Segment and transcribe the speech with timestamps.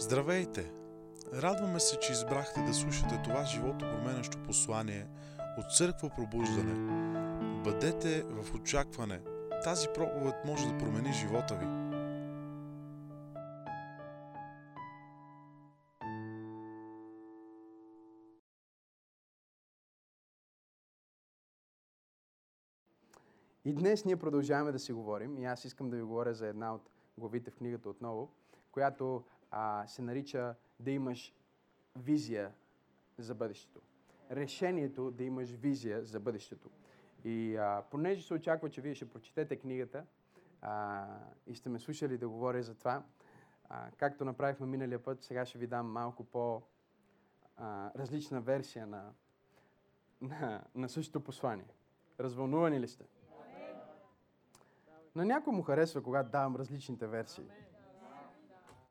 [0.00, 0.72] Здравейте!
[1.34, 5.06] Радваме се, че избрахте да слушате това живото променящо послание
[5.58, 6.74] от Църква Пробуждане.
[7.64, 9.20] Бъдете в очакване.
[9.64, 11.66] Тази проповед може да промени живота ви.
[23.64, 26.74] И днес ние продължаваме да си говорим и аз искам да ви говоря за една
[26.74, 28.32] от главите в книгата отново,
[28.72, 31.34] която а, се нарича да имаш
[31.96, 32.52] визия
[33.18, 33.80] за бъдещето.
[34.30, 36.70] Решението да имаш визия за бъдещето.
[37.24, 40.04] И а, понеже се очаква, че вие ще прочетете книгата
[40.62, 41.06] а,
[41.46, 43.02] и сте ме слушали да говоря за това,
[43.68, 46.62] а, както направихме миналия път, сега ще ви дам малко по
[47.56, 49.12] а, различна версия на,
[50.20, 51.68] на, на същото послание.
[52.20, 53.04] Развълнувани ли сте?
[55.14, 57.44] На някой му харесва, когато давам различните версии.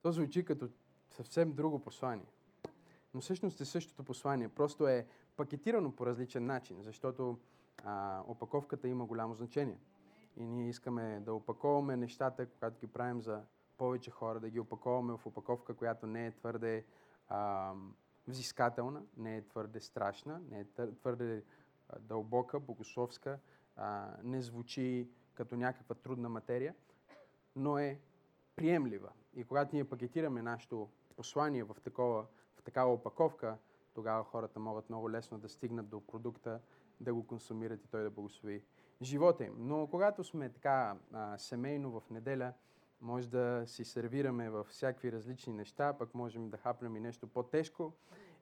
[0.01, 0.69] То звучи като
[1.09, 2.27] съвсем друго послание.
[3.13, 4.49] Но всъщност е същото послание.
[4.49, 7.39] Просто е пакетирано по различен начин, защото
[7.83, 9.79] а, опаковката има голямо значение.
[10.37, 13.43] И ние искаме да опаковаме нещата, когато ги правим за
[13.77, 16.85] повече хора, да ги опаковаме в опаковка, която не е твърде
[17.29, 17.73] а,
[18.27, 21.43] взискателна, не е твърде страшна, не е твърде
[21.89, 23.39] а, дълбока, богословска,
[23.75, 26.75] а, не звучи като някаква трудна материя,
[27.55, 27.99] но е
[28.55, 29.11] приемлива.
[29.37, 33.57] И когато ние пакетираме нашето послание в, такова, в такава опаковка,
[33.93, 36.59] тогава хората могат много лесно да стигнат до продукта,
[36.99, 38.63] да го консумират и той да благослови
[39.01, 39.55] живота им.
[39.57, 42.53] Но когато сме така а, семейно в неделя,
[43.01, 47.93] може да си сервираме във всякакви различни неща, пък можем да хапнем и нещо по-тежко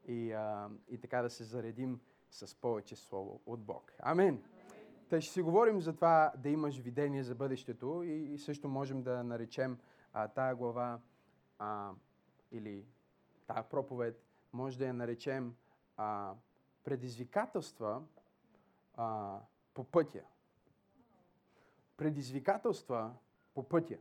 [0.08, 3.94] и, а, и така да се заредим с повече слово от Бог.
[4.00, 4.44] Амин!
[5.10, 9.04] Та ще си говорим за това да имаш видение за бъдещето и, и също можем
[9.04, 9.78] да наречем
[10.16, 11.00] а, тая глава
[11.60, 11.92] а,
[12.52, 12.86] или
[13.48, 15.56] тая проповед, може да я наречем
[15.98, 16.34] а,
[16.84, 18.04] предизвикателства
[18.96, 19.40] а,
[19.74, 20.22] по пътя.
[21.98, 23.14] Предизвикателства
[23.54, 23.98] по пътя.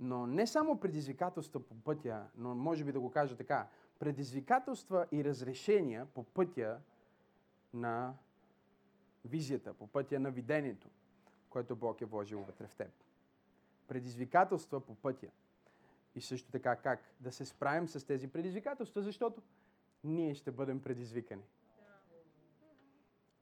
[0.00, 3.68] Но не само предизвикателства по пътя, но може би да го кажа така.
[3.98, 6.80] Предизвикателства и разрешения по пътя
[7.74, 8.14] на
[9.24, 10.88] визията, по пътя на видението,
[11.50, 13.05] което Бог е вложил вътре в теб.
[13.88, 15.26] Предизвикателства по пътя.
[16.14, 19.42] И също така как да се справим с тези предизвикателства, защото
[20.04, 21.42] ние ще бъдем предизвикани.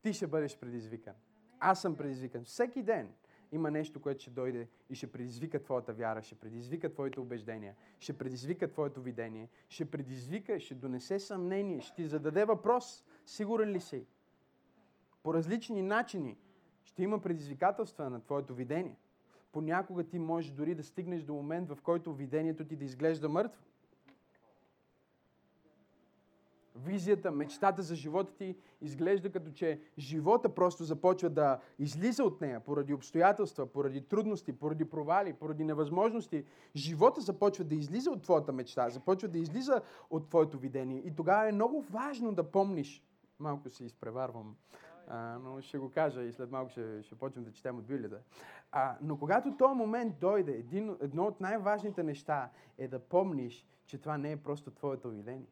[0.03, 1.15] Ти ще бъдеш предизвикан.
[1.61, 2.45] Аз съм предизвикан.
[2.45, 3.13] Всеки ден
[3.53, 8.19] има нещо, което ще дойде и ще предизвика твоята вяра, ще предизвика твоите убеждения, ще
[8.19, 13.05] предизвика твоето видение, ще предизвика, ще донесе съмнение, ще ти зададе въпрос.
[13.27, 14.07] Сигурен ли си?
[15.23, 16.39] По различни начини
[16.85, 18.97] ще има предизвикателства на твоето видение.
[19.55, 23.63] Понякога ти можеш дори да стигнеш до момент, в който видението ти да изглежда мъртво.
[26.77, 32.61] Визията, мечтата за живота ти изглежда като че живота просто започва да излиза от нея
[32.61, 36.45] поради обстоятелства, поради трудности, поради провали, поради невъзможности.
[36.77, 41.03] Живота започва да излиза от твоята мечта, започва да излиза от твоето видение.
[41.05, 43.03] И тогава е много важно да помниш.
[43.39, 44.57] Малко се изпреварвам
[45.09, 48.21] а, но ще го кажа и след малко ще, ще почнем да четем от Библията.
[48.73, 53.99] А, но когато този момент дойде, един, едно от най-важните неща е да помниш, че
[53.99, 55.49] това не е просто твоето видение.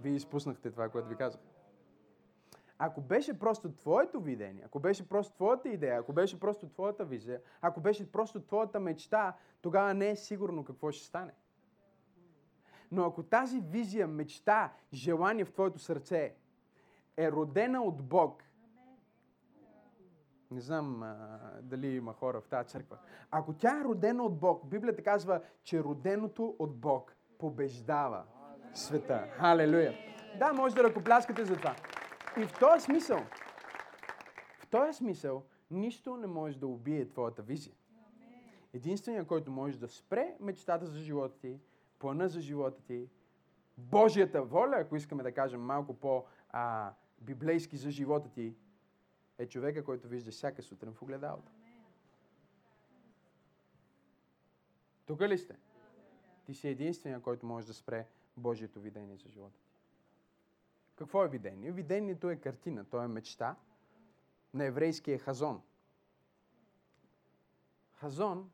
[0.00, 1.40] Вие изпуснахте това, което ви казах.
[2.78, 7.40] Ако беше просто твоето видение, ако беше просто твоята идея, ако беше просто твоята визия,
[7.60, 11.32] ако беше просто твоята мечта, тогава не е сигурно какво ще стане.
[12.90, 16.34] Но ако тази визия, мечта, желание в твоето сърце
[17.18, 18.44] е родена от Бог,
[20.50, 22.98] не знам а, дали има хора в тази църква.
[23.30, 28.24] Ако тя е родена от Бог, Библията казва, че роденото от Бог побеждава
[28.74, 29.26] света.
[29.30, 29.94] Халелуя!
[30.38, 31.76] Да, може да ръкопляскате за това.
[32.38, 33.18] И в този смисъл,
[34.58, 37.74] в този смисъл, нищо не може да убие твоята визия.
[38.72, 41.60] Единственият, който може да спре мечтата за живота ти,
[41.98, 43.08] плана за живота ти,
[43.78, 48.54] Божията воля, ако искаме да кажем малко по- а, библейски за живота ти,
[49.38, 51.52] е човека, който вижда всяка сутрин в огледалото.
[55.06, 55.56] Тук ли сте?
[56.46, 58.06] Ти си единствения, който може да спре
[58.36, 59.68] Божието видение за живота ти.
[60.96, 61.72] Какво е видение?
[61.72, 63.56] Видението е картина, то е мечта.
[64.54, 65.62] На еврейски е хазон.
[67.92, 68.50] Хазон,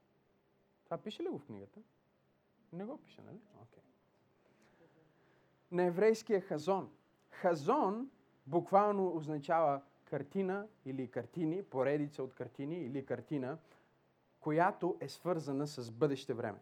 [0.85, 1.81] това пише ли го в книгата?
[2.73, 3.39] Не го пише, нали?
[3.39, 3.83] Okay.
[5.71, 6.91] На еврейски е хазон.
[7.31, 8.11] Хазон
[8.47, 13.59] буквално означава картина или картини, поредица от картини или картина,
[14.41, 16.59] която е свързана с бъдеще време.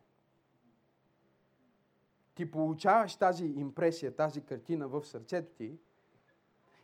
[2.34, 5.78] ти получаваш тази импресия, тази картина в сърцето ти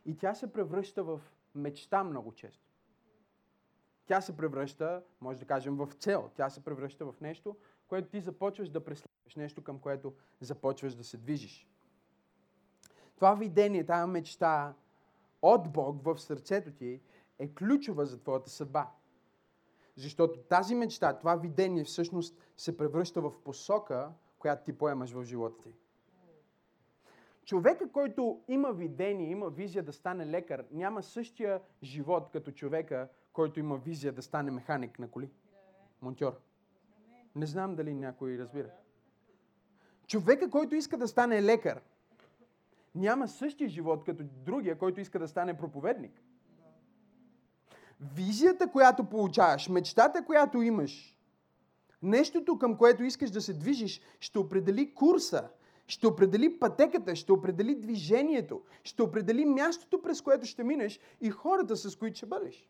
[0.07, 1.21] и тя се превръща в
[1.55, 2.69] мечта много често.
[4.07, 6.31] Тя се превръща, може да кажем, в цел.
[6.35, 7.57] Тя се превръща в нещо,
[7.89, 11.69] което ти започваш да преследваш, нещо към което започваш да се движиш.
[13.15, 14.75] Това видение, тази мечта
[15.43, 17.01] от Бог в сърцето ти
[17.39, 18.91] е ключова за твоята съдба.
[19.97, 25.63] Защото тази мечта, това видение всъщност се превръща в посока, която ти поемаш в живота
[25.63, 25.75] ти.
[27.45, 33.61] Човека, който има видение, има визия да стане лекар, няма същия живот като човека, който
[33.61, 35.31] има визия да стане механик на коли.
[36.03, 36.41] Монтьор.
[37.35, 38.71] Не знам дали някой разбира.
[40.07, 41.81] Човека, който иска да стане лекар,
[42.99, 46.23] няма същия живот като другия, който иска да стане проповедник.
[48.15, 51.17] Визията, която получаваш, мечтата, която имаш,
[52.03, 55.49] нещото към което искаш да се движиш, ще определи курса,
[55.87, 61.77] ще определи пътеката, ще определи движението, ще определи мястото, през което ще минеш и хората,
[61.77, 62.69] с които ще бъдеш.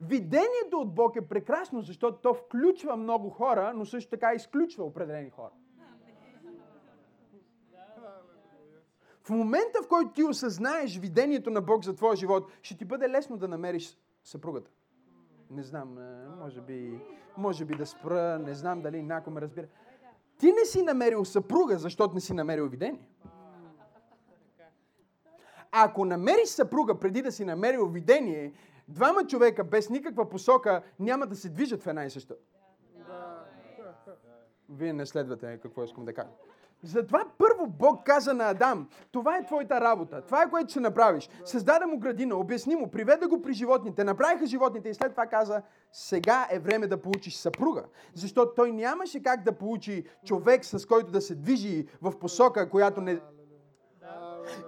[0.00, 5.30] Видението от Бог е прекрасно, защото то включва много хора, но също така изключва определени
[5.30, 5.52] хора.
[9.30, 13.10] В момента, в който ти осъзнаеш видението на Бог за твоя живот, ще ти бъде
[13.10, 14.70] лесно да намериш съпругата.
[15.50, 17.00] Не знам, е, може би,
[17.36, 19.66] може би да спра, не знам дали някой ме разбира.
[20.38, 23.08] Ти не си намерил съпруга, защото не си намерил видение.
[25.72, 28.52] Ако намериш съпруга преди да си намерил видение,
[28.88, 32.34] двама човека без никаква посока няма да се движат в една и съща.
[34.68, 36.30] Вие не следвате какво искам да кажа.
[36.82, 41.28] Затова първо Бог каза на Адам, това е твоята работа, това е което ще направиш.
[41.44, 45.62] Създаде му градина, обясни му, приведе го при животните, направиха животните и след това каза,
[45.92, 47.84] сега е време да получиш съпруга.
[48.14, 53.00] Защото той нямаше как да получи човек, с който да се движи в посока, която
[53.00, 53.20] не...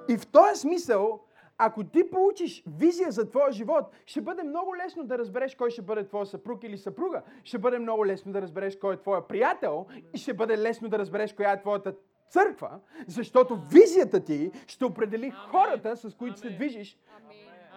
[0.08, 1.20] И в този смисъл,
[1.64, 5.82] ако ти получиш визия за твоя живот, ще бъде много лесно да разбереш кой ще
[5.82, 7.23] бъде твоя съпруг или съпруга.
[7.44, 10.99] Ще бъде много лесно да разбереш кой е твоя приятел и ще бъде лесно да
[10.99, 11.94] разбереш коя е твоята
[12.31, 12.70] църква,
[13.06, 16.99] защото визията ти ще определи хората, с които се движиш.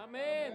[0.04, 0.52] Амин.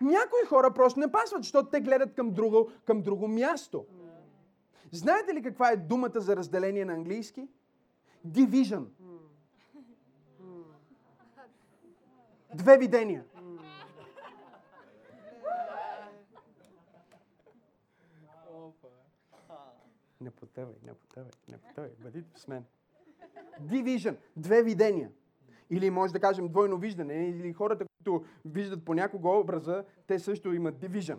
[0.00, 3.86] Някои хора просто не пасват, защото те гледат към друго, към друго място.
[4.92, 7.48] Знаете ли каква е думата за разделение на английски?
[8.26, 8.86] Division.
[12.54, 13.24] Две видения.
[20.20, 21.90] Не потъвай, не потъвай, не потъвай.
[21.98, 22.64] Бъди с мен.
[23.60, 24.16] Division.
[24.36, 25.10] Две видения.
[25.70, 27.28] Или може да кажем двойно виждане.
[27.28, 31.18] Или хората, които виждат по някого образа, те също имат division.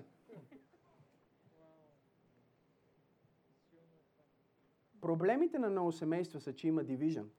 [5.03, 7.29] Проблемите на много семейства са, че има дивижън.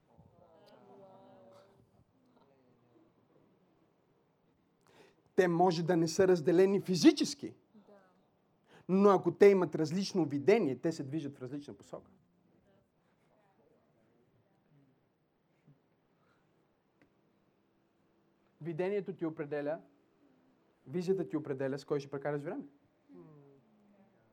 [5.35, 7.53] Те може да не са разделени физически,
[8.89, 12.11] но ако те имат различно видение, те се движат в различна посока.
[18.61, 19.81] Видението ти определя,
[20.87, 22.63] визията ти определя с кой ще прекараш време.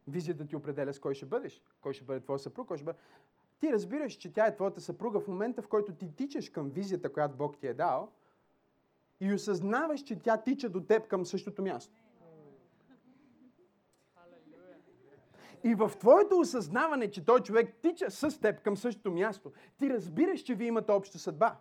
[0.09, 2.99] Визията ти определя с кой ще бъдеш, кой ще бъде твой съпруг, кой ще бъде...
[3.61, 7.13] Ти разбираш, че тя е твоята съпруга в момента, в който ти тичаш към визията,
[7.13, 8.13] която Бог ти е дал
[9.21, 12.03] и осъзнаваш, че тя тича до теб към същото място.
[15.65, 20.41] И в твоето осъзнаване, че той човек тича с теб към същото място, ти разбираш,
[20.41, 21.57] че вие имате обща съдба.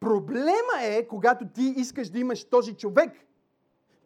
[0.00, 3.12] Проблема е, когато ти искаш да имаш този човек,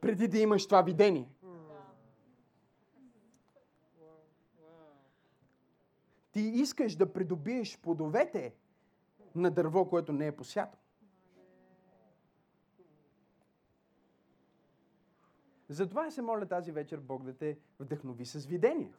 [0.00, 1.28] преди да имаш това видение.
[6.34, 8.54] Ти искаш да придобиеш плодовете
[9.34, 10.78] на дърво, което не е посято.
[15.68, 18.92] Затова се моля тази вечер Бог да те вдъхнови с видение.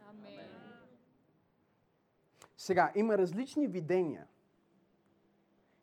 [2.57, 4.27] Сега, има различни видения.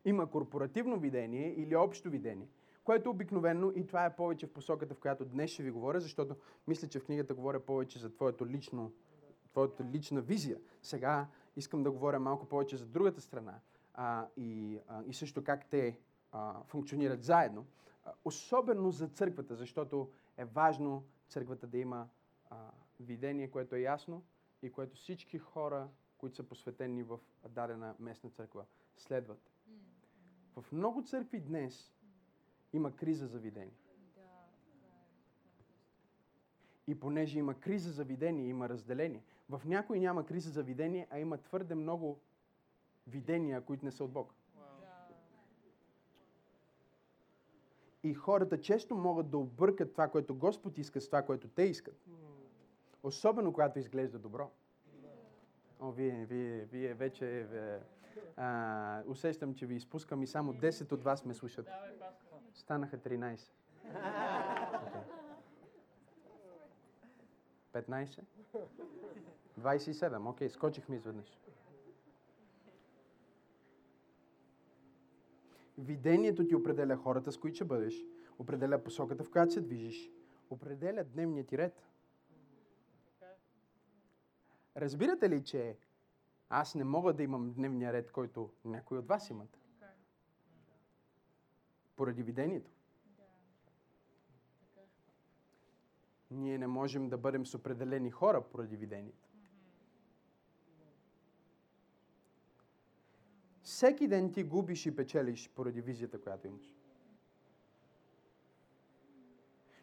[0.05, 2.49] Има корпоративно видение или общо видение,
[2.85, 6.37] което обикновено, и това е повече в посоката, в която днес ще ви говоря, защото
[6.67, 8.93] мисля, че в книгата говоря повече за твоето лично,
[9.51, 10.59] твоята лична визия.
[10.83, 13.61] Сега искам да говоря малко повече за другата страна
[13.95, 15.99] а, и, а, и също как те
[16.33, 17.67] а, функционират заедно.
[18.05, 22.09] А, особено за църквата, защото е важно църквата да има
[22.51, 22.57] а,
[23.01, 24.23] видение, което е ясно
[24.63, 27.19] и което всички хора, които са посветени в
[27.49, 28.65] дадена местна църква,
[28.97, 29.51] следват.
[30.57, 31.93] В много църкви днес
[32.73, 33.77] има криза за видение.
[36.87, 39.23] И понеже има криза за видение, има разделение.
[39.53, 42.21] В някой няма криза за видение, а има твърде много
[43.07, 44.35] видения, които не са от Бог.
[48.03, 51.97] И хората често могат да объркат това, което Господ иска с това, което те искат.
[53.03, 54.51] Особено когато изглежда добро.
[55.81, 57.47] О, вие, вие, вие вече...
[58.37, 61.69] А, усещам, че ви изпускам и само 10 от вас ме слушат.
[62.55, 63.53] Станаха 13.
[63.87, 65.03] Okay.
[67.73, 68.25] 15?
[69.61, 70.31] 27.
[70.31, 71.39] Окей, скочихме изведнъж.
[75.79, 77.95] Видението ти определя хората, с които ще бъдеш,
[78.39, 80.11] определя посоката, в която се движиш,
[80.51, 81.83] определя дневния ти ред.
[84.77, 85.77] Разбирате ли, че
[86.49, 89.59] аз не мога да имам дневния ред, който някои от вас имат?
[91.97, 92.71] Поради видението.
[96.33, 99.29] Ние не можем да бъдем с определени хора поради видението.
[103.63, 106.75] Всеки ден ти губиш и печелиш поради визията, която имаш.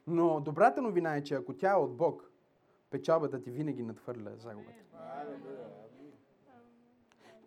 [0.08, 2.32] Но добрата новина е, че ако тя е от Бог,
[2.90, 4.84] печалбата ти винаги надхвърля загубата.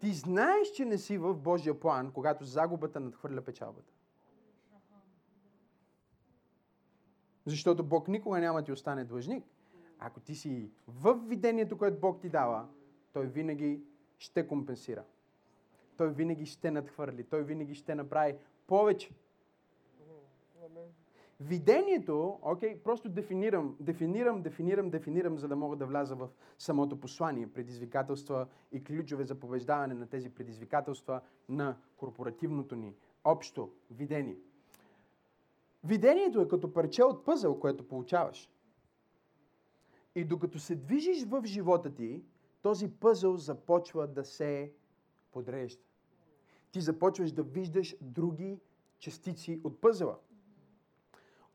[0.00, 3.92] Ти знаеш, че не си в Божия план, когато загубата надхвърля печалбата.
[7.46, 9.44] Защото Бог никога няма ти остане длъжник.
[9.98, 12.68] Ако ти си в видението, което Бог ти дава,
[13.12, 13.80] Той винаги
[14.18, 15.04] ще компенсира.
[15.96, 17.24] Той винаги ще надхвърли.
[17.24, 18.34] Той винаги ще направи
[18.66, 19.10] повече.
[21.40, 27.00] Видението, окей, okay, просто дефинирам, дефинирам, дефинирам, дефинирам, за да мога да вляза в самото
[27.00, 32.94] послание, предизвикателства и ключове за побеждаване на тези предизвикателства на корпоративното ни
[33.24, 34.36] общо видение.
[35.84, 38.50] Видението е като парче от пъзъл, което получаваш.
[40.14, 42.22] И докато се движиш в живота ти,
[42.62, 44.72] този пъзъл започва да се
[45.32, 45.82] подрежда.
[46.72, 48.60] Ти започваш да виждаш други
[48.98, 50.18] частици от пъзела.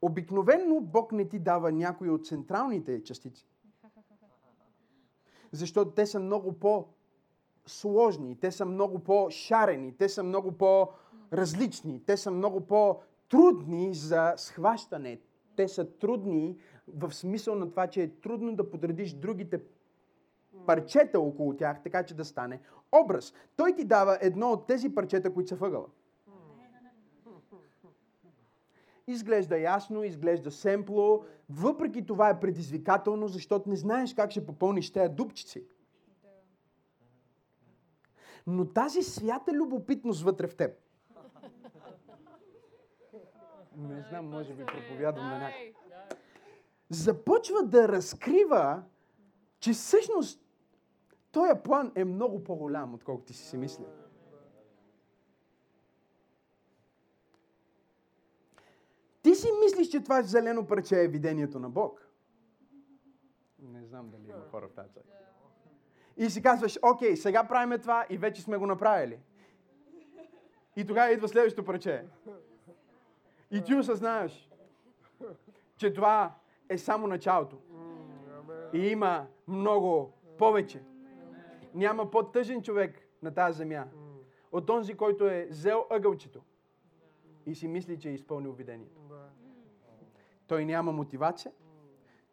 [0.02, 3.48] Обикновенно Бог не ти дава някои от централните частици.
[5.52, 12.32] Защото те са много по-сложни, те са много по-шарени, те са много по-различни, те са
[12.32, 12.68] много
[13.30, 15.20] по-трудни за схващане.
[15.56, 16.58] Те са трудни
[16.88, 19.62] в смисъл на това, че е трудно да подредиш другите
[20.66, 22.62] парчета около тях, така че да стане
[23.04, 23.34] образ.
[23.56, 25.88] Той ти дава едно от тези парчета, които са въгъла.
[29.08, 35.14] Изглежда ясно, изглежда семпло, въпреки това е предизвикателно, защото не знаеш как ще попълниш тези
[35.14, 35.66] дупчици.
[38.48, 40.87] Но тази свята любопитност вътре в теб.
[43.78, 45.74] Не знам, може би проповядвам на някой.
[46.90, 48.84] Започва да разкрива,
[49.60, 50.42] че всъщност
[51.32, 53.88] този план е много по-голям, отколкото ти си си мислил.
[59.22, 62.08] Ти си мислиш, че това зелено парче е видението на Бог.
[63.60, 65.12] Не знам дали има хора в тази църква.
[66.18, 69.20] И си казваш, окей, сега правиме това и вече сме го направили.
[70.76, 72.06] И тогава идва следващото парче.
[73.51, 74.50] И ти осъзнаеш,
[75.77, 76.36] че това
[76.70, 77.58] е само началото.
[78.74, 80.84] И има много повече.
[81.74, 83.86] Няма по-тъжен човек на тази земя
[84.51, 86.42] от този, който е взел ъгълчето
[87.46, 89.01] и си мисли, че е изпълнил видението.
[90.48, 91.51] Той няма мотивация,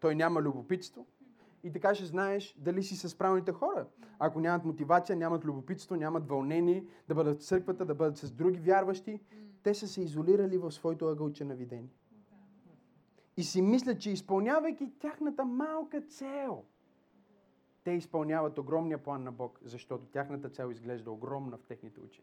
[0.01, 1.07] той няма любопитство
[1.65, 3.87] и така ще знаеш дали си с правилните хора.
[4.19, 8.59] Ако нямат мотивация, нямат любопитство, нямат вълнение да бъдат в църквата, да бъдат с други
[8.59, 9.21] вярващи,
[9.65, 11.93] те са се изолирали в своето ъгълче на видение.
[13.37, 16.65] И си мислят, че изпълнявайки тяхната малка цел–
[17.85, 22.23] те изпълняват огромния план на Бог, защото тяхната цел изглежда огромна в техните очи.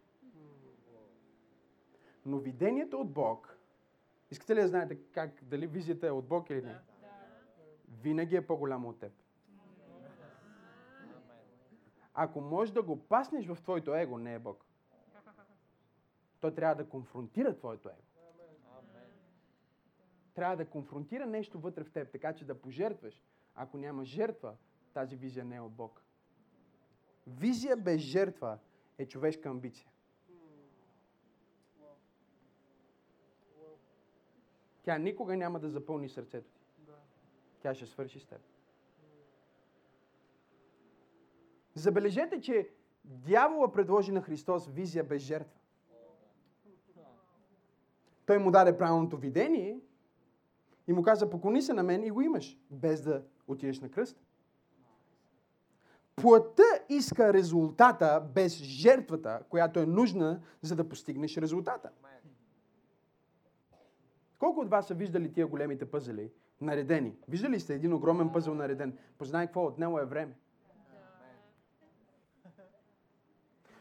[2.26, 3.58] Но видението от Бог,
[4.32, 6.76] искате ли да знаете как, дали визията е от Бог или не?
[8.02, 9.12] Винаги е по-голяма от теб.
[12.14, 14.66] Ако можеш да го паснеш в твоето его, не е Бог.
[16.42, 18.02] Той трябва да конфронтира твоето его.
[20.34, 23.24] Трябва да конфронтира нещо вътре в теб, така че да пожертваш.
[23.56, 24.56] Ако няма жертва,
[24.94, 26.04] тази визия не е от Бог.
[27.28, 28.60] Визия без жертва
[28.98, 29.88] е човешка амбиция.
[34.84, 36.62] Тя никога няма да запълни сърцето ти.
[37.62, 38.42] Тя ще свърши с теб.
[41.76, 42.70] Забележете, че
[43.06, 45.61] дявола предложи на Христос визия без жертва.
[48.26, 49.80] Той му даде правилното видение
[50.88, 54.18] И му каза, поклони се на мен и го имаш, без да отидеш на кръст.
[56.16, 61.90] Плътта иска резултата без жертвата, която е нужна, за да постигнеш резултата.
[64.40, 67.16] Колко от вас са виждали тия големите пъзели, наредени?
[67.28, 68.98] Виждали сте един огромен пъзел нареден?
[69.18, 70.36] Познай какво от него е време.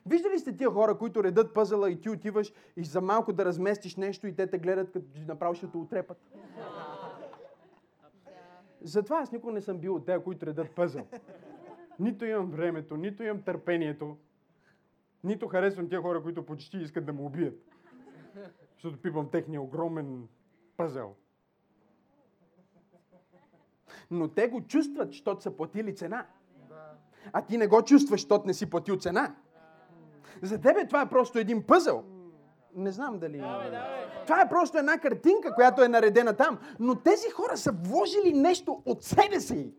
[0.06, 3.96] Виждали сте тия хора, които редат пъзела и ти отиваш и за малко да разместиш
[3.96, 6.18] нещо и те те гледат, като направо ще те отрепат?
[8.82, 11.06] Затова аз никога не съм бил от тези, които редат пъзел.
[11.98, 14.16] Нито имам времето, нито имам търпението,
[15.24, 17.54] нито харесвам тия хора, които почти искат да му убият.
[18.74, 20.28] Защото пипам техния огромен
[20.76, 21.14] пъзел.
[24.10, 26.26] Но те го чувстват, защото са платили цена.
[27.32, 29.36] А ти не го чувстваш, защото не си платил цена.
[30.42, 32.04] За тебе това е просто един пъзел.
[32.74, 33.38] Не знам дали...
[34.26, 36.58] Това е просто една картинка, която е наредена там.
[36.80, 39.72] Но тези хора са вложили нещо от себе си.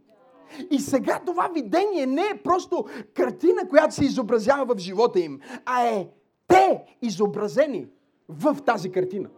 [0.72, 5.84] И сега това видение не е просто картина, която се изобразява в живота им, а
[5.84, 6.10] е
[6.48, 7.88] те изобразени
[8.30, 9.30] в тази картина.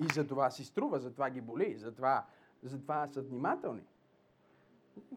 [0.00, 2.24] И за това си струва, за това ги боли, за това,
[2.62, 3.82] за това са внимателни.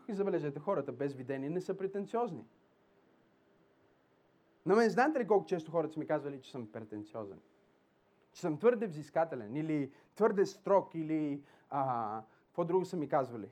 [0.08, 2.46] И забележете, хората без видение не са претенциозни.
[4.66, 7.40] На мен знаете ли колко често хората са ми казвали, че съм претенциозен?
[8.32, 13.50] Че съм твърде взискателен или твърде строг или а, какво друго са ми казвали?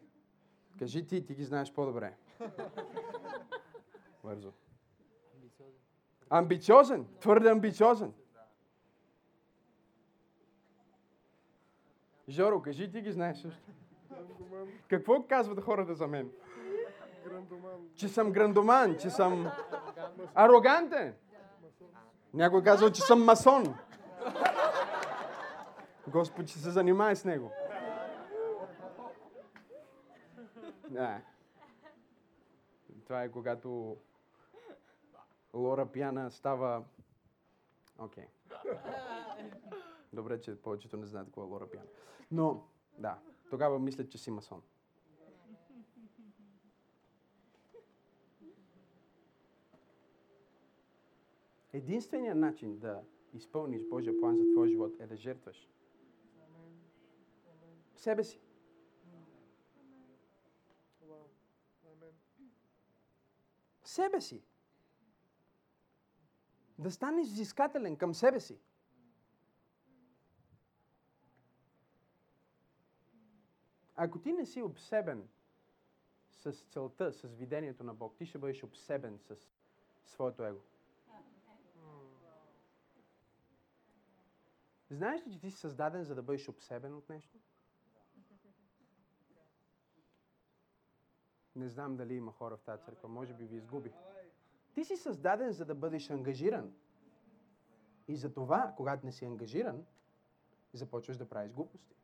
[0.79, 2.17] Кажи ти, ти ги знаеш по-добре.
[4.23, 4.53] Бързо.
[6.29, 7.07] Амбициозен.
[7.19, 8.13] Твърде амбициозен.
[12.29, 13.71] Жоро, кажи ти ги знаеш също.
[14.87, 16.31] Какво казват хората за мен?
[17.25, 17.89] Грандоман.
[17.95, 19.51] Че съм грандоман, че съм
[20.35, 21.15] арогантен.
[22.33, 23.75] Някой казва, че съм масон.
[26.07, 27.51] Господ ще се занимае с него.
[30.89, 31.21] Да.
[33.03, 33.97] Това е когато
[35.53, 36.83] Лора пияна става...
[37.99, 38.23] Окей.
[38.23, 38.27] Okay.
[40.13, 41.87] Добре, че повечето не знаят какво е Лора пияна.
[42.31, 42.63] Но,
[42.97, 43.17] да,
[43.49, 44.61] тогава мислят, че си масон.
[51.73, 55.69] Единственият начин да изпълниш Божия план за твоя живот е да жертваш.
[57.95, 58.39] Себе си.
[63.83, 64.43] Себе си.
[66.79, 68.59] Да станеш взискателен към себе си.
[73.99, 75.27] Ако ти не си обсебен
[76.31, 79.35] с целта, с видението на Бог, ти ще бъдеш обсебен с
[80.05, 80.61] своето его.
[84.89, 87.37] Знаеш ли, че ти си създаден, за да бъдеш обсебен от нещо?
[91.55, 93.93] Не знам дали има хора в тази църква, може би ви изгубих.
[94.73, 96.73] Ти си създаден, за да бъдеш ангажиран.
[98.07, 99.85] И за това, когато не си ангажиран,
[100.73, 101.95] започваш да правиш глупости.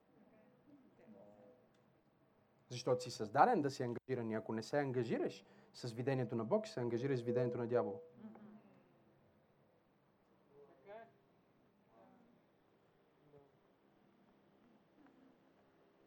[2.74, 6.68] Защото си създаден да си ангажиран и ако не се ангажираш с видението на Бог,
[6.68, 8.00] се ангажираш с видението на дявола.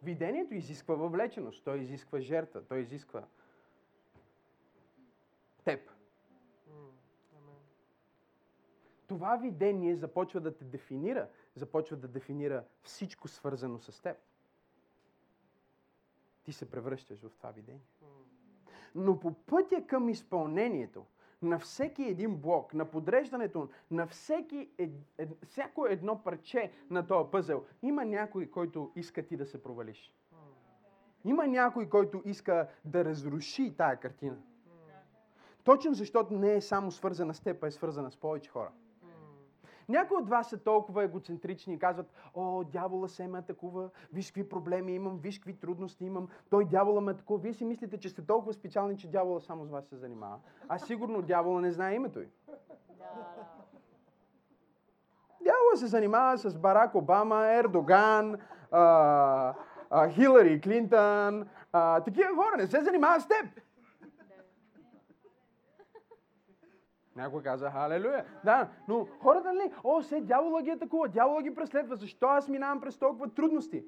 [0.03, 3.27] Видението изисква въвлеченост, той изисква жертва, той изисква
[5.65, 5.91] теб.
[9.07, 14.17] Това видение започва да те дефинира, започва да дефинира всичко свързано с теб.
[16.47, 17.81] Ти се превръщаш в това видение.
[18.95, 21.07] Но по пътя към изпълнението
[21.43, 27.31] на всеки един блок, на подреждането на всеки ед, ед, всяко едно парче на този
[27.31, 30.15] пъзел, има някой, който иска ти да се провалиш.
[31.25, 34.39] Има някой, който иска да разруши тая картина.
[35.65, 38.73] Точно защото не е само свързана с теб, а е свързана с повече хора.
[39.89, 44.49] Някои от вас са толкова егоцентрични и казват, о, дявола се ме атакува, виж какви
[44.49, 47.41] проблеми имам, виж какви трудности имам, той дявола ме атакува.
[47.41, 50.39] Вие си мислите, че сте толкова специални, че дявола само с вас се занимава.
[50.69, 52.29] А сигурно дявола не знае името й.
[55.43, 58.37] Дявола се занимава с Барак Обама, Ердоган,
[58.71, 59.55] а,
[59.91, 62.57] а, Хилари Клинтън, а, такива хора.
[62.57, 63.47] Не се занимава с теб.
[67.17, 68.25] Някой каза халелуя.
[68.45, 71.97] Да, но хората нали, о, се дявола ги атакува, дявола ги преследва.
[71.97, 73.85] Защо аз минавам през толкова трудности?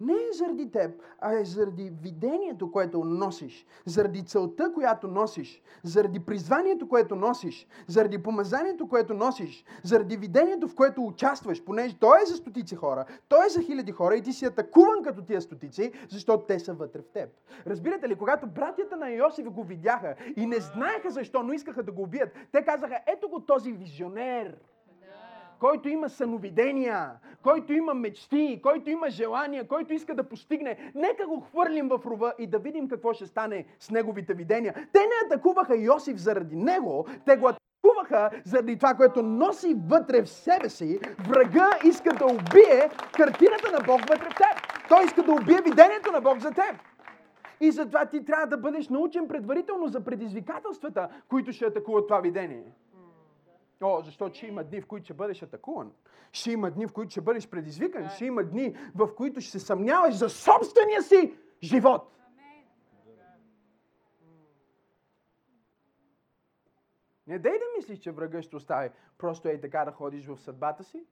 [0.00, 6.20] Не е заради теб, а е заради видението, което носиш, заради целта, която носиш, заради
[6.20, 12.26] призванието, което носиш, заради помазанието, което носиш, заради видението, в което участваш, понеже той е
[12.26, 15.92] за стотици хора, той е за хиляди хора и ти си атакуван като тия стотици,
[16.08, 17.30] защото те са вътре в теб.
[17.66, 21.92] Разбирате ли, когато братята на Йосиф го видяха и не знаеха защо, но искаха да
[21.92, 24.56] го убият, те казаха, ето го този визионер
[25.60, 27.10] който има съновидения,
[27.42, 30.92] който има мечти, който има желания, който иска да постигне.
[30.94, 34.74] Нека го хвърлим в рова и да видим какво ще стане с неговите видения.
[34.92, 40.28] Те не атакуваха Йосиф заради него, те го атакуваха заради това, което носи вътре в
[40.28, 41.00] себе си.
[41.28, 44.88] Врага иска да убие картината на Бог вътре в теб.
[44.88, 46.76] Той иска да убие видението на Бог за теб.
[47.60, 52.72] И затова ти трябва да бъдеш научен предварително за предизвикателствата, които ще атакуват това видение.
[53.82, 55.92] О, защото ще има дни, в които ще бъдеш атакуван.
[56.32, 58.08] Ще има дни, в които ще бъдеш предизвикан.
[58.08, 62.16] Ще има дни, в които ще се съмняваш за собствения си живот.
[67.26, 70.84] Не дай да мислиш, че врага ще остави просто е така да ходиш в съдбата
[70.84, 71.06] си.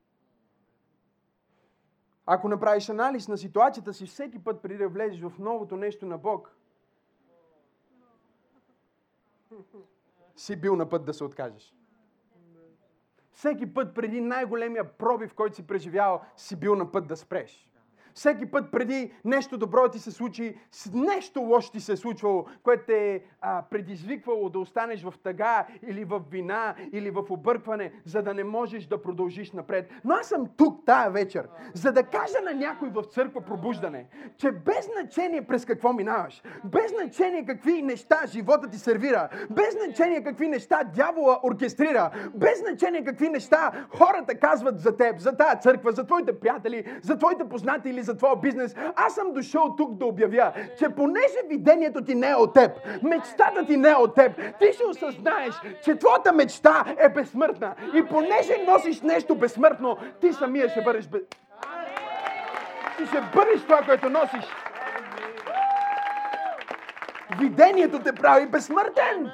[2.27, 6.19] Ако направиш анализ на ситуацията си всеки път преди да влезеш в новото нещо на
[6.19, 6.57] Бог,
[10.37, 11.78] си бил на път да се откажеш.
[13.39, 17.68] Всеки път преди най-големия пробив, който си преживял, си бил на път да спреш.
[18.19, 20.59] Всеки път преди нещо добро ти се случи,
[20.95, 25.67] нещо лошо ти се е случвало, което те е а, предизвиквало да останеш в тъга
[25.89, 29.91] или в вина или в объркване, за да не можеш да продължиш напред.
[30.05, 34.53] Но аз съм тук тая вечер, за да кажа на някой в църква пробуждане, че
[34.53, 40.49] без значение през какво минаваш, без значение какви неща живота ти сервира, без значение какви
[40.49, 46.05] неща дявола оркестрира, без значение какви неща хората казват за теб, за тая църква, за
[46.05, 50.53] твоите приятели, за твоите познати или за твоя бизнес, аз съм дошъл тук да обявя,
[50.79, 52.71] че понеже видението ти не е от теб,
[53.03, 57.75] мечтата ти не е от теб, ти ще осъзнаеш, че твоята мечта е безсмъртна.
[57.95, 61.23] И понеже носиш нещо безсмъртно, ти самия ще бъдеш без...
[62.99, 64.45] Ти ще бъдеш това, което носиш.
[67.39, 69.31] Видението те прави безсмъртен.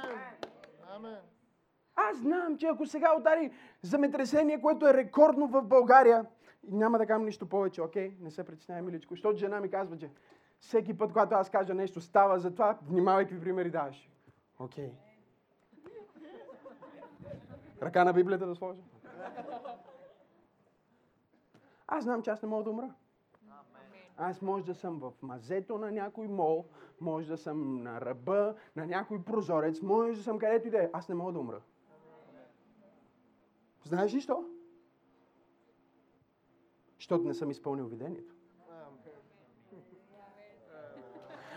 [1.97, 3.51] Аз знам, че ако сега удари
[3.83, 6.25] земетресение, което е рекордно в България,
[6.69, 8.17] няма да кажам нищо повече, окей?
[8.21, 9.15] Не се притеснявай, миличко.
[9.15, 10.11] Защото жена ми казва, че
[10.59, 14.11] всеки път, когато аз кажа нещо, става, затова внимавай какви примери даваш.
[14.59, 14.93] Окей.
[17.83, 18.83] Ръка на Библията да сложа.
[21.87, 22.95] Аз знам, че аз не мога да умра.
[24.17, 26.65] Аз може да съм в мазето на някой мол,
[27.01, 30.91] може да съм на ръба, на някой прозорец, може да съм където и да е.
[30.93, 31.61] Аз не мога да умра.
[33.85, 34.45] Знаеш ли що?
[37.05, 38.35] Защото не съм изпълнил видението.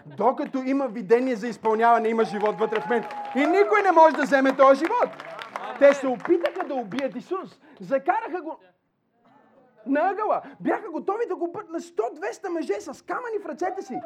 [0.05, 3.03] Докато има видение за изпълняване, има живот вътре в мен.
[3.35, 5.09] И никой не може да вземе този живот.
[5.79, 7.61] Те се опитаха да убият Исус.
[7.79, 8.59] Закараха го
[9.85, 10.41] на ъгъла.
[10.59, 13.99] Бяха готови да го бъдат на 100-200 мъже с камъни в ръцете си.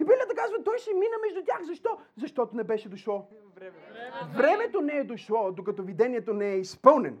[0.00, 1.64] И Библията казва, той ще мина между тях.
[1.64, 1.98] Защо?
[2.16, 3.28] Защото не беше дошло.
[4.36, 7.18] Времето не е дошло, докато видението не е изпълнен.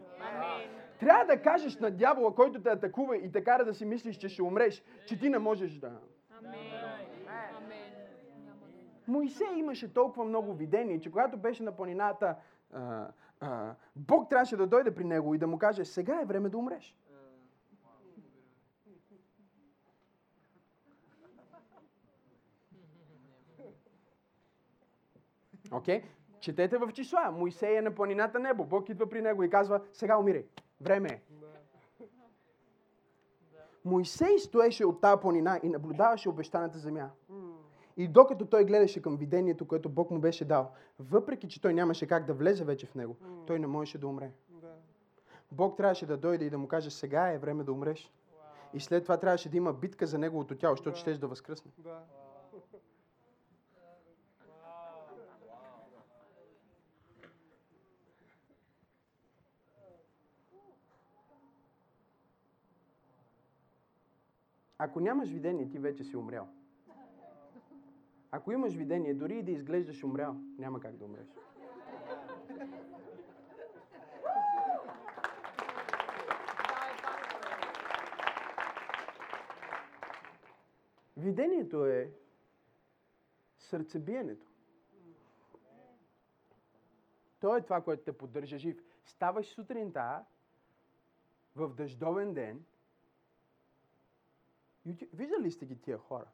[1.00, 4.28] Трябва да кажеш на дявола, който те атакува и те кара да си мислиш, че
[4.28, 5.92] ще умреш, че ти не можеш да.
[9.08, 12.34] Моисей имаше толкова много видения, че когато беше на планината,
[12.72, 13.08] а,
[13.40, 16.58] а, Бог трябваше да дойде при него и да му каже, сега е време да
[16.58, 16.96] умреш.
[25.72, 26.00] Окей?
[26.00, 26.04] Okay?
[26.40, 27.30] Четете в числа.
[27.30, 28.64] Моисей е на планината небо.
[28.64, 30.46] Бог идва при него и казва, сега умирай.
[30.80, 31.20] Време е.
[33.84, 37.10] Моисей стоеше от тази планина и наблюдаваше обещаната земя.
[37.96, 42.06] И докато той гледаше към видението, което Бог му беше дал, въпреки че той нямаше
[42.06, 44.30] как да влезе вече в него, той не можеше да умре.
[45.52, 48.12] Бог трябваше да дойде и да му каже, сега е време да умреш.
[48.74, 51.70] И след това трябваше да има битка за неговото тяло, защото ще да възкръсне.
[64.78, 66.48] Ако нямаш видение, ти вече си умрял.
[68.30, 71.28] Ако имаш видение, дори и да изглеждаш умрял, няма как да умреш.
[81.16, 82.12] Видението е
[83.58, 84.46] сърцебиенето.
[87.40, 88.82] То е това, което те поддържа жив.
[89.04, 90.24] Ставаш сутринта
[91.56, 92.64] в дъждовен ден–
[94.86, 96.26] Виждали ли сте ги тия хора?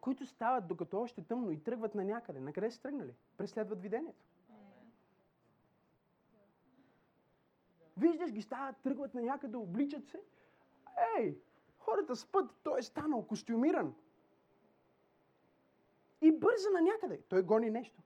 [0.00, 2.40] Които стават докато още тъмно и тръгват на някъде.
[2.40, 3.14] На къде са тръгнали?
[3.36, 4.24] Преследват видението.
[7.96, 10.20] Виждаш ги стават, тръгват на някъде, обличат се.
[11.18, 11.40] Ей,
[11.78, 13.94] хората спът, той е станал костюмиран.
[16.20, 17.22] И бърза на някъде.
[17.28, 18.02] Той гони нещо.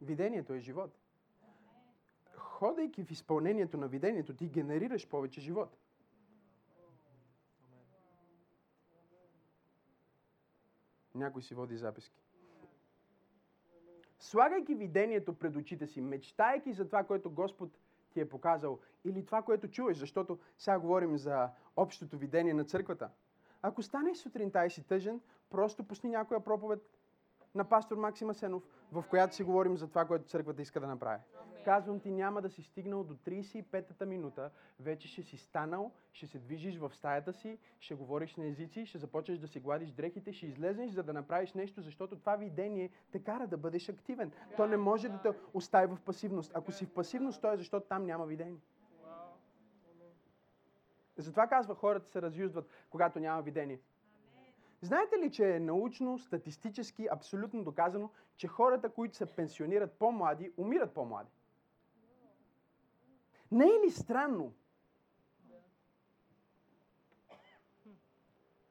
[0.00, 1.03] Видението е живот.
[2.64, 5.76] Ходейки в изпълнението на видението, ти генерираш повече живот.
[11.14, 12.20] Някой си води записки.
[14.18, 17.78] Слагайки видението пред очите си, мечтайки за това, което Господ
[18.10, 23.10] ти е показал, или това, което чуеш, защото сега говорим за общото видение на църквата.
[23.62, 26.93] Ако станеш сутринта и си тъжен, просто пусни някоя проповед
[27.54, 28.62] на пастор Максим Сенов,
[28.92, 31.20] в която си говорим за това, което църквата иска да направи.
[31.64, 36.38] Казвам ти, няма да си стигнал до 35-та минута, вече ще си станал, ще се
[36.38, 40.46] движиш в стаята си, ще говориш на езици, ще започнеш да си гладиш дрехите, ще
[40.46, 44.32] излезеш, за да направиш нещо, защото това видение те кара да бъдеш активен.
[44.56, 46.52] То не може да те остави в пасивност.
[46.54, 48.60] Ако си в пасивност, то е защото там няма видение.
[51.16, 53.80] Затова казва, хората се разюздват, когато няма видение.
[54.84, 60.94] Знаете ли, че е научно, статистически, абсолютно доказано, че хората, които се пенсионират по-млади, умират
[60.94, 61.30] по-млади?
[63.52, 64.52] Не е ли странно?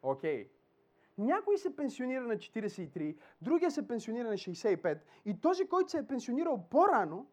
[0.01, 0.45] Окей.
[0.45, 0.49] Okay.
[1.17, 6.07] Някой се пенсионира на 43, другия се пенсионира на 65 и този, който се е
[6.07, 7.27] пенсионирал по-рано,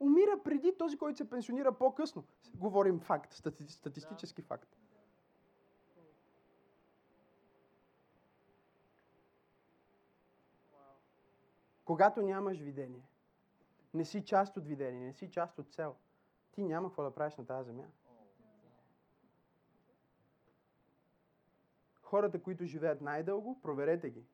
[0.00, 2.24] умира преди този, който се пенсионира по-късно.
[2.54, 4.76] Говорим факт, стати- статистически факт.
[11.86, 13.08] Когато нямаш видение,
[13.94, 15.94] не си част от видение, не си част от цел,
[16.52, 17.84] ти няма какво да правиш на тази земя.
[22.02, 24.24] Хората, които живеят най-дълго, проверете ги.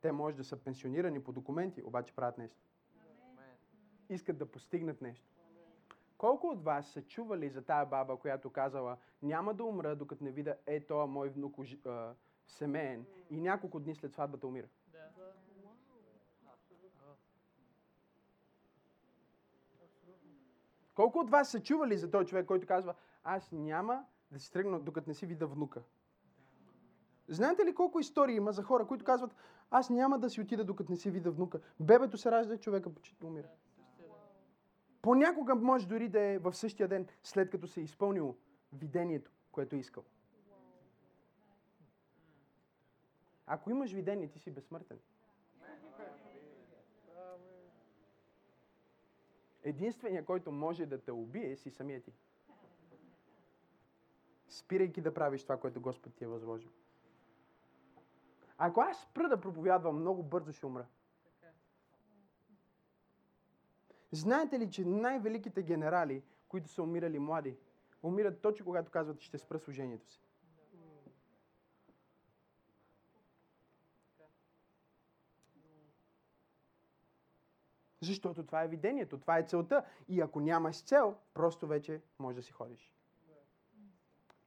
[0.00, 2.60] Те може да са пенсионирани по документи, обаче правят нещо.
[4.08, 5.28] Искат да постигнат нещо.
[6.18, 10.30] Колко от вас са чували за тая баба, която казала, няма да умра, докато не
[10.30, 11.56] видя, е, тоя мой внук
[12.46, 14.68] семейен и няколко дни след сватбата умира?
[20.94, 24.80] Колко от вас са чували за този човек, който казва, аз няма да си тръгна,
[24.80, 25.82] докато не си видя внука?
[27.28, 29.36] Знаете ли колко истории има за хора, които казват,
[29.70, 31.60] аз няма да си отида, докато не си видя внука?
[31.80, 33.48] Бебето се ражда, човека почти умира.
[35.02, 38.36] Понякога може дори да е в същия ден, след като се е изпълнило
[38.72, 40.04] видението, което е искал.
[43.46, 44.98] Ако имаш видение, ти си безсмъртен.
[49.64, 52.12] Единственият, който може да те убие, си самия ти.
[54.48, 56.70] Спирайки да правиш това, което Господ ти е възложил.
[58.58, 60.86] Ако аз спра да проповядвам, много бързо ще умра.
[64.12, 67.56] Знаете ли, че най-великите генерали, които са умирали млади,
[68.02, 70.20] умират точно когато казват, ще спра служението си.
[78.04, 79.84] Защото това е видението, това е целта.
[80.08, 82.94] И ако нямаш цел, просто вече може да си ходиш.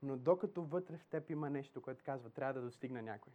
[0.02, 3.34] Но докато вътре в теб има нещо, което казва, трябва да достигна някой.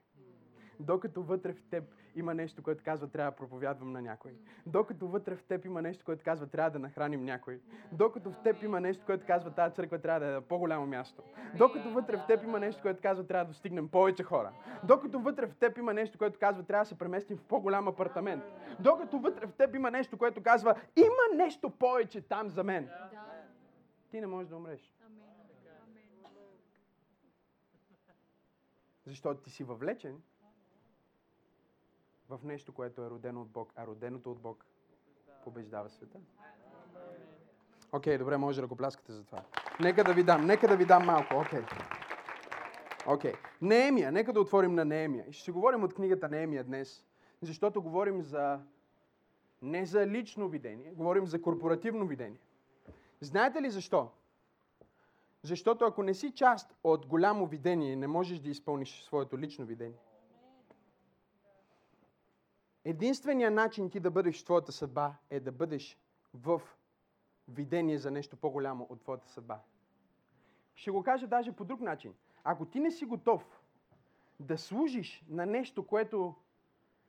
[0.80, 4.32] Докато вътре в теб има нещо, което казва, трябва да проповядвам на някой.
[4.66, 7.60] Докато вътре в теб има нещо, което казва, трябва да нахраним някой.
[7.92, 11.22] Докато в теб има нещо, което казва, тази църква трябва да е по-голямо място.
[11.58, 14.52] Докато вътре в теб има нещо, което казва, трябва да достигнем повече хора.
[14.84, 18.44] Докато вътре в теб има нещо, което казва, трябва да се преместим в по-голям апартамент.
[18.80, 22.88] Докато вътре в теб има нещо, което казва, има нещо повече там за мен.
[24.10, 24.92] Ти не можеш да умреш.
[29.06, 30.22] Защото ти си въвлечен
[32.38, 34.66] в нещо, което е родено от Бог, а роденото от Бог
[35.44, 36.18] побеждава света.
[37.92, 39.42] Окей, okay, добре, може да ръкопляскате за това.
[39.80, 41.60] Нека да ви дам, нека да ви дам малко, окей.
[41.60, 41.82] Okay.
[43.06, 43.32] Окей.
[43.32, 43.36] Okay.
[43.60, 45.24] Неемия, нека да отворим на Неемия.
[45.28, 47.04] И ще си говорим от книгата Неемия днес,
[47.40, 48.60] защото говорим за
[49.62, 52.40] не за лично видение, говорим за корпоративно видение.
[53.20, 54.10] Знаете ли защо?
[55.42, 59.98] Защото ако не си част от голямо видение, не можеш да изпълниш своето лично видение.
[62.84, 65.98] Единственият начин ти да бъдеш в твоята съдба е да бъдеш
[66.34, 66.62] в
[67.48, 69.60] видение за нещо по-голямо от твоята съдба.
[70.74, 72.14] Ще го кажа даже по друг начин.
[72.44, 73.60] Ако ти не си готов
[74.40, 76.34] да служиш на нещо, което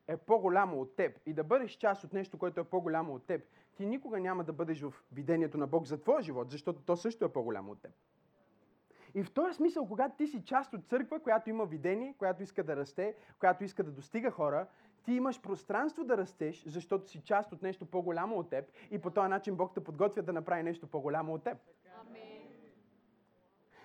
[0.07, 3.41] е по-голямо от теб и да бъдеш част от нещо, което е по-голямо от теб,
[3.75, 7.25] ти никога няма да бъдеш в видението на Бог за твоя живот, защото то също
[7.25, 7.91] е по-голямо от теб.
[9.15, 12.63] И в този смисъл, когато ти си част от църква, която има видение, която иска
[12.63, 14.67] да расте, която иска да достига хора,
[15.03, 19.11] ти имаш пространство да растеш, защото си част от нещо по-голямо от теб и по
[19.11, 21.57] този начин Бог те подготвя да направи нещо по-голямо от теб.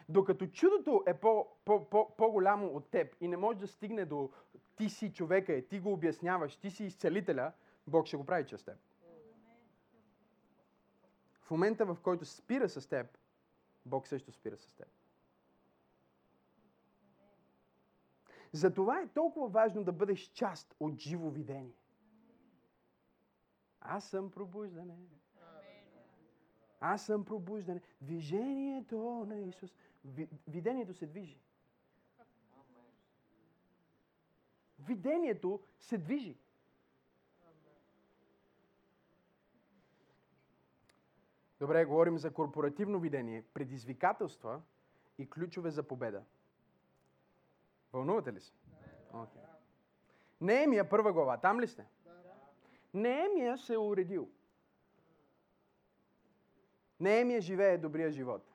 [0.08, 4.30] Докато чудото е по, по, по, по-голямо от теб и не може да стигне до
[4.76, 7.52] ти си човека, ти го обясняваш, ти си изцелителя,
[7.86, 8.76] Бог ще го прави чрез теб.
[11.40, 13.18] В момента, в който спира с теб,
[13.86, 14.88] Бог също спира с теб.
[18.52, 21.76] Затова е толкова важно да бъдеш част от живо видение.
[23.80, 24.96] Аз съм пробуждане.
[26.80, 27.80] Аз съм пробуждане.
[28.00, 29.74] Движението на Исус.
[30.48, 31.40] Видението се движи.
[34.78, 36.36] Видението се движи.
[41.60, 44.62] Добре, говорим за корпоративно видение, предизвикателства
[45.18, 46.24] и ключове за победа.
[47.92, 48.52] Вълнувате ли се?
[49.12, 49.48] Okay.
[50.40, 51.86] Неемия първа глава, там ли сте?
[52.94, 54.30] Неемия се е уредил.
[57.00, 58.54] Неемия живее добрия живот.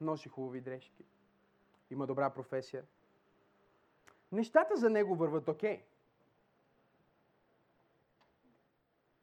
[0.00, 1.04] Носи хубави дрежки.
[1.90, 2.84] Има добра професия.
[4.32, 5.78] Нещата за него върват окей.
[5.78, 5.84] Okay.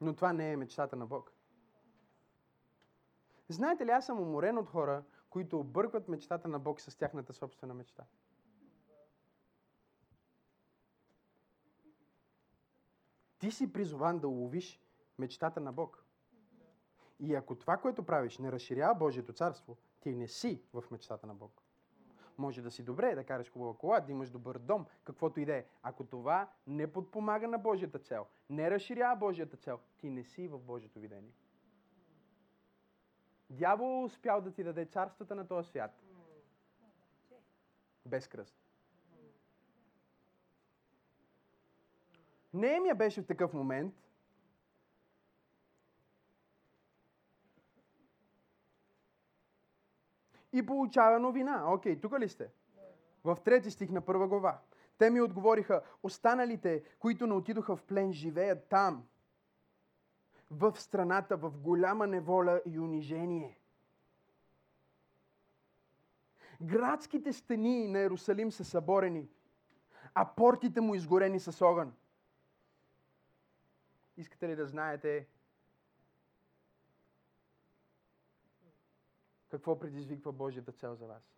[0.01, 1.31] Но това не е мечтата на Бог.
[3.49, 7.73] Знаете ли, аз съм уморен от хора, които объркват мечтата на Бог с тяхната собствена
[7.73, 8.03] мечта.
[13.41, 14.81] Ти си призован да уловиш
[15.17, 16.05] мечтата на Бог.
[17.19, 21.35] И ако това, което правиш, не разширява Божието царство, ти не си в мечтата на
[21.35, 21.61] Бог.
[22.37, 25.55] Може да си добре, да караш хубава кола, да имаш добър дом, каквото и да
[25.55, 25.65] е.
[25.83, 30.59] Ако това не подпомага на Божията цел, не разширява Божията цел, ти не си в
[30.59, 31.33] Божието видение.
[33.49, 36.03] Дявол успял да ти даде царствата на този свят.
[38.05, 38.60] Без кръст.
[42.53, 43.93] Неемия беше в такъв момент.
[50.53, 51.73] И получава новина.
[51.73, 52.49] Окей, тук ли сте?
[53.23, 54.59] В трети стих на първа глава.
[54.97, 59.07] Те ми отговориха, останалите, които не отидоха в плен, живеят там,
[60.51, 63.59] в страната, в голяма неволя и унижение.
[66.61, 69.29] Градските стени на Иерусалим са съборени,
[70.13, 71.93] а портите му изгорени с огън.
[74.21, 75.27] Искате ли да знаете
[79.49, 81.35] какво предизвиква Божията цел за вас?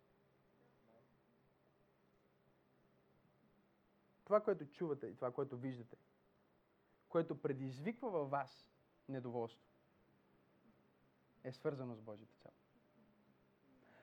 [4.24, 5.96] Това, което чувате и това, което виждате,
[7.08, 8.68] което предизвиква във вас
[9.08, 9.66] недоволство,
[11.44, 12.52] е свързано с Божията цел.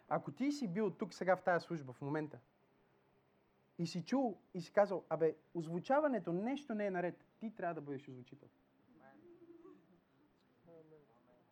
[0.07, 2.39] Ако ти си бил тук сега в тази служба в момента
[3.77, 7.81] и си чул и си казал, абе, озвучаването нещо не е наред, ти трябва да
[7.81, 8.49] бъдеш озвучител.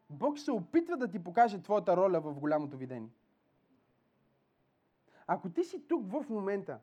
[0.10, 3.10] Бог се опитва да ти покаже твоята роля в голямото видение.
[5.28, 6.80] Ако ти си тук в момента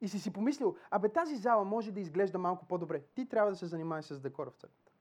[0.00, 3.56] и си си помислил, абе тази зала може да изглежда малко по-добре, ти трябва да
[3.56, 4.92] се занимаваш с декора в църквата.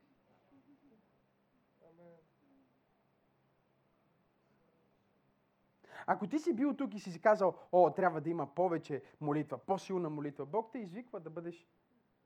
[6.12, 9.58] Ако ти си бил тук и си си казал, о, трябва да има повече молитва,
[9.58, 11.68] по-силна молитва, Бог те извиква да бъдеш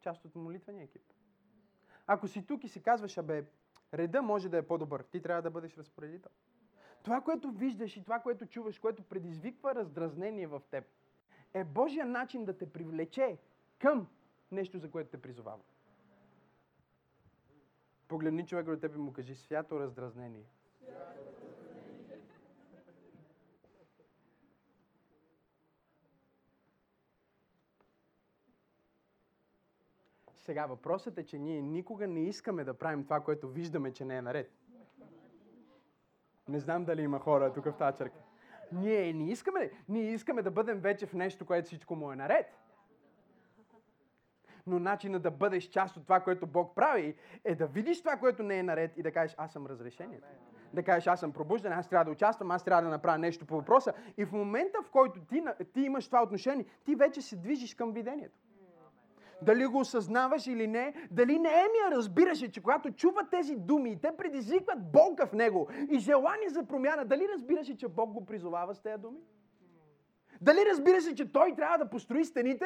[0.01, 1.01] част от молитвения екип.
[2.07, 3.45] Ако си тук и си казваш, абе,
[3.93, 6.31] реда може да е по-добър, ти трябва да бъдеш разпоредител.
[7.03, 10.85] Това, което виждаш и това, което чуваш, което предизвиква раздразнение в теб,
[11.53, 13.37] е Божия начин да те привлече
[13.79, 14.07] към
[14.51, 15.61] нещо, за което те призовава.
[18.07, 20.45] Погледни човек до теб и му кажи свято раздразнение.
[30.43, 34.17] Сега въпросът е, че ние никога не искаме да правим това, което виждаме, че не
[34.17, 34.51] е наред.
[36.47, 38.17] Не знам дали има хора тук в тази черка.
[38.71, 42.45] Ние не искаме, ние искаме да бъдем вече в нещо, което всичко му е наред.
[44.67, 48.43] Но начинът да бъдеш част от това, което Бог прави, е да видиш това, което
[48.43, 50.27] не е наред и да кажеш, аз съм разрешението.
[50.73, 53.55] Да кажеш, аз съм пробужден, аз трябва да участвам, аз трябва да направя нещо по
[53.55, 53.93] въпроса.
[54.17, 55.43] И в момента, в който ти,
[55.73, 58.42] ти имаш това отношение, ти вече се движиш към видението
[59.41, 64.11] дали го осъзнаваш или не, дали Неемия разбираше, че когато чува тези думи и те
[64.17, 68.81] предизвикват болка в него и желание за промяна, дали разбираше, че Бог го призовава с
[68.81, 69.19] тези думи?
[70.41, 72.65] Дали разбираше, че той трябва да построи стените?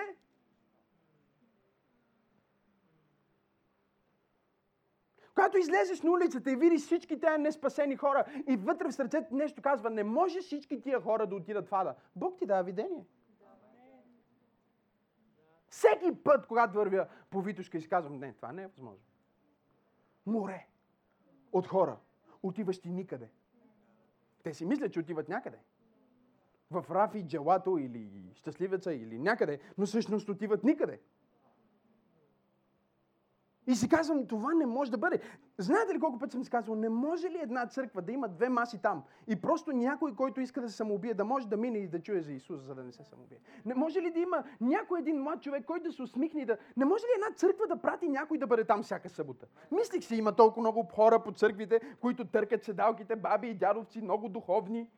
[5.36, 9.62] Когато излезеш на улицата и видиш всички тези неспасени хора и вътре в сърцето нещо
[9.62, 11.96] казва, не може всички тия хора да отидат в ада.
[12.16, 13.06] Бог ти дава видение.
[15.78, 19.06] Всеки път, когато вървя по Витушка и си казвам, не, това не е възможно.
[20.26, 20.68] Море
[21.52, 21.98] от хора,
[22.44, 23.30] отиващи никъде.
[24.44, 25.58] Те си мислят, че отиват някъде.
[26.72, 31.00] В Рафи, Джелато или Щастливеца или някъде, но всъщност отиват никъде.
[33.68, 35.20] И си казвам, това не може да бъде.
[35.58, 38.50] Знаете ли колко път съм си казвал, не може ли една църква да има две
[38.50, 41.88] маси там и просто някой, който иска да се самоубие, да може да мине и
[41.88, 43.40] да чуе за Исус, за да не се самоубие?
[43.66, 46.58] Не може ли да има някой един млад човек, който да се усмихне и да...
[46.78, 49.48] Не може ли една църква да прати някой да бъде там всяка събота?
[49.72, 54.30] Мислих си, има толкова много хора по църквите, които търкат седалките, баби и дядовци, много
[54.30, 54.90] духовни.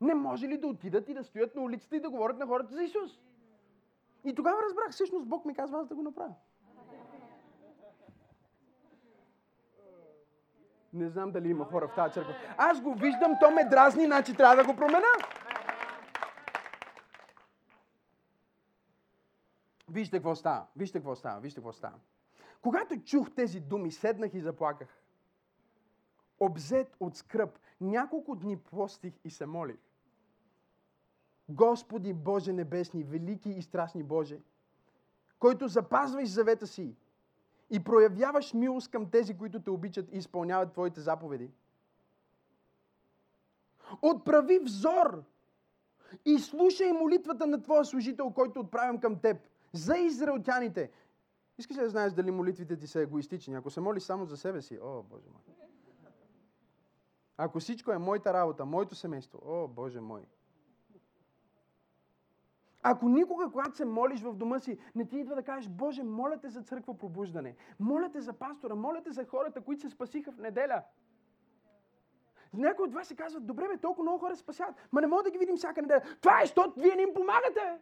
[0.00, 2.74] Не може ли да отидат и да стоят на улицата и да говорят на хората
[2.74, 3.20] за Исус?
[4.24, 6.34] И тогава разбрах, всъщност Бог ми казва аз да го направя.
[10.92, 12.34] Не знам дали има хора в тази църква.
[12.58, 15.06] Аз го виждам, то ме дразни, значи трябва да го променя.
[19.90, 21.98] Вижте какво става, вижте какво става, вижте какво става.
[22.62, 24.88] Когато чух тези думи, седнах и заплаках.
[26.40, 29.78] Обзет от скръп, няколко дни постих и се молих.
[31.48, 34.40] Господи Боже Небесни, велики и страшни Боже,
[35.38, 36.96] който запазваш завета си
[37.70, 41.50] и проявяваш милост към тези, които те обичат и изпълняват Твоите заповеди.
[44.02, 45.22] Отправи взор
[46.24, 49.36] и слушай молитвата на Твоя служител, който отправям към Теб.
[49.72, 50.90] За израелтяните.
[51.58, 53.54] Искаш ли да знаеш дали молитвите ти са егоистични?
[53.54, 55.56] Ако се молиш само за себе си, о, Боже мой.
[57.36, 60.26] Ако всичко е моята работа, моето семейство, о, Боже мой.
[62.82, 66.36] Ако никога, когато се молиш в дома си, не ти идва да кажеш, Боже, моля
[66.40, 70.32] те за църква пробуждане, моля те за пастора, моля те за хората, които се спасиха
[70.32, 70.82] в неделя.
[72.54, 75.22] Някои от вас си казват, добре, бе, толкова много хора се спасяват, ма не мога
[75.22, 76.00] да ги видим всяка неделя.
[76.20, 77.78] Това е, защото вие не им помагате.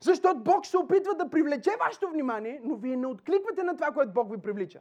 [0.00, 4.12] Защото Бог се опитва да привлече вашето внимание, но вие не откликвате на това, което
[4.12, 4.80] Бог ви привлича.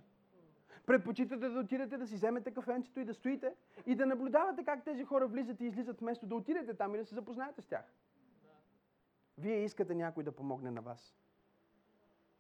[0.85, 3.53] Предпочитате да отидете да си вземете кафенцето и да стоите
[3.85, 7.05] и да наблюдавате как тези хора влизат и излизат вместо да отидете там и да
[7.05, 7.85] се запознаете с тях.
[9.37, 11.15] Вие искате някой да помогне на вас.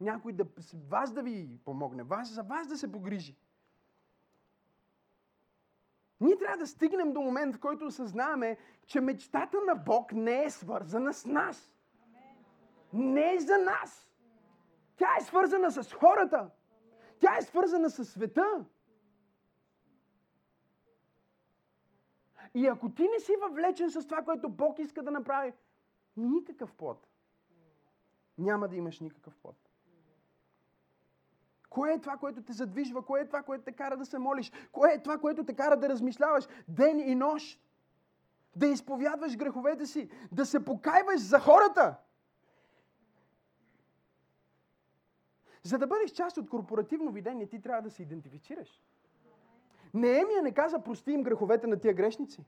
[0.01, 0.45] Някой да,
[0.89, 3.37] вас да ви помогне, вас, за вас да се погрижи.
[6.21, 10.49] Ние трябва да стигнем до момент, в който осъзнаваме, че мечтата на Бог не е
[10.49, 11.75] свързана с нас.
[12.93, 14.09] Не е за нас.
[14.97, 16.49] Тя е свързана с хората.
[17.19, 18.65] Тя е свързана с света.
[22.53, 25.53] И ако ти не си въвлечен с това, което Бог иска да направи,
[26.17, 27.07] никакъв плод.
[28.37, 29.55] Няма да имаш никакъв плод.
[31.69, 33.05] Кое е това, което те задвижва?
[33.05, 34.51] Кое е това, което те кара да се молиш?
[34.71, 37.61] Кое е това, което те кара да размишляваш ден и нощ?
[38.55, 41.95] Да изповядваш греховете си, да се покайваш за хората.
[45.65, 48.81] За да бъдеш част от корпоративно видение, ти трябва да се идентифицираш.
[49.93, 52.45] Неемия не каза, прости им греховете на тия грешници.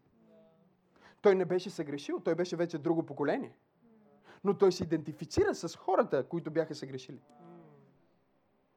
[1.21, 3.57] Той не беше съгрешил, той беше вече друго поколение.
[4.43, 7.21] Но той се идентифицира с хората, които бяха съгрешили.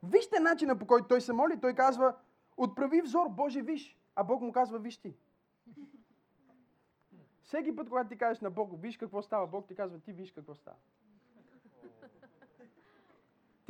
[0.03, 1.61] Вижте начина по който той се моли.
[1.61, 2.15] Той казва,
[2.57, 3.99] отправи взор, Боже, виж.
[4.17, 5.15] А Бог му казва, виж ти.
[7.43, 10.33] Всеки път, когато ти кажеш на Бог, виж какво става, Бог ти казва, ти виж
[10.33, 10.77] какво става.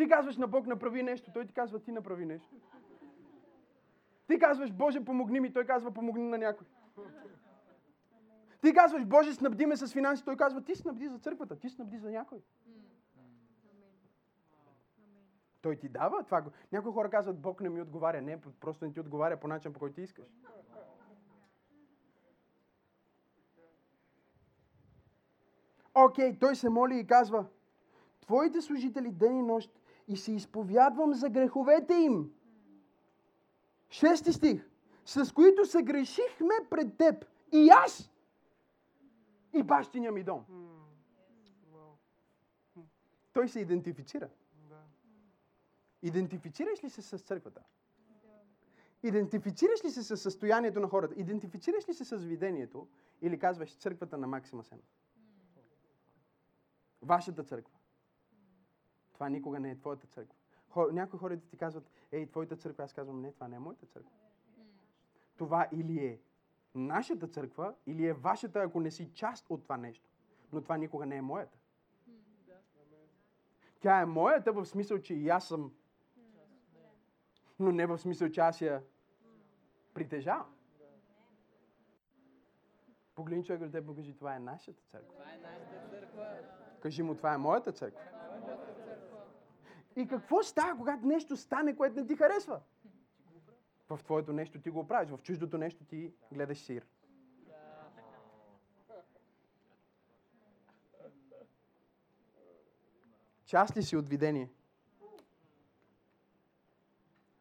[0.01, 2.55] Ти казваш на Бог, направи нещо, Той ти казва, ти направи нещо.
[4.27, 6.67] Ти казваш, Боже, помогни ми, Той казва, помогни на някой.
[8.63, 11.99] Ти казваш, Боже, снабди ме с финанси, Той казва, ти снабди за църквата, ти снабди
[11.99, 12.43] за някой.
[15.63, 16.45] Той ти дава това.
[16.73, 18.23] Някои хора казват, Бог не ми отговаря.
[18.23, 20.27] Не, просто не ти отговаря по начин, по който ти искаш.
[25.95, 27.47] Окей, okay, той се моли и казва,
[28.31, 29.80] Твоите служители ден и нощ
[30.11, 32.33] и се изповядвам за греховете им.
[33.91, 34.71] Шести стих.
[35.05, 37.27] С които се грешихме пред теб.
[37.53, 38.11] И аз.
[39.53, 40.45] И бащиня ми дом.
[43.33, 44.29] Той се идентифицира.
[46.03, 47.63] Идентифицираш ли се с църквата?
[49.03, 51.15] Идентифицираш ли се с състоянието на хората?
[51.17, 52.89] Идентифицираш ли се с видението?
[53.23, 54.81] Или казваш църквата на Максима Сен?
[57.03, 57.80] Вашата църква.
[59.21, 60.35] Това никога не е твоята църква.
[60.69, 62.85] Хор, някои хора ти казват, ей, твоята църква.
[62.85, 64.13] Аз казвам, не, това не е моята църква.
[65.37, 66.21] Това или е
[66.75, 70.09] нашата църква, или е вашата, ако не си част от това нещо.
[70.53, 71.59] Но това никога не е моята.
[73.81, 75.73] Тя е моята в смисъл, че и аз съм
[77.59, 78.83] Но не в смисъл, че аз я
[79.95, 80.57] притежавам.
[83.15, 85.25] Погледни човек до теб и кажи, това е нашата църква.
[86.81, 88.20] Кажи му, това е моята църква.
[89.97, 92.61] И какво става, когато нещо стане, което не ти харесва?
[93.89, 96.87] В твоето нещо ти го правиш, в чуждото нещо ти гледаш сир.
[103.45, 104.51] Част ли си от видение?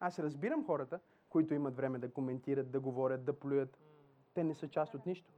[0.00, 3.78] Аз разбирам хората, които имат време да коментират, да говорят, да плюят.
[4.34, 5.30] Те не са част от нищо.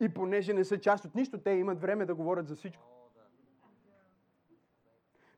[0.00, 2.97] И понеже не са част от нищо, те имат време да говорят за всичко.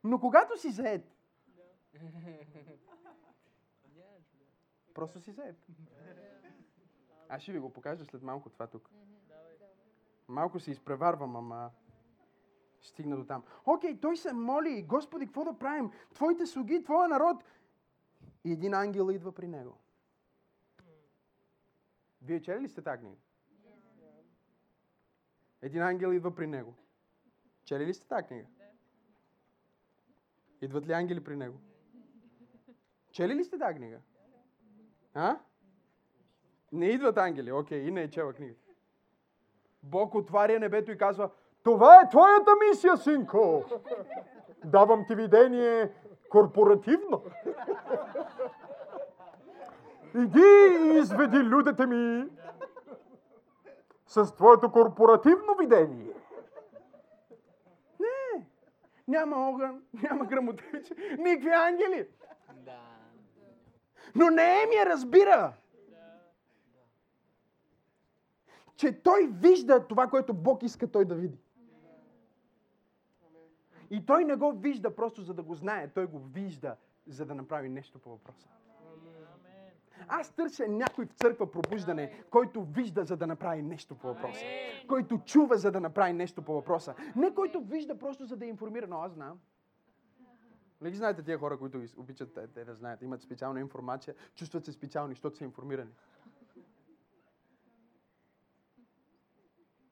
[0.03, 1.15] Но когато си заед,
[4.93, 5.67] просто си заед.
[7.29, 8.89] Аз ще ви го покажа след малко това тук.
[10.27, 11.71] Малко се изпреварвам, ама
[12.81, 13.43] стигна до там.
[13.65, 15.91] Окей, той се моли, Господи, какво да правим?
[16.13, 17.43] Твоите слуги, Твоя народ.
[18.43, 19.77] И един ангел идва при него.
[22.21, 23.17] Вие чели ли сте тази книга?
[25.61, 26.75] Един ангел идва при него.
[27.63, 28.47] Чели ли сте тази книга?
[30.61, 31.57] Идват ли ангели при него?
[33.11, 33.97] Чели ли сте тази книга?
[35.13, 35.37] А?
[36.71, 37.51] Не идват ангели.
[37.51, 38.59] Окей, и не е чела книгата.
[39.83, 41.29] Бог отваря небето и казва,
[41.63, 43.63] това е твоята мисия, синко.
[44.65, 45.91] Давам ти видение
[46.29, 47.23] корпоративно.
[50.15, 52.29] Иди и изведи людите ми
[54.07, 56.13] с твоето корпоративно видение.
[59.11, 62.07] Няма огън, няма грамотевиче, никакви ангели.
[64.15, 65.53] Но Неемия разбира,
[68.75, 71.39] че той вижда това, което Бог иска той да види.
[73.89, 76.75] И той не го вижда просто за да го знае, той го вижда,
[77.07, 78.47] за да направи нещо по въпроса.
[80.07, 84.45] Аз търся някой в църква пробуждане, който вижда, за да направи нещо по въпроса.
[84.87, 86.95] Който чува, за да направи нещо по въпроса.
[87.15, 89.39] Не който вижда просто, за да информира, но аз знам.
[90.81, 94.65] Не ги знаете тия хора, които обичат те, те да знаят, имат специална информация, чувстват
[94.65, 95.91] се специални, защото са информирани.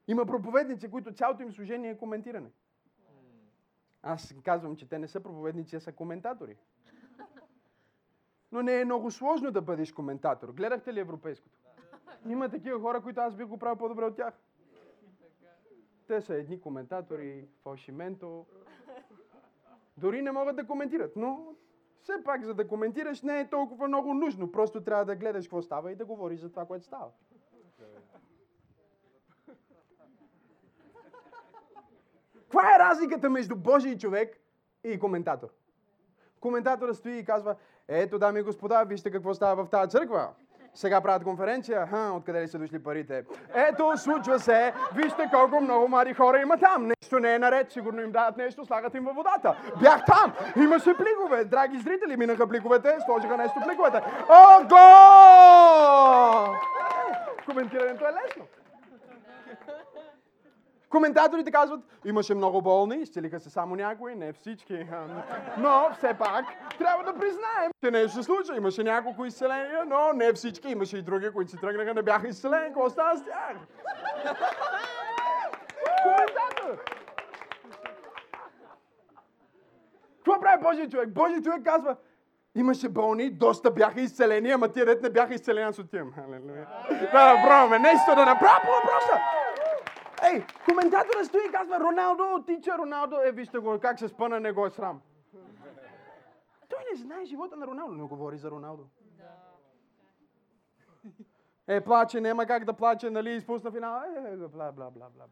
[0.07, 2.51] Има проповедници, които цялото им служение е коментиране.
[4.01, 6.57] Аз казвам, че те не са проповедници, а са коментатори.
[8.51, 10.51] Но не е много сложно да бъдеш коментатор.
[10.51, 11.59] Гледахте ли европейското?
[12.27, 14.33] Има такива хора, които аз бих го правил по-добре от тях.
[16.07, 18.45] Те са едни коментатори, фалшименто.
[19.97, 21.55] Дори не могат да коментират, но
[22.01, 24.51] все пак, за да коментираш, не е толкова много нужно.
[24.51, 27.11] Просто трябва да гледаш какво става и да говориш за това, което става.
[32.33, 34.41] Каква е разликата между Божий човек
[34.83, 35.49] и коментатор?
[36.39, 37.55] Коментаторът стои и казва,
[37.89, 40.27] ето, дами и господа, вижте какво става в тази църква.
[40.73, 41.87] Сега правят конференция.
[41.87, 43.23] Ха, откъде ли са дошли парите?
[43.53, 44.73] Ето, случва се.
[44.95, 46.87] Вижте колко много млади хора има там.
[46.87, 47.71] Нещо не е наред.
[47.71, 49.55] Сигурно им дават нещо, слагат им във водата.
[49.81, 50.33] Бях там.
[50.55, 51.45] Имаше пликове.
[51.45, 54.01] Драги зрители, минаха пликовете, сложиха нещо в пликовете.
[54.29, 54.77] Ого!
[57.45, 58.58] Коментирането е лесно.
[60.89, 64.87] Коментаторите казват, имаше много болни, изцелиха се само някои, не всички.
[65.57, 66.45] Но все пак
[66.77, 68.51] трябва да признаем, че нещо се случи.
[68.57, 70.69] Имаше няколко изцеления, но не всички.
[70.69, 72.65] Имаше и други, които си тръгнаха, не бяха изцелени.
[72.65, 73.55] Какво става с тях?
[76.03, 76.83] Коментатор!
[80.17, 81.09] Какво прави Божия човек?
[81.09, 81.95] Божия човек казва,
[82.55, 86.13] Имаше болни, доста бяха изцелени, ама тия дет не бяха изцелени, аз отивам.
[87.11, 89.38] Да направим нещо да направя по въпроса.
[90.23, 94.51] Ей, коментатора стои и казва, Роналдо тича, Роналдо, е, вижте го, как се спъна, не
[94.51, 95.01] го е срам.
[96.69, 98.83] Той не знае живота на Роналдо, не говори за Роналдо.
[101.67, 104.01] Е, плаче, няма как да плаче, нали, изпусна финал.
[104.25, 105.27] Е, бла, бла, бла, бла, бла.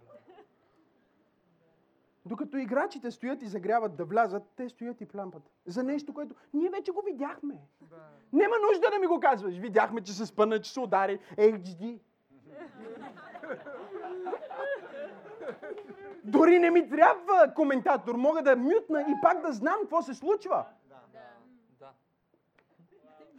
[2.25, 5.43] Докато играчите стоят и загряват да влязат, те стоят и плампат.
[5.65, 7.61] За нещо, което ние вече го видяхме.
[7.81, 7.95] Да.
[8.33, 9.57] Нема нужда да ми го казваш.
[9.57, 11.19] Видяхме, че се спъна, че се удари.
[11.37, 11.99] HD.
[16.23, 18.15] Дори не ми трябва коментатор.
[18.15, 20.65] Мога да мютна и пак да знам какво се случва.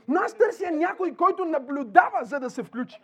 [0.08, 3.00] Но аз търся някой, който наблюдава, за да се включи.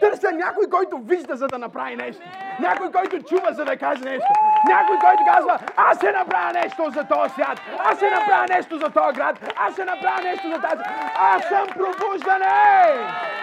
[0.00, 2.22] Търся някой, който вижда, за да направи нещо.
[2.60, 4.28] Някой, който чува, за да каже нещо.
[4.68, 7.60] Някой, който казва, аз ще направя нещо за този свят.
[7.78, 9.54] Аз ще направя нещо за този град.
[9.56, 10.82] Аз ще направя нещо за тази.
[11.18, 13.33] Аз съм пробуждане!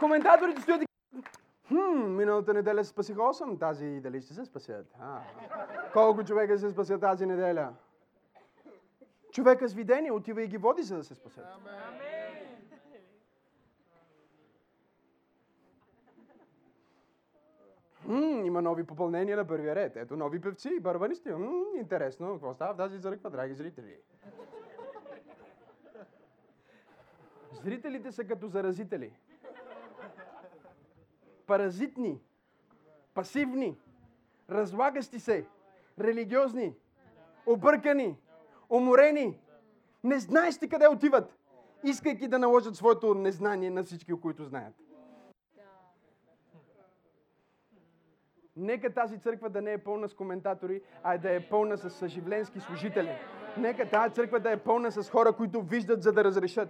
[0.00, 0.86] Коментаторите стоят и
[1.68, 4.86] Хм, миналата неделя се спасиха 8, тази дали ще се спасят?
[5.00, 5.20] А,
[5.92, 7.74] колко човека се спасят тази неделя?
[9.32, 11.44] Човека с видение отива и ги води, за да се спасят.
[18.04, 19.96] М, има нови попълнения на първия ред.
[19.96, 21.30] Ето нови певци, барабанисти.
[21.30, 23.96] М, интересно, какво става в тази църква, драги зрители?
[27.52, 29.12] Зрителите са като заразители.
[31.46, 32.20] Паразитни,
[33.14, 33.76] пасивни,
[34.50, 35.46] разлагащи се,
[36.00, 36.74] религиозни,
[37.46, 38.16] объркани,
[38.70, 39.38] уморени.
[40.04, 41.36] Не знаеш ти къде отиват,
[41.84, 44.74] искайки да наложат своето незнание на всички, които знаят.
[48.56, 52.60] Нека тази църква да не е пълна с коментатори, а да е пълна с съживленски
[52.60, 53.18] служители.
[53.58, 56.68] Нека тази църква да е пълна с хора, които виждат за да разрешат.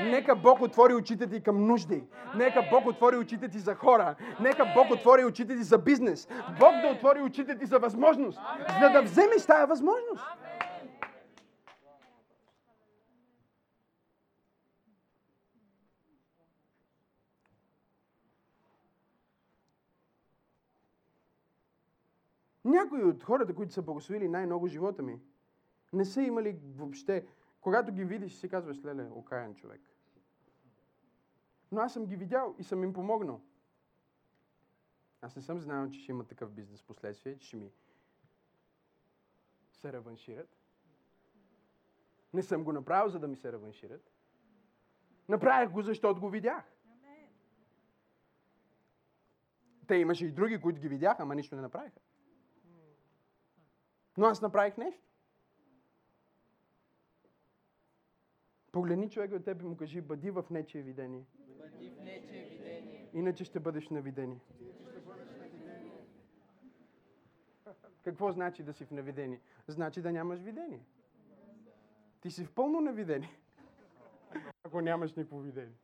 [0.00, 2.04] Нека Бог отвори очите ти към нужди.
[2.34, 4.14] Нека Бог отвори очите ти за хора.
[4.40, 6.28] Нека Бог отвори очите ти за бизнес.
[6.60, 8.38] Бог да отвори очите ти за възможност,
[8.80, 10.24] за да вземеш тая възможност.
[22.64, 25.20] Някои от хората, които са благословили най-много живота ми,
[25.96, 27.26] не са имали въобще.
[27.60, 29.80] Когато ги видиш, си казваш, леле, окаян човек.
[31.72, 33.40] Но аз съм ги видял и съм им помогнал.
[35.20, 37.72] Аз не съм знал, че ще има такъв бизнес последствие, че ще ми
[39.72, 40.56] се реваншират.
[42.34, 44.10] Не съм го направил, за да ми се реваншират.
[45.28, 46.64] Направих го, защото го видях.
[49.86, 52.00] Те имаше и други, които ги видяха, ама нищо не направиха.
[54.16, 55.05] Но аз направих нещо.
[58.76, 61.24] Погледни човека от теб и му кажи, бъди в нечие видение.
[61.58, 63.10] Бъди в нечие видение.
[63.12, 64.40] Иначе ще бъдеш на видение.
[68.04, 69.40] Какво значи да си в навидение?
[69.68, 70.86] Значи да нямаш видение.
[72.20, 73.38] Ти си в пълно навидение.
[74.64, 75.78] Ако нямаш никакво видение.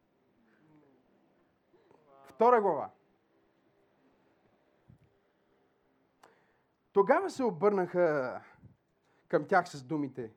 [2.24, 2.90] Втора глава.
[6.92, 8.40] Тогава се обърнаха
[9.28, 10.32] към тях с думите.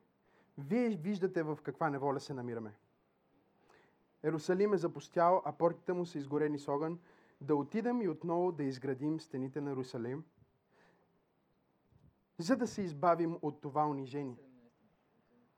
[0.58, 2.74] Вие виждате в каква неволя се намираме.
[4.22, 6.98] Ерусалим е запустял, а портите му са изгорени с огън.
[7.40, 10.24] Да отидем и отново да изградим стените на Ерусалим,
[12.38, 14.38] за да се избавим от това унижение.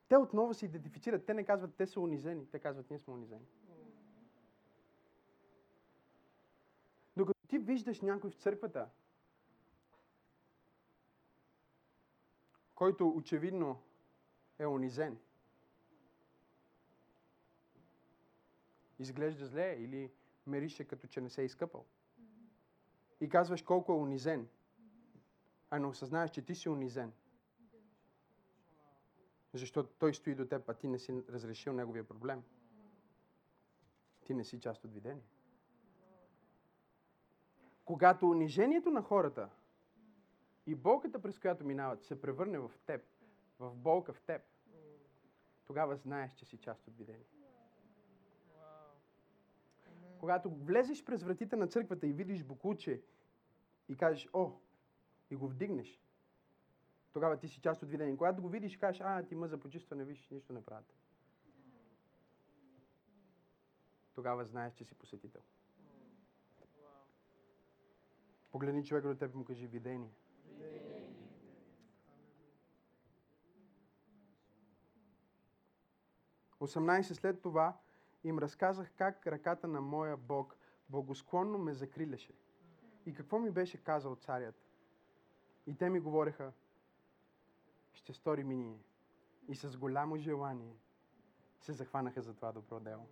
[0.09, 1.26] Те отново се идентифицират.
[1.26, 2.46] Те не казват, те са унизени.
[2.51, 3.46] Те казват, ние сме унизени.
[7.16, 8.88] Докато ти виждаш някой в църквата,
[12.74, 13.82] който очевидно
[14.59, 15.19] е унизен,
[18.99, 20.13] изглежда зле или
[20.47, 21.87] мерише като че не се е изкъпал.
[23.21, 24.49] И казваш колко е унизен,
[25.71, 27.13] а не осъзнаеш, че ти си унизен.
[29.55, 32.43] Защото той стои до теб, а ти не си разрешил неговия проблем.
[34.25, 35.25] Ти не си част от видение.
[37.85, 39.51] Когато унижението на хората
[40.67, 43.03] и болката, през която минават, се превърне в теб,
[43.59, 44.43] в болка в теб,
[45.65, 47.27] тогава знаеш, че си част от видение.
[50.19, 53.03] Когато влезеш през вратите на църквата и видиш букуче
[53.89, 54.53] и кажеш, о,
[55.31, 56.01] и го вдигнеш,
[57.13, 58.17] тогава ти си част от видение.
[58.17, 60.95] Когато го видиш, кажеш, а, ти мъза почистване, виж, нищо не правят.
[64.15, 65.43] Тогава знаеш, че си посетител.
[68.51, 70.11] Погледни човека до теб и му кажи видение.
[76.61, 77.79] 18 след това
[78.25, 80.57] им разказах как ръката на моя Бог
[80.89, 82.33] благосклонно ме закриляше.
[83.07, 84.55] И какво ми беше казал царят.
[85.67, 86.53] И те ми говореха,
[87.93, 88.81] ще стори ми ние.
[89.49, 90.77] И с голямо желание
[91.61, 93.07] се захванаха за това добро дело.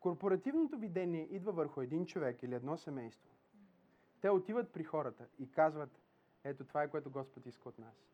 [0.00, 3.30] Корпоративното видение идва върху един човек или едно семейство.
[4.20, 6.00] Те отиват при хората и казват,
[6.44, 8.06] ето това е което Господ иска от нас.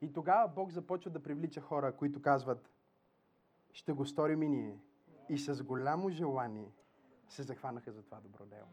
[0.00, 2.70] И тогава Бог започва да привлича хора, които казват,
[3.72, 4.78] ще го сторим и ние.
[5.28, 6.72] И с голямо желание
[7.28, 8.68] се захванаха за това добро дело.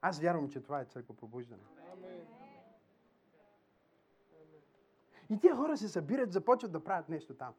[0.00, 1.62] Аз вярвам, че това е църква пробуждане.
[5.30, 7.54] И тия хора се събират, започват да правят нещо там.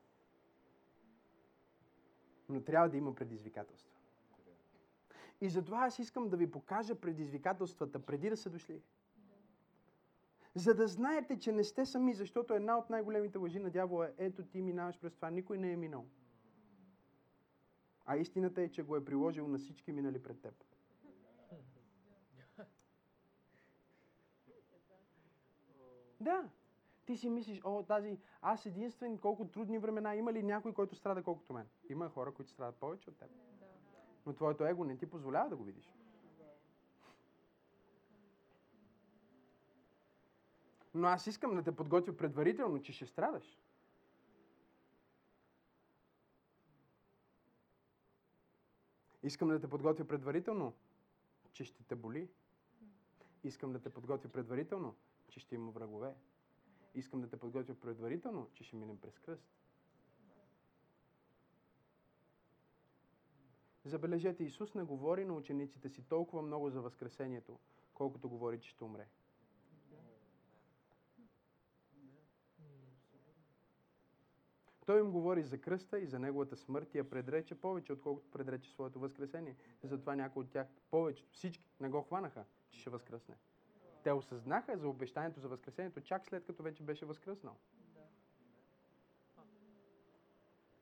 [2.49, 3.95] Но трябва да има предизвикателство.
[5.41, 8.81] И затова аз искам да ви покажа предизвикателствата преди да са дошли
[10.55, 14.13] за да знаете, че не сте сами, защото една от най-големите лъжи на дявола е
[14.17, 16.05] ето ти минаваш през това, никой не е минал.
[18.05, 20.63] А истината е, че го е приложил на всички минали пред теб.
[26.19, 26.49] Да.
[27.05, 31.23] Ти си мислиш, о, тази, аз единствен, колко трудни времена има ли някой, който страда
[31.23, 31.67] колкото мен?
[31.89, 33.29] Има хора, които страдат повече от теб.
[34.25, 35.93] Но твоето его не ти позволява да го видиш.
[40.95, 43.59] Но аз искам да те подготвя предварително, че ще страдаш.
[49.23, 50.73] Искам да те подготвя предварително,
[51.53, 52.29] че ще те боли.
[53.43, 54.95] Искам да те подготвя предварително,
[55.29, 56.13] че ще има врагове.
[56.93, 59.47] Искам да те подготвя предварително, че ще минем през кръст.
[63.85, 67.59] Забележете, Исус не говори на учениците си толкова много за Възкресението,
[67.93, 69.07] колкото говори, че ще умре.
[74.85, 78.71] Той им говори за кръста и за неговата смърт и я предрече повече, отколкото предрече
[78.71, 79.55] своето възкресение.
[79.83, 83.35] Затова някои от тях, повечето, всички, не го хванаха, че ще възкръсне.
[84.03, 87.57] Те осъзнаха за обещанието за възкресението, чак след като вече беше възкръснал.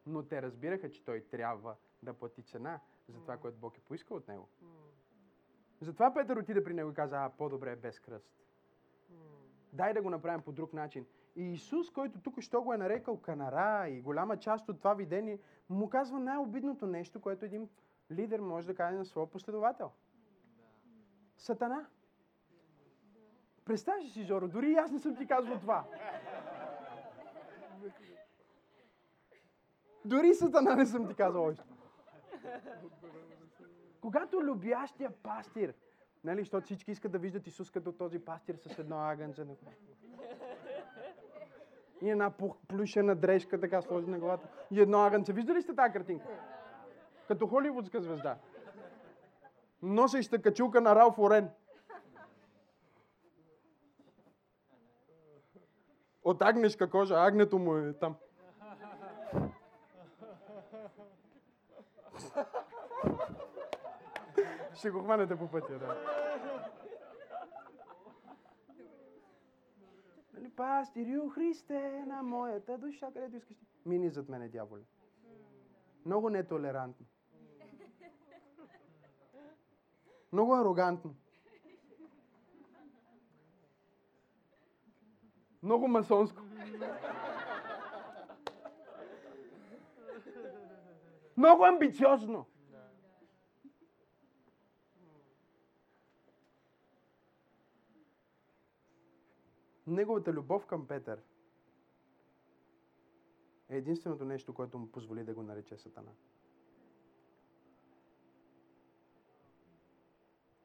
[0.06, 4.18] Но те разбираха, че той трябва да плати цена за това, което Бог е поискал
[4.18, 4.50] от него.
[5.82, 8.44] Затова Петър отиде при него и каза, а, по-добре е без кръст.
[9.74, 11.06] Дай да го направим по друг начин.
[11.36, 15.40] И Исус, който тук що го е нарекал канара и голяма част от това видение,
[15.70, 17.70] му казва най-обидното нещо, което един
[18.12, 19.92] лидер може да каже на своя последовател.
[21.38, 21.86] Сатана.
[23.66, 25.86] Представяш си, Жоро, дори и аз не съм ти казвал това.
[30.06, 31.64] Дори Сатана не съм ти казал още.
[34.02, 35.74] Когато любящия пастир,
[36.24, 39.46] нали, защото всички искат да виждат Исус като този пастир с едно агънце.
[42.04, 42.32] И една
[42.68, 44.48] плюшена дрежка така сложи на главата.
[44.72, 45.34] И едно агънце.
[45.34, 46.26] Виждали сте тази картинка?
[47.28, 48.38] Като холивудска звезда.
[49.82, 51.50] Носеща качулка на Ралф Орен.
[56.24, 57.16] От агнешка кожа.
[57.16, 58.16] Агнето му е там.
[64.76, 65.98] Ще го хванете по пътя, да.
[70.50, 73.66] Пастирю Христе на моята душа, където искаш ти.
[73.86, 74.82] Мини зад мене, дяволе.
[76.06, 77.06] Много нетолерантно.
[80.32, 81.16] Много арогантно.
[85.64, 86.42] Много масонско.
[91.38, 92.46] Много амбициозно.
[99.94, 101.22] Неговата любов към Петър
[103.70, 106.12] е единственото нещо, което му позволи да го нарече Сатана.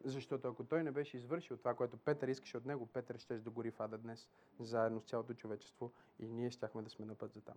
[0.04, 3.50] Защото ако той не беше извършил това, което Петър искаше от него, Петър ще да
[3.50, 4.28] гори в ада днес,
[4.60, 7.56] заедно с цялото човечество и ние щяхме да сме на път за там.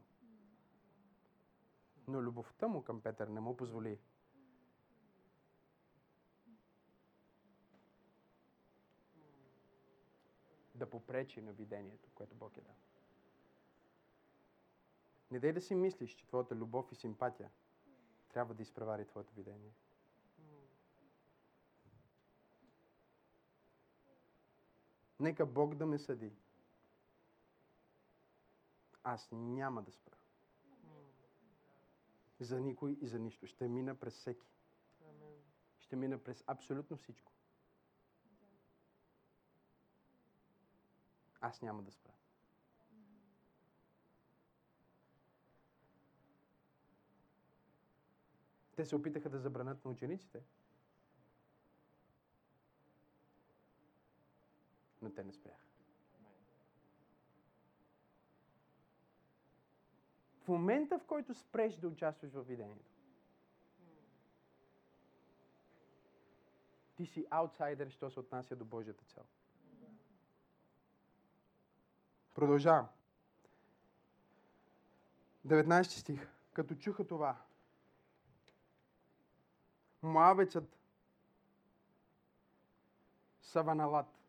[2.07, 3.99] Но любовта му към Петър не му позволи
[10.82, 12.75] да попречи на видението, което Бог е дал.
[15.32, 17.51] Не дай да си мислиш, че твоята любов и симпатия
[18.29, 19.73] трябва да изпревари твоето видение.
[25.19, 26.34] Нека Бог да ме съди.
[29.03, 30.15] Аз няма да спра.
[32.39, 33.47] За никой и за нищо.
[33.47, 34.47] Ще мина през всеки.
[35.79, 37.32] Ще мина през абсолютно всичко.
[41.42, 42.12] Аз няма да спра.
[48.76, 50.44] Те се опитаха да забранят на учениците.
[55.02, 55.66] Но те не спряха.
[60.44, 62.92] В момента, в който спреш да участваш в видението,
[66.96, 69.24] ти си аутсайдер, що се отнася до Божията цел.
[72.34, 72.88] Продължавам.
[75.47, 76.27] 19 стих.
[76.53, 77.38] Като чуха това,
[80.01, 80.77] Моавецът
[83.41, 84.19] Саваналат,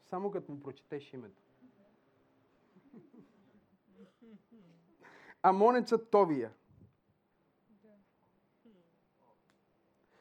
[0.00, 1.42] само като му прочетеш името.
[5.42, 6.52] Амонецът Товия,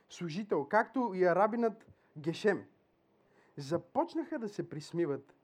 [0.09, 1.86] служител, както и арабинът
[2.17, 2.67] Гешем,
[3.57, 5.36] започнаха да се присмиват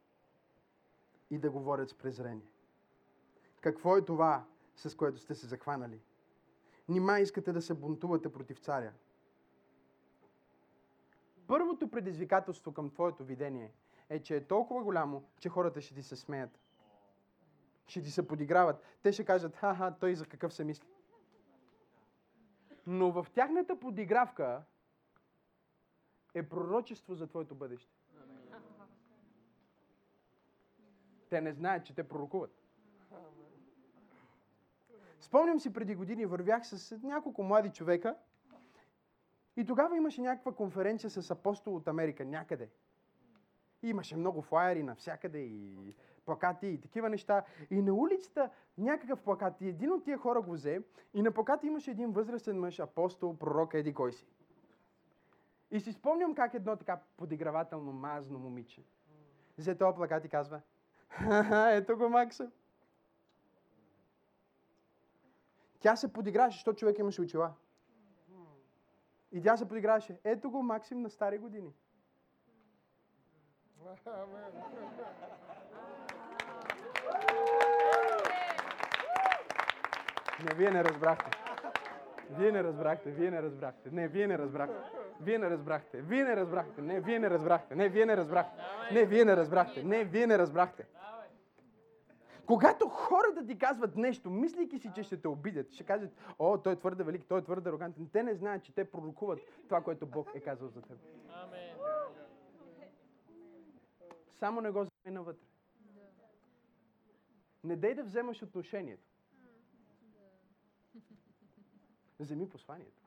[1.30, 2.46] и да говорят с презрение.
[3.60, 4.44] Какво е това,
[4.76, 6.00] с което сте се захванали?
[6.88, 8.92] Нима искате да се бунтувате против царя?
[11.46, 13.72] Първото предизвикателство към твоето видение
[14.08, 16.58] е, че е толкова голямо, че хората ще ти се смеят.
[17.86, 18.82] Ще ти се подиграват.
[19.02, 20.88] Те ще кажат, ха-ха, той за какъв се мисли.
[22.86, 24.62] Но в тяхната подигравка
[26.34, 27.97] е пророчество за твоето бъдеще.
[31.30, 32.50] Те не знаят, че те пророкуват.
[35.20, 38.16] Спомням си преди години, вървях с няколко млади човека
[39.56, 42.70] и тогава имаше някаква конференция с апостол от Америка, някъде.
[43.82, 47.44] И имаше много флайери навсякъде и плакати и такива неща.
[47.70, 49.60] И на улицата някакъв плакат.
[49.60, 50.82] И един от тия хора го взе
[51.14, 54.26] и на плаката имаше един възрастен мъж, апостол, пророк, еди кой си.
[55.70, 58.84] И си спомням как едно така подигравателно, мазно момиче
[59.58, 60.60] взе този плакат и казва,
[61.70, 62.50] ето го Макса.
[65.80, 67.52] Тя се подиграваше, защото човек имаше очила.
[69.32, 70.20] И тя се подиграваше.
[70.24, 71.72] Ето го Максим на стари години.
[80.44, 81.30] Не, вие не разбрахте.
[82.30, 83.90] Вие не разбрахте, вие не разбрахте.
[83.90, 84.97] Не, вие не разбрахте.
[85.20, 86.02] Вие не разбрахте.
[86.02, 86.82] Вие не разбрахте.
[86.82, 87.74] Не, вие не разбрахте.
[87.74, 88.62] Не, вие не разбрахте.
[88.92, 89.82] Не, вие не разбрахте.
[89.84, 90.86] Не, вие не разбрахте.
[92.46, 96.72] Когато хората ти казват нещо, мислейки си, че ще те обидят, ще кажат, о, той
[96.72, 98.08] е твърде велик, той е твърде арогантен.
[98.12, 99.38] Те не знаят, че те пророкуват
[99.68, 100.98] това, което Бог е казал за теб.
[104.38, 105.46] Само не го вземай навътре.
[107.64, 109.08] Не дай да вземаш отношението.
[112.20, 113.02] Вземи посланието.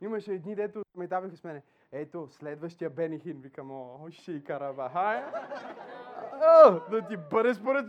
[0.00, 1.62] Имаше едни, дето ме даваха с мене.
[1.92, 3.40] Ето, следващия Бенихин.
[3.40, 4.90] Викам, о, ще и караба.
[4.92, 5.24] Хай!
[6.32, 7.86] О, да ти бъде според...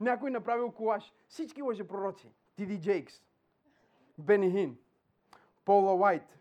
[0.00, 1.12] Някой направил колаж.
[1.28, 2.32] Всички лъже пророци.
[2.56, 3.22] Тиди Джейкс.
[4.18, 4.78] Бенихин.
[5.64, 6.38] Пола Уайт.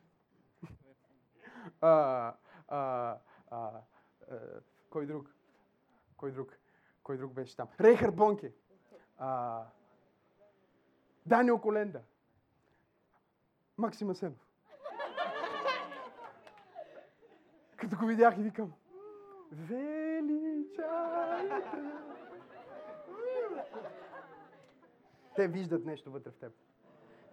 [4.90, 5.36] Кой друг?
[6.18, 6.58] Кой друг?
[7.04, 7.68] Кой друг беше там?
[7.80, 8.54] Рейхард Бонке.
[9.18, 9.64] А,
[11.26, 12.00] Даниел Коленда.
[13.78, 14.38] Максим Асенов.
[17.78, 18.74] Като го видях и викам,
[19.52, 20.92] величайте.
[25.36, 26.52] Те виждат нещо вътре в теб.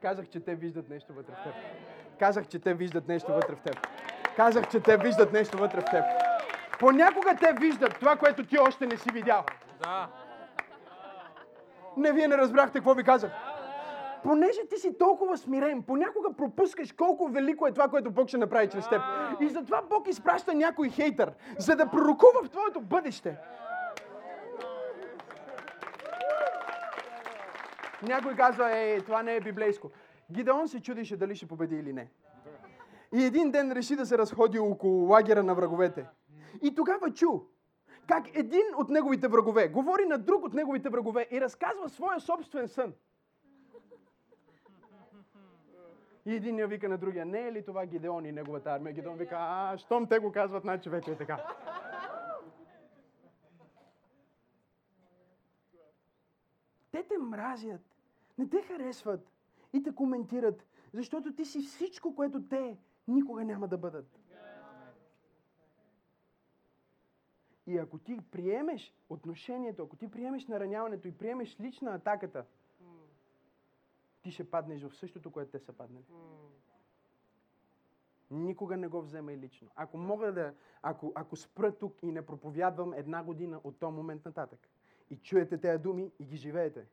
[0.03, 1.55] Казах, че те виждат нещо вътре в теб.
[2.19, 3.75] Казах, че те виждат нещо вътре в теб.
[4.37, 6.05] Казах, че те виждат нещо вътре в теб.
[6.79, 9.45] Понякога те виждат това, което ти още не си видял.
[9.83, 10.11] Да.
[11.97, 13.48] Не, вие не разбрахте какво ви казах.
[14.23, 18.69] Понеже ти си толкова смирен, понякога пропускаш колко велико е това, което Бог ще направи
[18.69, 19.01] чрез теб.
[19.41, 23.37] И затова Бог изпраща някой хейтър, за да пророкува в твоето бъдеще.
[28.03, 29.91] Някой казва, е, това не е библейско.
[30.33, 32.11] Гидеон се чудеше дали ще победи или не.
[33.15, 36.07] И един ден реши да се разходи около лагера на враговете.
[36.63, 37.41] И тогава чу
[38.09, 42.69] как един от неговите врагове говори на друг от неговите врагове и разказва своя собствен
[42.69, 42.93] сън.
[46.27, 48.95] И един я вика на другия, не е ли това Гидеон и неговата армия?
[48.95, 51.45] Гидеон вика, а, щом те го казват, значи вече е така.
[56.91, 57.81] Те те мразят,
[58.39, 59.33] не те харесват
[59.73, 64.19] и те коментират, защото ти си всичко, което те никога няма да бъдат.
[67.67, 72.45] И ако ти приемеш отношението, ако ти приемеш нараняването и приемеш лична атаката,
[74.23, 76.05] ти ще паднеш в същото, което те са паднали.
[78.31, 79.71] Никога не го вземай лично.
[79.75, 84.25] Ако мога да, ако, ако спра тук и не проповядвам една година от този момент
[84.25, 84.69] нататък
[85.11, 86.87] и чуете тези думи и ги живеете,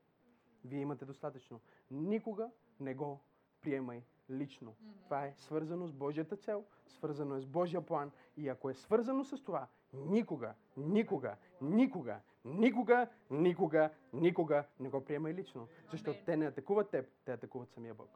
[0.65, 1.61] вие имате достатъчно.
[1.91, 3.19] Никога не го
[3.61, 4.75] приемай лично.
[5.03, 9.23] Това е свързано с Божията цел, свързано е с Божия план и ако е свързано
[9.23, 15.67] с това, никога, никога, никога, никога, никога, никога не го приемай лично.
[15.91, 18.09] Защото те не атакуват теб, те атакуват самия Бог.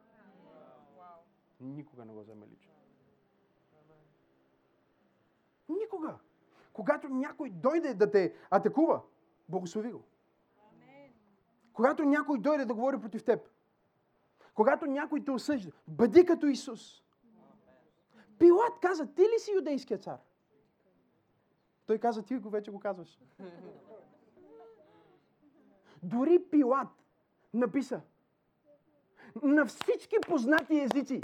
[1.60, 2.74] Никога не го вземай лично.
[5.70, 6.18] Никога.
[6.74, 9.02] Когато някой дойде да те атакува,
[9.50, 10.04] благослови го.
[11.74, 13.50] Когато някой дойде да говори против теб,
[14.54, 17.04] когато някой те осъжда, бъди като Исус.
[18.40, 20.18] Пилат каза, ти ли си юдейския цар?
[21.90, 23.20] Той каза, ти го вече го казваш.
[26.04, 26.88] Дори Пилат
[27.54, 28.02] написа
[29.44, 31.22] на всички познати езици.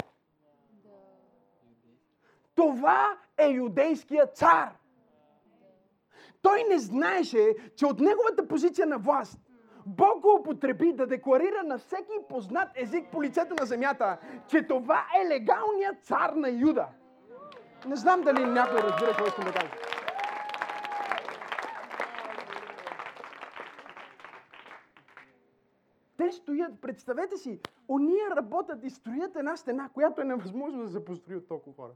[2.54, 4.76] Това е юдейския цар.
[6.42, 9.40] Той не знаеше, че от неговата позиция на власт
[9.86, 15.06] Бог го употреби да декларира на всеки познат език по лицето на земята, че това
[15.20, 16.88] е легалният цар на Юда.
[17.86, 19.70] Не знам дали някой разбира какво искам да кажа.
[26.16, 31.04] Те стоят, представете си, ония работят и строят една стена, която е невъзможно да се
[31.04, 31.92] построи от толкова хора.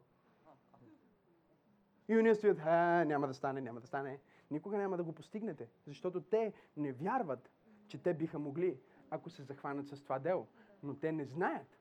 [2.08, 4.18] И уния стоят, а, няма да стане, няма да стане.
[4.50, 7.50] Никога няма да го постигнете, защото те не вярват,
[7.88, 8.78] че те биха могли,
[9.10, 10.46] ако се захванат с това дело.
[10.82, 11.78] Но те не знаят,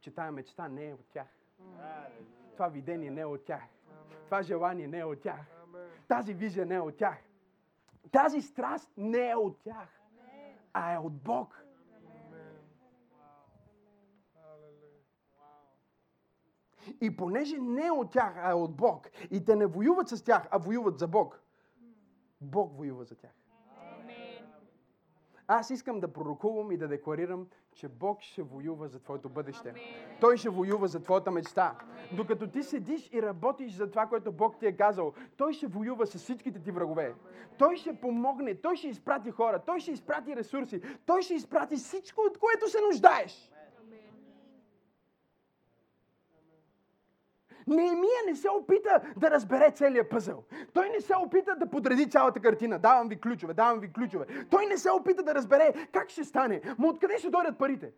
[0.00, 1.28] че тая мечта не е от тях.
[2.52, 3.62] Това видение не е от тях.
[4.24, 5.40] Това желание не е от тях.
[6.08, 7.18] Тази визия не е от тях.
[8.12, 10.00] Тази страст не е от тях,
[10.72, 11.63] а е от Бог.
[17.00, 20.58] И понеже не от тях, а от Бог, и те не воюват с тях, а
[20.58, 21.40] воюват за Бог,
[22.40, 23.30] Бог воюва за тях.
[25.48, 29.74] Аз искам да пророкувам и да декларирам, че Бог ще воюва за твоето бъдеще.
[30.20, 31.78] Той ще воюва за твоята мечта.
[32.16, 36.06] Докато ти седиш и работиш за това, което Бог ти е казал, Той ще воюва
[36.06, 37.14] с всичките ти врагове.
[37.58, 42.20] Той ще помогне, Той ще изпрати хора, Той ще изпрати ресурси, Той ще изпрати всичко,
[42.20, 43.50] от което се нуждаеш.
[47.66, 50.44] Неемия не се опита да разбере целият пъзъл.
[50.72, 52.78] Той не се опита да подреди цялата картина.
[52.78, 54.26] Давам ви ключове, давам ви ключове.
[54.50, 56.60] Той не се опита да разбере как ще стане.
[56.78, 57.92] Но откъде ще дойдат парите?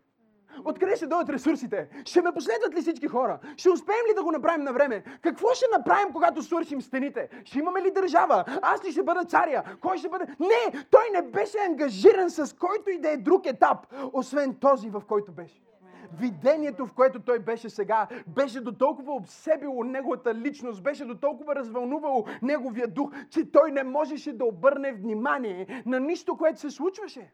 [0.65, 1.89] Откъде ще дойдат ресурсите?
[2.05, 3.39] Ще ме последват ли всички хора?
[3.57, 5.03] Ще успеем ли да го направим на време?
[5.21, 7.29] Какво ще направим, когато свършим стените?
[7.43, 8.43] Ще имаме ли държава?
[8.61, 9.63] Аз ли ще бъда царя?
[9.81, 10.25] Кой ще бъде?
[10.39, 10.85] Не!
[10.91, 13.77] Той не беше ангажиран с който и да е друг етап,
[14.13, 15.66] освен този, в който беше
[16.13, 21.55] видението, в което той беше сега, беше до толкова обсебило неговата личност, беше до толкова
[21.55, 27.31] развълнувало неговия дух, че той не можеше да обърне внимание на нищо, което се случваше.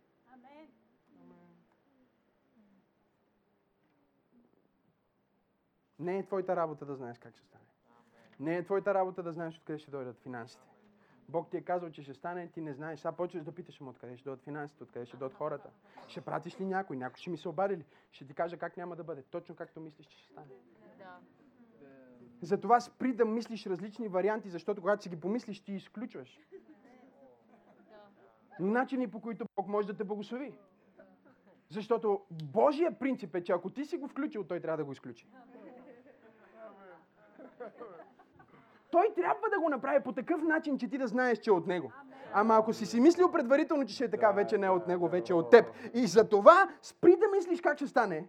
[5.99, 7.63] Не е твоята работа да знаеш как ще стане.
[8.39, 10.72] Не е твоята работа да знаеш откъде ще дойдат финансите.
[11.29, 12.99] Бог ти е казал, че ще стане, ти не знаеш.
[12.99, 15.69] Сега почваш да питаш му откъде ще дойдат финансите, откъде ще дойдат хората.
[16.07, 16.97] Ще пратиш ли някой?
[16.97, 17.85] Някой ще ми се обади ли?
[18.11, 19.23] Ще ти кажа как няма да бъде.
[19.23, 20.47] Точно както мислиш, че ще стане.
[20.97, 21.19] Да.
[22.41, 26.39] Затова спри да мислиш различни варианти, защото когато си ги помислиш, ти изключваш.
[28.59, 30.53] Начини по които Бог може да те благослови.
[31.69, 35.27] Защото Божия принцип е, че ако ти си го включил, той трябва да го изключи.
[38.93, 41.67] Той трябва да го направи по такъв начин, че ти да знаеш, че е от
[41.67, 41.91] него.
[42.33, 45.07] Ама ако си си мислил предварително, че ще е така, вече не е от него,
[45.07, 45.65] вече е от теб.
[45.93, 48.27] И за това спри да мислиш как ще стане.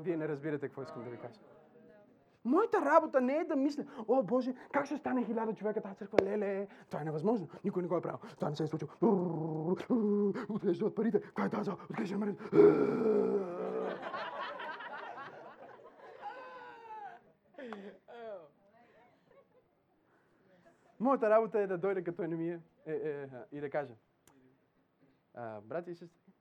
[0.00, 1.40] Вие не разбирате какво искам да ви кажа.
[2.44, 6.18] Моята работа не е да мисля, о Боже, как ще стане хиляда човека тази църква?
[6.22, 7.48] Леле, това е невъзможно.
[7.64, 8.18] Никой не го е правил.
[8.36, 8.90] Това не се е случило.
[10.48, 11.20] Откъде ще дойдат парите?
[11.34, 11.70] Кой е тази?
[11.70, 12.36] Откъде ще намерят?
[21.00, 23.94] Моята работа е да дойда като енемия е, е, е, и да кажа.
[25.34, 26.32] А, брати и сестри,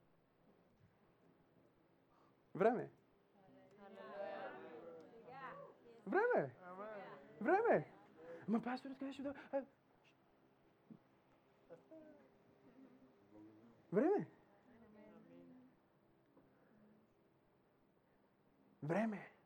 [2.56, 2.84] време.
[2.84, 2.90] е.
[6.08, 6.38] Време.
[6.38, 6.50] е.
[7.42, 7.76] Време.
[7.76, 7.86] е.
[8.48, 9.40] Ма пастор, откъде ще дойда?
[9.52, 9.62] А,
[13.92, 14.18] Време.
[14.20, 14.26] е.
[18.84, 19.37] Време.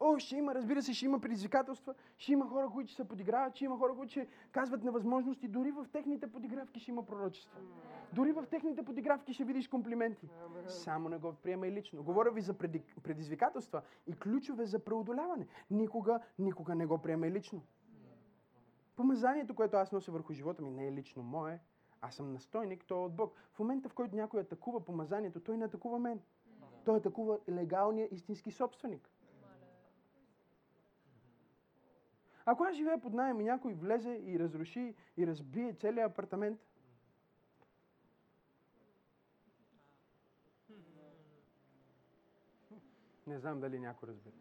[0.00, 3.64] О, ще има, разбира се, ще има предизвикателства, ще има хора, които се подиграват, ще
[3.64, 5.48] има хора, които ще казват невъзможности.
[5.48, 7.58] Дори в техните подигравки ще има пророчество.
[8.12, 10.28] Дори в техните подигравки ще видиш комплименти.
[10.68, 12.02] Само не го приемай лично.
[12.02, 15.46] Говоря ви за преди- предизвикателства и ключове за преодоляване.
[15.70, 17.62] Никога, никога не го приемай лично.
[18.96, 21.60] Помазанието, което аз нося върху живота ми, не е лично мое.
[22.00, 23.34] Аз съм настойник, то е от Бог.
[23.52, 26.20] В момента, в който някой атакува помазанието, той не атакува мен.
[26.84, 29.10] Той атакува легалния истински собственик.
[32.52, 36.60] Ако аз живея под найем и някой влезе и разруши и разбие целият апартамент,
[43.26, 44.34] не знам дали някой разбира.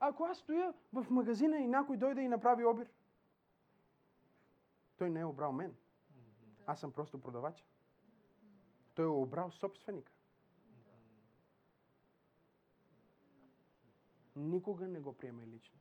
[0.00, 2.88] Ако аз стоя в магазина и някой дойде и направи обир,
[4.96, 5.76] той не е обрал мен.
[6.66, 7.66] Аз съм просто продавач.
[8.94, 10.12] Той е обрал собственика.
[14.36, 15.78] Никога не го приемай лично.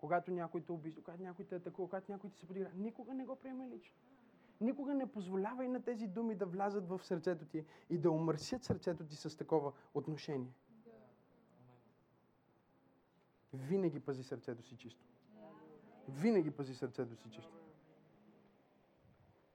[0.00, 3.24] Когато някой те обижда, когато някой те атакува, когато някой ти се подигра, никога не
[3.24, 3.96] го приемай лично.
[4.60, 9.04] Никога не позволявай на тези думи да влязат в сърцето ти и да умърсят сърцето
[9.04, 10.52] ти с такова отношение.
[13.52, 15.04] Винаги пази сърцето си чисто.
[16.08, 17.58] Винаги пази сърцето си чисто.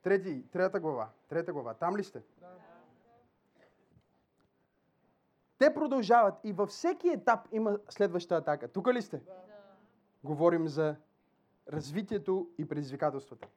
[0.02, 1.10] Трети, трета глава.
[1.28, 1.74] Трета глава.
[1.74, 2.24] Там ли сте?
[5.58, 8.68] Те продължават и във всеки етап има следваща атака.
[8.68, 9.22] Тук ли сте?
[10.26, 10.96] Говорим за
[11.68, 13.48] развитието и предизвикателствата.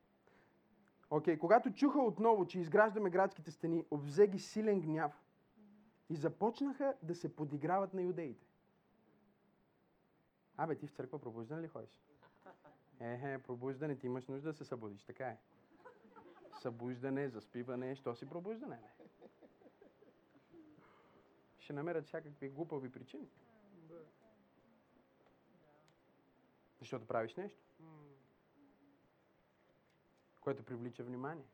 [1.11, 5.25] Окей, когато чуха отново, че изграждаме градските стени, обвзе ги силен гняв
[6.09, 8.47] и започнаха да се подиграват на юдеите.
[10.57, 12.03] Абе, ти в църква пробуждане ли ходиш?
[13.01, 15.39] Ехе, пробуждане, ти имаш нужда да се събудиш, така е.
[16.61, 19.07] Събуждане, заспиване, що си пробуждане, бе?
[21.59, 23.29] Ще намерят всякакви глупави причини.
[26.81, 27.62] Защото правиш нещо,
[30.41, 31.45] което привлича внимание.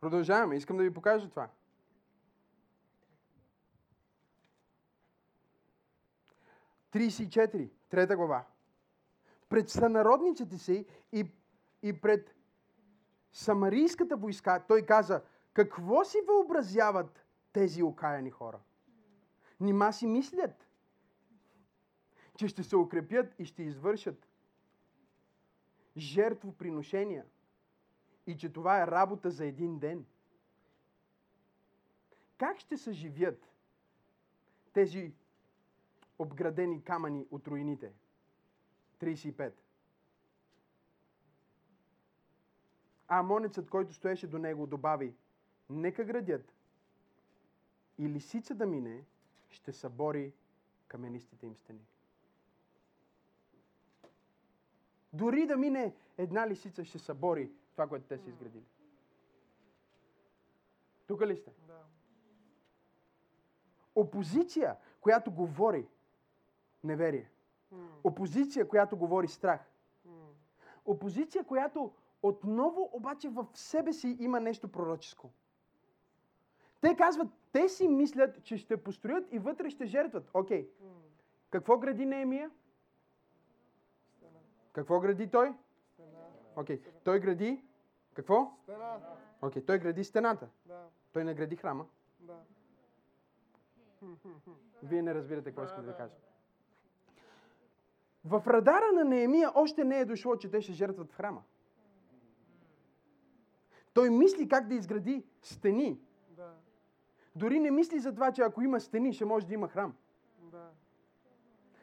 [0.00, 0.56] Продължаваме.
[0.56, 1.48] Искам да ви покажа това.
[6.90, 8.44] Тридесет и четири, трета глава.
[9.48, 11.30] Пред сънародниците си и,
[11.82, 12.34] и пред
[13.32, 18.60] самарийската войска той каза, какво си въобразяват тези окаяни хора?
[19.60, 20.63] Нима си мислят,
[22.38, 24.28] че ще се укрепят и ще извършат
[25.96, 27.26] жертвоприношения
[28.26, 30.06] и че това е работа за един ден.
[32.36, 33.52] Как ще съживят
[34.72, 35.12] тези
[36.18, 37.92] обградени камъни от руините?
[39.00, 39.52] 35.
[43.08, 45.14] А амонецът, който стоеше до него, добави,
[45.70, 46.54] нека градят
[47.98, 49.04] и лисица да мине,
[49.50, 50.32] ще събори
[50.88, 51.86] каменистите им стени.
[55.14, 58.64] Дори да мине една лисица, ще събори това, което те са изградили.
[61.06, 61.52] Тук ли сте?
[61.66, 61.82] Да.
[63.94, 65.88] Опозиция, която говори
[66.84, 67.30] неверие.
[68.04, 69.70] Опозиция, която говори страх.
[70.84, 71.92] Опозиция, която
[72.22, 75.30] отново обаче в себе си има нещо пророческо.
[76.80, 80.30] Те казват, те си мислят, че ще построят и вътре ще жертват.
[80.34, 80.88] Окей, м.
[81.50, 82.50] какво гради Неемия?
[84.74, 85.54] Какво гради той?
[86.56, 87.64] Окей, той гради
[88.14, 88.52] какво?
[88.62, 89.00] Стена.
[89.42, 90.48] Окей, той гради стената.
[90.66, 90.88] Да.
[91.12, 91.86] Той не гради храма.
[92.20, 92.40] Да.
[94.82, 96.14] Вие не разбирате какво искам да ви кажа.
[98.24, 101.42] В радара на Неемия още не е дошло, че те ще жертват в храма.
[103.94, 106.00] Той мисли как да изгради стени.
[106.30, 106.54] Да.
[107.36, 109.96] Дори не мисли за това, че ако има стени, ще може да има храм.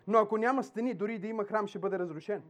[0.08, 2.44] Но ако няма стени, дори да има храм, ще бъде разрушен.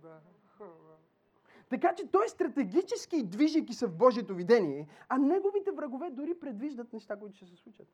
[1.69, 7.19] Така че той стратегически движейки се в Божието видение, а неговите врагове дори предвиждат неща,
[7.19, 7.87] които ще се случат.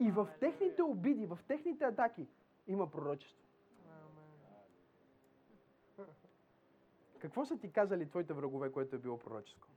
[0.00, 2.26] И в техните обиди, в техните атаки
[2.66, 3.42] има пророчество.
[7.18, 9.68] Какво са ти казали твоите врагове, което е било пророческо?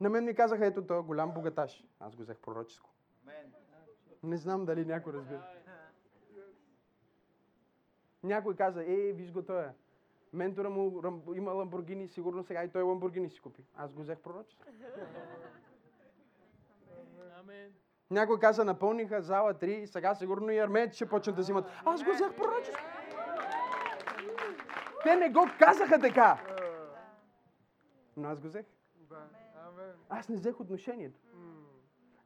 [0.00, 1.84] На мен ми казаха, ето той голям богаташ.
[2.00, 2.90] Аз го взех пророческо.
[4.22, 5.42] Не знам дали някой разбира.
[8.22, 9.68] Някой каза, е, виж го той е.
[10.32, 11.02] Ментора му
[11.34, 13.64] има Ламборгини, сигурно сега и той Ламборгини си купи.
[13.76, 14.64] Аз го взех пророческо.
[17.40, 17.72] Амен.
[18.10, 21.66] Някой каза, напълниха зала 3 и сега сигурно и армеец ще почнат да взимат.
[21.84, 22.82] Аз го взех пророческо.
[25.02, 26.38] Те не го казаха така.
[28.16, 28.66] Но аз го взех.
[30.08, 31.20] Аз не взех отношението.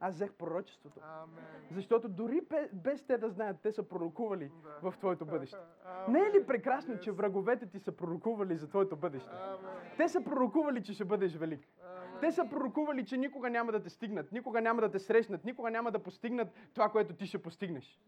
[0.03, 0.99] Аз взех пророчеството.
[1.03, 1.43] Амен.
[1.71, 4.51] Защото дори бе- без те да знаят, те са пророкували
[4.81, 4.91] Да.
[4.91, 5.57] в твоето бъдеще.
[5.85, 6.11] Амен.
[6.13, 9.29] Не е ли прекрасно, че враговете ти са пророкували за твоето бъдеще?
[9.33, 9.71] Амен.
[9.97, 11.67] Те са пророкували, че ще бъдеш велик.
[11.83, 12.19] Амен.
[12.21, 15.71] Те са пророкували, че никога няма да те стигнат, никога няма да те срещнат, никога
[15.71, 17.99] няма да постигнат това, което ти ще постигнеш.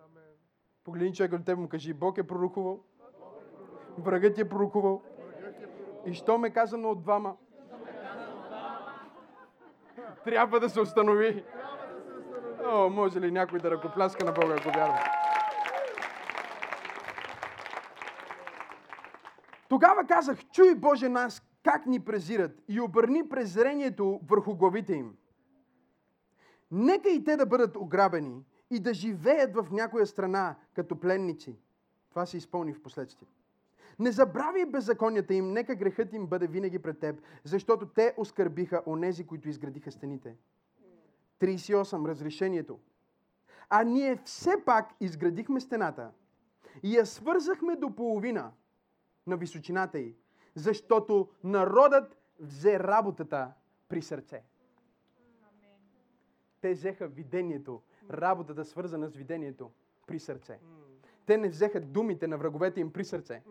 [0.00, 0.22] Амен.
[0.84, 2.80] Погледни човек от теб му кажи, Бог е пророкувал,
[3.98, 5.02] врагът ти е пророкувал.
[6.06, 7.36] И що ме казано от двама?
[10.24, 11.44] Трябва да се установи.
[12.64, 14.98] О, може ли някой да ръкопляска на Бога, ако вярва?
[19.68, 25.16] Тогава казах, чуй Боже нас, как ни презират и обърни презрението върху главите им.
[26.70, 31.58] Нека и те да бъдат ограбени и да живеят в някоя страна като пленници.
[32.10, 33.28] Това се изпълни в последствие.
[33.98, 39.26] Не забравяй беззаконията им, нека грехът им бъде винаги пред теб, защото те оскърбиха онези,
[39.26, 40.36] които изградиха стените.
[41.40, 42.08] 38.
[42.08, 42.78] Разрешението.
[43.68, 46.10] А ние все пак изградихме стената
[46.82, 48.52] и я свързахме до половина
[49.26, 50.16] на височината й,
[50.54, 53.52] защото народът взе работата
[53.88, 54.42] при сърце.
[56.60, 59.70] Те взеха видението, работата свързана с видението
[60.06, 60.58] при сърце.
[61.26, 63.42] Те не взеха думите на враговете им при сърце.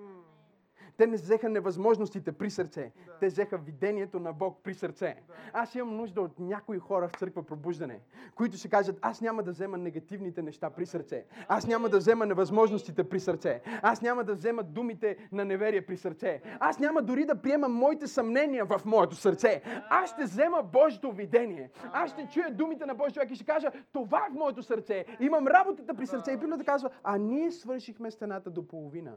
[0.99, 2.91] Те не взеха невъзможностите при сърце.
[3.19, 5.15] Те взеха видението на Бог при сърце.
[5.53, 7.99] Аз имам нужда от някои хора в църква пробуждане,
[8.35, 11.25] които ще кажат, аз няма да взема негативните неща при сърце.
[11.47, 13.61] Аз няма да взема невъзможностите при сърце.
[13.81, 16.41] Аз няма да взема думите на неверие при сърце.
[16.59, 19.61] Аз няма дори да приемам моите съмнения в моето сърце.
[19.89, 21.69] Аз ще взема Божието видение.
[21.93, 25.05] Аз ще чуя думите на Божия човек и ще кажа, това е в моето сърце.
[25.19, 26.31] Имам работата при сърце.
[26.31, 29.11] И Библията казва, а ние свършихме стената до половина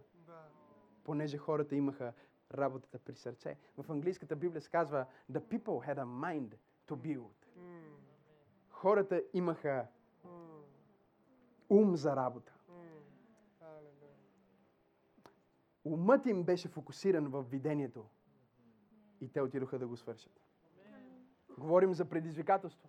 [1.05, 2.12] понеже хората имаха
[2.55, 3.57] работата при сърце.
[3.79, 6.55] В английската Библия се казва The people had a mind
[6.89, 7.47] to build.
[8.69, 9.87] Хората имаха
[11.70, 12.53] ум за работа.
[15.85, 18.07] Умът им беше фокусиран в видението
[19.20, 20.41] и те отидоха да го свършат.
[21.59, 22.89] Говорим за предизвикателство.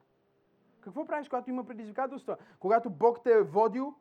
[0.81, 2.37] Какво правиш, когато има предизвикателства?
[2.59, 3.95] Когато Бог те е водил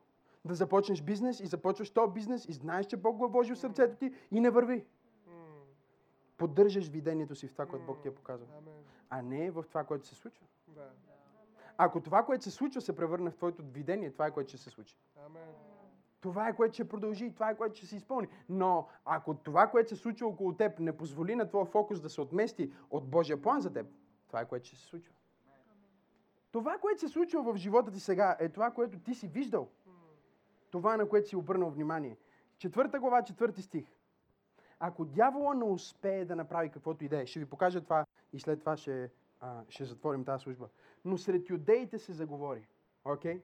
[0.44, 3.58] да започнеш бизнес и започваш този бизнес и знаеш, че Бог го е вложил в
[3.58, 4.84] сърцето ти и не върви.
[6.36, 8.48] Поддържаш видението си в това, което Бог ти е показал.
[9.10, 10.46] А не в това, което се случва.
[11.76, 14.70] Ако това, което се случва, се превърне в твоето видение, това е което ще се
[14.70, 14.98] случи.
[16.20, 18.28] Това е което ще продължи, това е което ще се изпълни.
[18.48, 22.20] Но ако това, което се случва около теб, не позволи на твоя фокус да се
[22.20, 23.86] отмести от Божия план за теб,
[24.26, 25.14] това е което ще се случва.
[26.52, 29.68] Това, което се случва в живота ти сега, е това, което ти си виждал.
[30.72, 32.16] Това, на което си обърнал внимание.
[32.58, 33.86] Четвърта глава, четвърти стих.
[34.78, 38.40] Ако дявола не успее да направи каквото и да е, ще ви покажа това и
[38.40, 40.68] след това ще, а, ще затворим тази служба.
[41.04, 42.66] Но сред юдеите се заговори.
[43.04, 43.38] Окей?
[43.38, 43.42] Okay?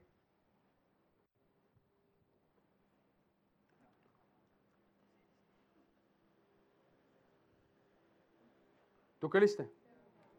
[9.21, 9.69] Тук ли сте?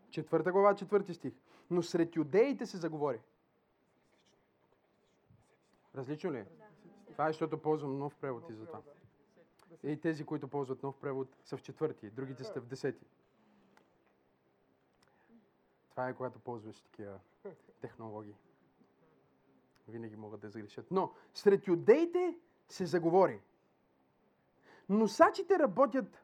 [0.10, 1.34] Четвърта глава, четвърти стих.
[1.70, 3.20] Но сред юдеите се заговори.
[5.96, 6.46] Различно ли е?
[7.20, 8.82] Това е, защото ползвам нов превод и за това.
[9.84, 13.06] И тези, които ползват нов превод, са в четвърти, другите сте в десети.
[15.90, 17.20] Това е когато ползваш такива
[17.82, 18.36] технологии.
[19.88, 20.92] Винаги могат да сгрешат.
[20.92, 22.38] Но сред юдеите
[22.68, 23.42] се заговори.
[24.90, 26.24] Носачите работят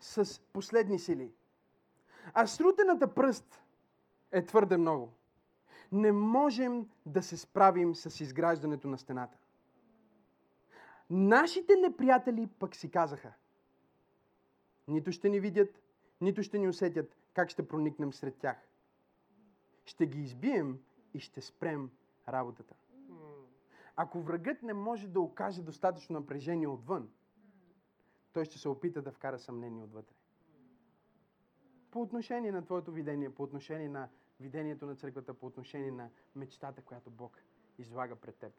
[0.00, 1.32] с последни сили.
[2.32, 3.62] А срутената пръст
[4.32, 5.12] е твърде много.
[5.92, 9.38] Не можем да се справим с изграждането на стената.
[11.10, 13.32] Нашите неприятели пък си казаха.
[14.88, 15.82] Нито ще ни видят,
[16.20, 18.56] нито ще ни усетят как ще проникнем сред тях.
[19.84, 20.80] Ще ги избием
[21.14, 21.90] и ще спрем
[22.28, 22.74] работата.
[23.96, 27.10] Ако врагът не може да окаже достатъчно напрежение отвън,
[28.32, 30.14] той ще се опита да вкара съмнение отвътре.
[31.90, 34.08] По отношение на твоето видение, по отношение на
[34.40, 37.38] видението на църквата, по отношение на мечтата, която Бог
[37.78, 38.52] излага пред теб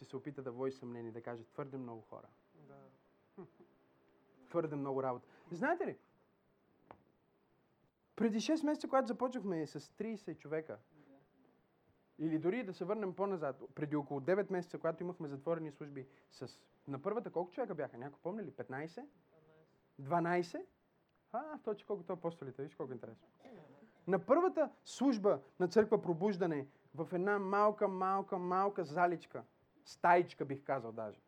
[0.00, 2.28] ще се опита да води съмнение, да каже твърде много хора.
[2.54, 3.44] Да.
[4.48, 5.26] Твърде много работа.
[5.50, 5.96] Знаете ли,
[8.16, 10.78] преди 6 месеца, когато започнахме с 30 човека,
[12.18, 16.62] или дори да се върнем по-назад, преди около 9 месеца, когато имахме затворени служби с...
[16.88, 17.98] На първата колко човека бяха?
[17.98, 18.52] Някой помня ли?
[18.52, 19.04] 15?
[20.00, 20.64] 12?
[21.32, 22.62] А, точно колкото апостолите.
[22.62, 23.28] Виж колко интересно.
[24.06, 29.44] На първата служба на църква Пробуждане в една малка, малка, малка заличка–
[29.90, 31.20] стаичка, бих казал даже.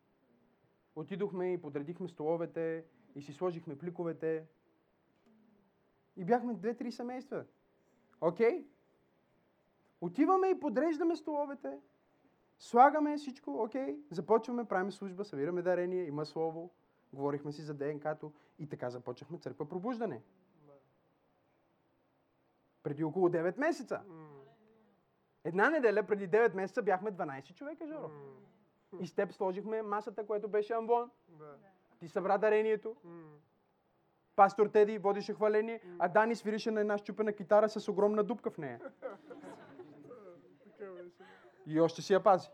[0.96, 2.84] Отидохме и подредихме столовете
[3.14, 4.46] и си сложихме пликовете.
[6.16, 7.44] И бяхме две-три семейства.
[8.20, 8.50] Окей?
[8.50, 8.66] Okay?
[10.00, 11.78] Отиваме и подреждаме столовете.
[12.58, 16.70] Слагаме всичко, окей, okay, започваме, правим служба, събираме дарение, има слово,
[17.12, 20.22] говорихме си за ДНК-то и така започнахме църква пробуждане.
[22.82, 24.02] Преди около 9 месеца.
[25.44, 28.10] Една неделя преди 9 месеца бяхме 12 човека, Жоро.
[29.00, 31.10] И с теб сложихме масата, което беше амвон.
[31.28, 31.56] Да.
[31.98, 32.96] Ти събра дарението.
[34.36, 38.58] Пастор Теди водеше хваление, а Дани свирише на една щупена китара с огромна дупка в
[38.58, 38.80] нея.
[41.66, 42.48] И още си я пази.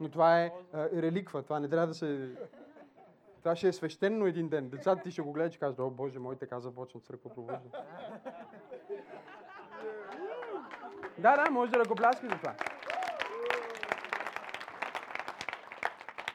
[0.00, 2.36] Но това е а, реликва, това не трябва да се...
[3.38, 4.68] Това ще е свещено един ден.
[4.68, 7.60] Децата ти ще го гледат и казват, о Боже мой, така започна църква пробужда.
[11.18, 12.54] да, да, може да ръкопляскаш за това.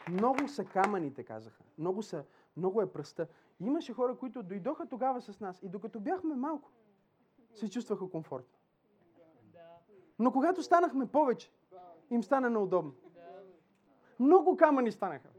[0.10, 1.64] Много са камъните, казаха.
[1.78, 2.24] Много, са,
[2.58, 3.28] много е пръста.
[3.60, 6.72] И имаше хора, които дойдоха тогава с нас и докато бяхме малко,
[7.54, 8.58] се чувстваха комфортно.
[10.20, 11.52] Но когато станахме повече,
[12.10, 12.94] им стана неудобно.
[14.20, 15.30] Много камъни станаха.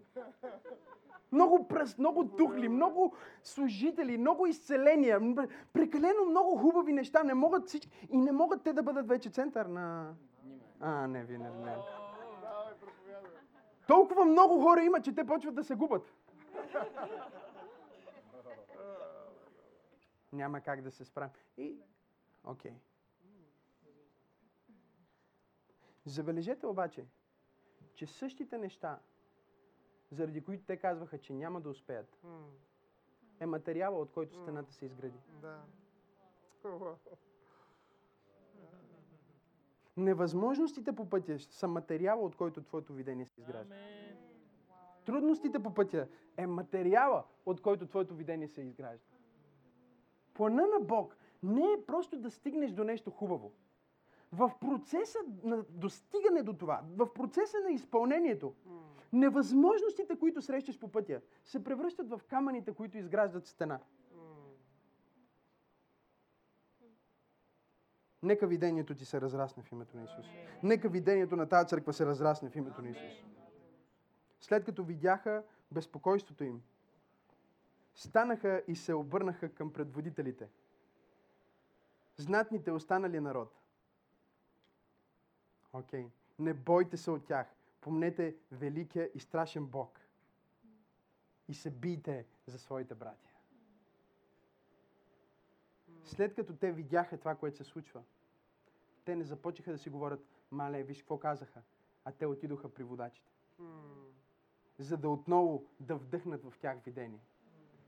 [1.32, 5.20] Много пръст, много духли, много служители, много изцеления,
[5.72, 7.22] прекалено много хубави неща.
[7.22, 8.08] Не могат всички.
[8.10, 10.14] И не могат те да бъдат вече център на...
[10.80, 11.76] А, не, вие не, не.
[13.88, 16.14] Толкова много хора има, че те почват да се губят.
[20.32, 21.32] Няма как да се справим.
[21.56, 21.76] И,
[22.44, 22.74] окей.
[26.04, 27.06] Забележете обаче,
[27.94, 28.98] че същите неща,
[30.10, 32.18] заради които те казваха, че няма да успеят,
[33.40, 35.18] е материала, от който стената се изгради.
[35.28, 35.62] Да.
[39.98, 43.74] Невъзможностите по пътя са материала, от който твоето видение се изгражда.
[45.04, 49.06] Трудностите по пътя е материала, от който твоето видение се изгражда.
[50.34, 53.52] Плана на Бог не е просто да стигнеш до нещо хубаво.
[54.32, 58.54] В процеса на достигане до това, в процеса на изпълнението,
[59.12, 63.80] невъзможностите, които срещаш по пътя, се превръщат в камъните, които изграждат стена.
[68.22, 70.26] Нека видението ти се разрасне в името на Исус.
[70.62, 73.12] Нека видението на тази църква се разрасне в името на Исус.
[74.40, 75.42] След като видяха
[75.72, 76.62] безпокойството им,
[77.94, 80.48] станаха и се обърнаха към предводителите.
[82.16, 83.54] Знатните останали народ.
[85.72, 86.10] Окей.
[86.38, 87.46] Не бойте се от тях.
[87.80, 90.00] Помнете великия и страшен Бог.
[91.48, 93.28] И се бийте за своите братя.
[96.04, 98.02] След като те видяха това, което се случва,
[99.04, 100.20] те не започнаха да си говорят,
[100.50, 101.62] мале, виж какво казаха,
[102.04, 103.30] а те отидоха при водачите.
[104.78, 107.20] За да отново да вдъхнат в тях видение.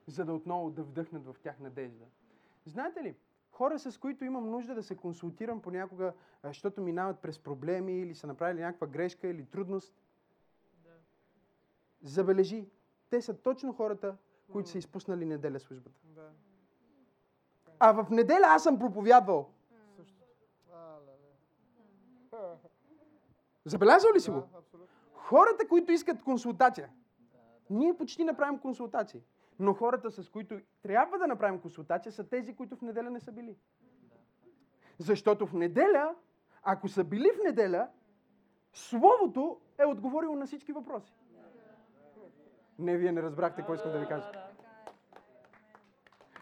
[0.07, 2.05] За да отново да вдъхнат в тях надежда.
[2.67, 3.17] Знаете ли,
[3.51, 6.13] хора, с които имам нужда да се консултирам понякога,
[6.45, 9.95] защото минават през проблеми или са направили някаква грешка или трудност,
[12.03, 12.69] забележи,
[13.11, 14.17] те са точно хората,
[14.53, 16.01] които са изпуснали неделя службата.
[16.05, 16.33] Да.
[17.81, 19.51] А в неделя аз съм проповядвал.
[23.65, 24.43] Забелязал ли си го?
[25.15, 26.91] Хората, които искат консултация.
[27.71, 29.23] Ние почти направим консултации.
[29.59, 33.33] Но хората, с които трябва да направим консултация, са тези, които в неделя не са
[33.33, 33.57] били.
[34.99, 36.15] Защото в неделя,
[36.63, 37.89] ако са били в неделя,
[38.73, 41.15] Словото е отговорило на всички въпроси.
[42.79, 44.50] Не, вие не разбрахте какво искам да ви кажа.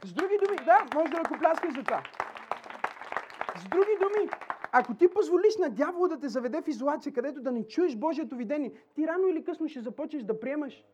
[0.04, 2.02] С други думи, да, може да ръкопляскаш за това.
[3.56, 4.30] С други думи,
[4.72, 8.36] ако ти позволиш на дявола да те заведе в изолация, където да не чуеш Божието
[8.36, 10.84] видение, ти рано или късно ще започнеш да приемаш.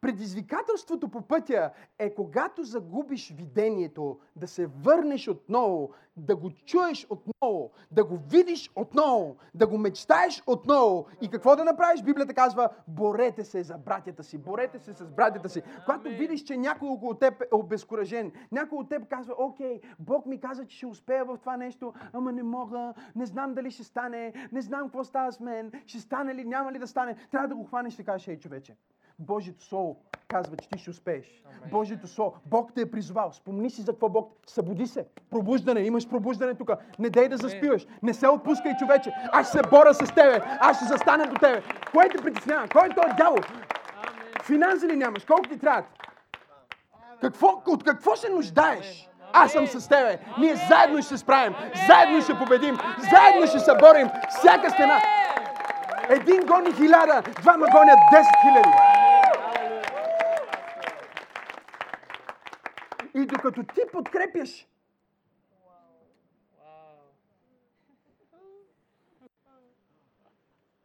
[0.00, 7.70] Предизвикателството по пътя е когато загубиш видението, да се върнеш отново, да го чуеш отново,
[7.90, 11.06] да го видиш отново, да го мечтаеш отново.
[11.20, 12.02] И какво да направиш?
[12.02, 15.62] Библията казва, борете се за братята си, борете се с братята си.
[15.84, 20.40] Когато видиш, че някой около теб е обезкуражен, някой от теб казва, окей, Бог ми
[20.40, 24.48] каза, че ще успея в това нещо, ама не мога, не знам дали ще стане,
[24.52, 27.16] не знам какво става с мен, ще стане ли, няма ли да стане.
[27.30, 28.76] Трябва да го хванеш и кажеш, ей човече,
[29.20, 29.96] Божието Слово
[30.28, 31.42] казва, че ти ще успееш.
[31.70, 33.32] Божието Слово, Бог те е призвал.
[33.32, 34.32] Спомни си за какво Бог.
[34.46, 35.06] Събуди се.
[35.30, 35.80] Пробуждане.
[35.80, 36.70] Имаш пробуждане тук.
[36.98, 37.86] Не дей да заспиваш.
[38.02, 39.12] Не се отпускай, човече.
[39.32, 40.40] Аз ще се боря с тебе.
[40.60, 41.62] Аз ще застана до тебе.
[41.92, 42.68] Кое те притеснява?
[42.68, 43.38] Кой е този дявол?
[44.42, 45.24] Финанси ли нямаш?
[45.24, 45.82] Колко ти трябва?
[47.20, 49.08] Какво, от какво се нуждаеш?
[49.32, 50.18] Аз съм с тебе.
[50.38, 51.54] Ние заедно ще се справим.
[51.86, 52.78] Заедно ще победим.
[53.10, 54.08] Заедно ще се борим.
[54.28, 55.00] Всяка стена.
[56.08, 58.79] Един гони хиляда, двама гонят 10 хиляди.
[63.20, 64.68] И докато ти подкрепяш,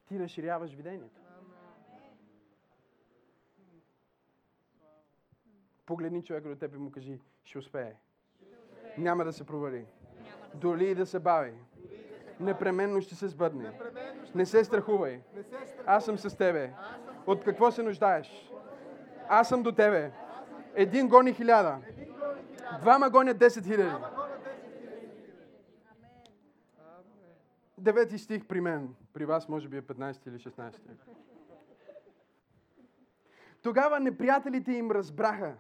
[0.08, 1.22] ти разширяваш видението.
[5.86, 7.94] Погледни човека до теб и му кажи, ще успее.
[8.98, 9.86] Няма да се провали.
[10.54, 11.54] Дори и да се бави.
[12.40, 13.80] Непременно ще се сбъдне.
[14.36, 15.22] Не се страхувай.
[15.86, 16.74] Аз съм с тебе.
[17.28, 18.52] От какво се нуждаеш?
[19.30, 20.12] Аз съм до тебе.
[20.76, 21.82] Един гони хиляда.
[22.82, 23.96] Двама гонят 10 хиляди.
[27.78, 28.96] Девети стих при мен.
[29.14, 30.80] При вас може би е 15 или 16.
[33.62, 35.56] Тогава неприятелите им разбраха.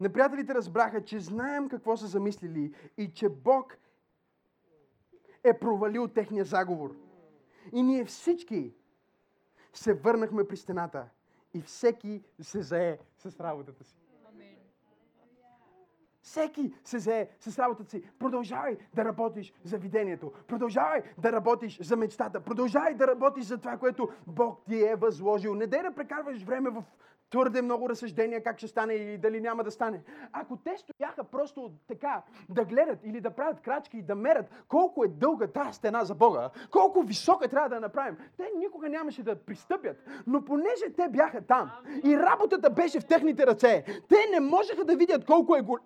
[0.00, 3.76] Неприятелите разбраха, че знаем какво са замислили и че Бог
[5.44, 6.96] е провалил техния заговор.
[7.72, 8.74] И ние всички
[9.72, 11.08] се върнахме при стената
[11.54, 13.96] и всеки се зае с работата си.
[16.30, 18.02] Всеки се зае с работата си.
[18.18, 20.32] Продължавай да работиш за видението.
[20.48, 22.40] Продължавай да работиш за мечтата.
[22.40, 25.54] Продължавай да работиш за това, което Бог ти е възложил.
[25.54, 26.84] Не дай да прекарваш време в
[27.30, 30.02] твърде много разсъждения как ще стане или дали няма да стане.
[30.32, 35.04] Ако те стояха просто така да гледат или да правят крачки и да мерят колко
[35.04, 39.36] е дълга тази стена за Бога, колко висока трябва да направим, те никога нямаше да
[39.36, 39.96] пристъпят.
[40.26, 41.70] Но понеже те бяха там
[42.04, 45.84] и работата беше в техните ръце, те не можеха да видят колко е голям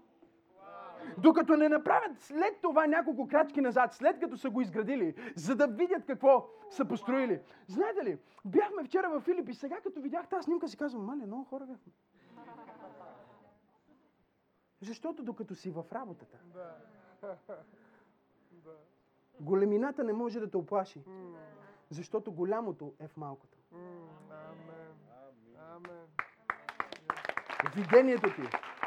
[1.19, 5.66] докато не направят след това няколко крачки назад, след като са го изградили, за да
[5.66, 7.41] видят какво са построили.
[7.66, 11.27] Знаете ли, бяхме вчера в Филип и сега като видях тази снимка си казвам, мале,
[11.27, 11.93] много хора бяхме.
[14.81, 16.39] Защото докато си в работата,
[19.41, 21.05] големината не може да те оплаши.
[21.91, 23.59] Защото голямото е в малкото.
[27.77, 28.43] Видението ти,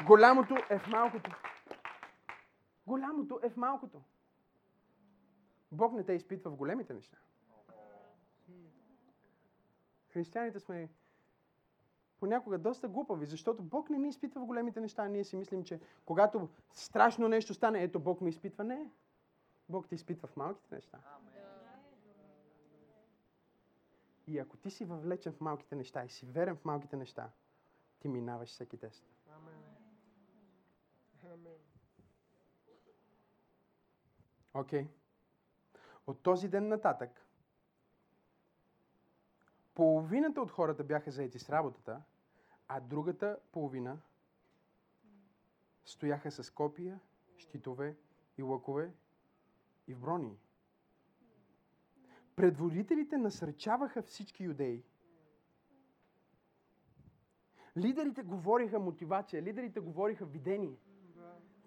[0.06, 1.30] голямото е в малкото.
[2.88, 4.02] Голямото е в малкото.
[5.72, 7.18] Бог не те изпитва в големите неща.
[10.08, 10.88] Християните сме
[12.20, 15.08] понякога доста глупави, защото Бог не ни изпитва в големите неща.
[15.08, 18.64] Ние си мислим, че когато страшно нещо стане, ето Бог ме изпитва.
[18.64, 18.90] Не.
[19.68, 20.98] Бог те изпитва в малките неща.
[24.26, 27.30] И ако ти си въвлечен в малките неща и си верен в малките неща,
[28.00, 29.04] ти минаваш всеки тест.
[29.26, 29.54] Амен.
[31.32, 31.67] Амен.
[34.58, 34.88] Окей.
[36.06, 37.26] От този ден нататък,
[39.74, 42.02] половината от хората бяха заети с работата,
[42.68, 44.00] а другата половина
[45.84, 47.00] стояха с копия,
[47.36, 47.96] щитове
[48.38, 48.94] и лъкове
[49.86, 50.38] и в брони.
[52.36, 54.84] Предводителите насърчаваха всички юдеи.
[57.76, 60.78] Лидерите говориха мотивация, лидерите говориха видение.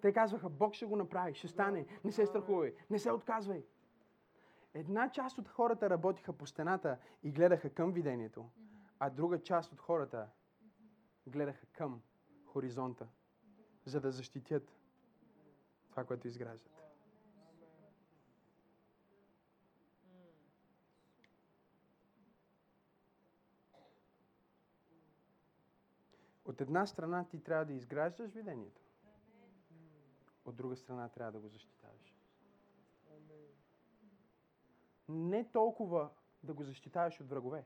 [0.02, 3.64] Те казваха, Бог ще го направи, ще стане, не се страхувай, не се отказвай.
[4.74, 8.50] Една част от хората работиха по стената и гледаха към видението,
[8.98, 10.28] а друга част от хората
[11.26, 12.02] гледаха към
[12.46, 13.08] хоризонта,
[13.84, 14.72] за да защитят
[15.90, 16.72] това, което изграждат.
[26.44, 28.82] От една страна ти трябва да изграждаш видението,
[30.44, 32.14] от друга страна трябва да го защитаваш.
[35.08, 36.10] Не толкова
[36.42, 37.64] да го защитаваш от врагове.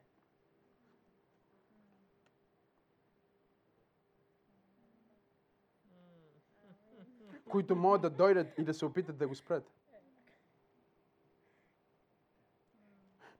[7.50, 9.70] които могат да дойдат и да се опитат да го спрат.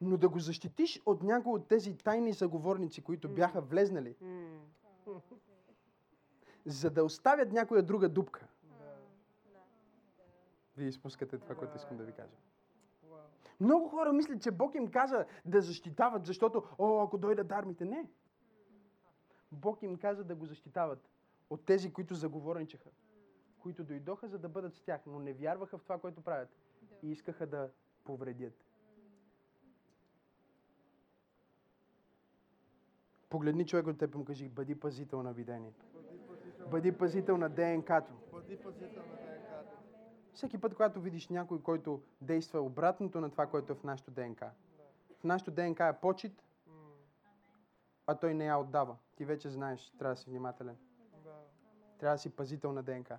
[0.00, 4.16] Но да го защитиш от някои от тези тайни заговорници, които бяха влезнали,
[6.66, 8.46] за да оставят някоя друга дупка.
[10.76, 12.36] Вие изпускате това, което искам да ви кажа.
[13.60, 17.84] Много хора мислят, че Бог им каза да защитават, защото, о, ако дойдат армите.
[17.84, 18.06] Не.
[19.52, 21.08] Бог им каза да го защитават
[21.50, 22.90] от тези, които заговорничаха,
[23.58, 26.48] които дойдоха, за да бъдат с тях, но не вярваха в това, което правят
[27.02, 27.70] и искаха да
[28.04, 28.64] повредят.
[33.28, 35.84] Погледни човек от теб и му кажи, бъди пазител на видението.
[36.70, 37.36] Бъди пазител.
[37.36, 38.12] На ДНК-то.
[38.32, 39.25] Бъди пазител на ДНК.
[40.36, 44.50] Всеки път, когато видиш някой, който действа обратното на това, което е в нашото ДНК.
[45.20, 46.44] В нашото ДНК е почет,
[48.06, 48.96] а той не я отдава.
[49.16, 50.76] Ти вече знаеш, трябва да си внимателен.
[51.98, 53.18] Трябва да си пазител на ДНК.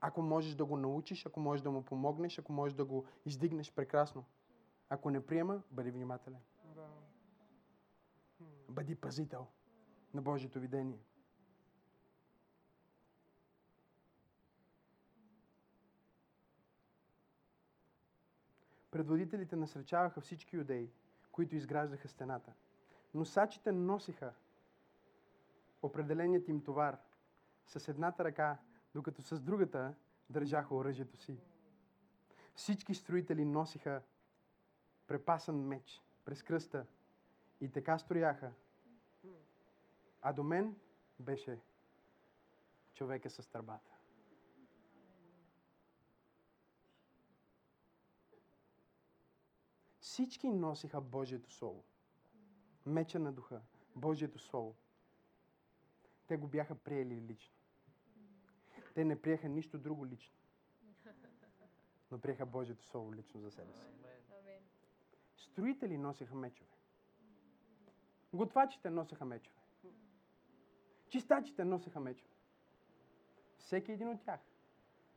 [0.00, 3.72] Ако можеш да го научиш, ако можеш да му помогнеш, ако можеш да го издигнеш,
[3.72, 4.24] прекрасно.
[4.88, 6.40] Ако не приема, бъди внимателен.
[8.68, 9.46] Бъди пазител
[10.14, 10.98] на Божието видение.
[18.96, 20.90] Предводителите насречаваха всички юдеи,
[21.32, 22.52] които изграждаха стената.
[23.14, 24.34] Носачите носиха
[25.82, 26.98] определеният им товар
[27.66, 28.58] с едната ръка,
[28.94, 29.94] докато с другата
[30.30, 31.38] държаха оръжието си.
[32.54, 34.02] Всички строители носиха
[35.06, 36.86] препасан меч през кръста
[37.60, 38.52] и така строяха.
[40.22, 40.76] А до мен
[41.20, 41.60] беше
[42.94, 43.95] човека с търбата.
[50.16, 51.84] Всички носиха Божието Слово.
[52.86, 53.60] Меча на духа.
[53.96, 54.74] Божието Слово.
[56.26, 57.54] Те го бяха приели лично.
[58.94, 60.36] Те не приеха нищо друго лично.
[62.10, 63.86] Но приеха Божието Слово лично за себе си.
[65.36, 66.70] Строители носеха мечове.
[68.32, 69.60] Готвачите носеха мечове.
[71.08, 72.34] Чистачите носеха мечове.
[73.58, 74.40] Всеки един от тях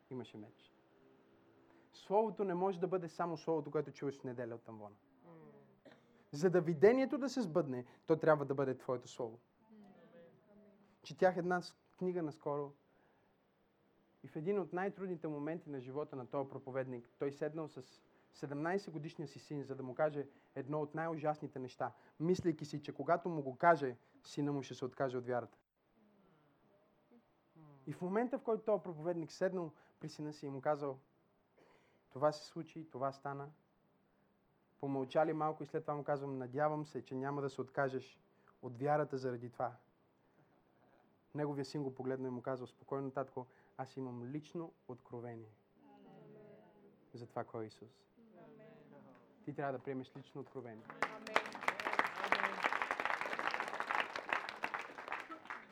[0.10, 0.79] имаше меч.
[2.10, 4.96] Словото не може да бъде само словото, което чуваш в неделя от тамвона.
[6.32, 9.40] За да видението да се сбъдне, то трябва да бъде Твоето Слово.
[11.04, 11.62] Четях една
[11.98, 12.74] книга наскоро
[14.24, 18.02] и в един от най-трудните моменти на живота на този проповедник, той седнал с
[18.36, 22.94] 17 годишния си син, за да му каже едно от най-ужасните неща, мислейки си, че
[22.94, 25.58] когато му го каже, сина му ще се откаже от вярата.
[27.88, 31.00] И в момента, в който този проповедник седнал при сина си и му казал,
[32.10, 33.50] това се случи, това стана,
[34.80, 38.20] помълчали малко и след това му казвам, надявам се, че няма да се откажеш
[38.62, 39.76] от вярата заради това.
[41.36, 43.46] Неговия син го погледна и му казал, спокойно, татко,
[43.78, 45.52] аз имам лично откровение
[47.14, 47.90] за това кой е Исус.
[49.46, 50.86] Ти трябва да приемеш лично откровение.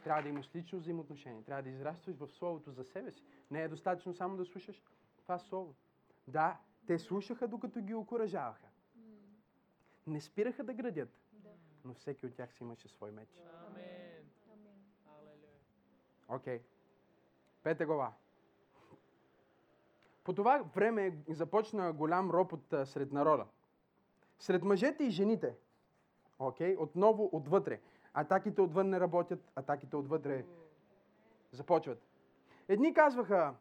[0.03, 1.43] Трябва да имаш лично взаимоотношение.
[1.43, 3.23] Трябва да израстваш в Словото за себе си.
[3.51, 4.81] Не е достатъчно само да слушаш
[5.17, 5.75] това Слово.
[6.27, 8.67] Да, те слушаха, докато ги окоръжаваха.
[10.07, 11.09] Не спираха да градят,
[11.85, 13.29] но всеки от тях си имаше свой меч.
[13.67, 14.07] Амен.
[16.27, 16.61] Окей.
[17.63, 18.13] Пета глава.
[20.23, 23.45] По това време започна голям ропот сред народа.
[24.39, 25.55] Сред мъжете и жените.
[26.39, 26.75] Окей?
[26.79, 27.81] Отново отвътре.
[28.13, 30.45] Атаките отвън не работят, атаките отвътре
[31.51, 32.07] започват.
[32.67, 33.55] Едни казваха,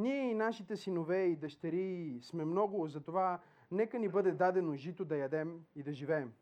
[0.00, 3.40] ние и нашите синове и дъщери сме много, затова
[3.70, 6.32] нека ни бъде дадено жито да ядем и да живеем.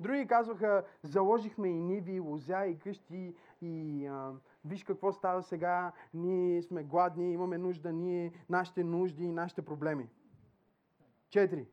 [0.00, 4.32] Други казваха, заложихме и ниви, и лозя, и къщи, и а,
[4.64, 10.08] виж какво става сега, ние сме гладни, имаме нужда, ние, нашите нужди и нашите проблеми.
[11.30, 11.66] Четири.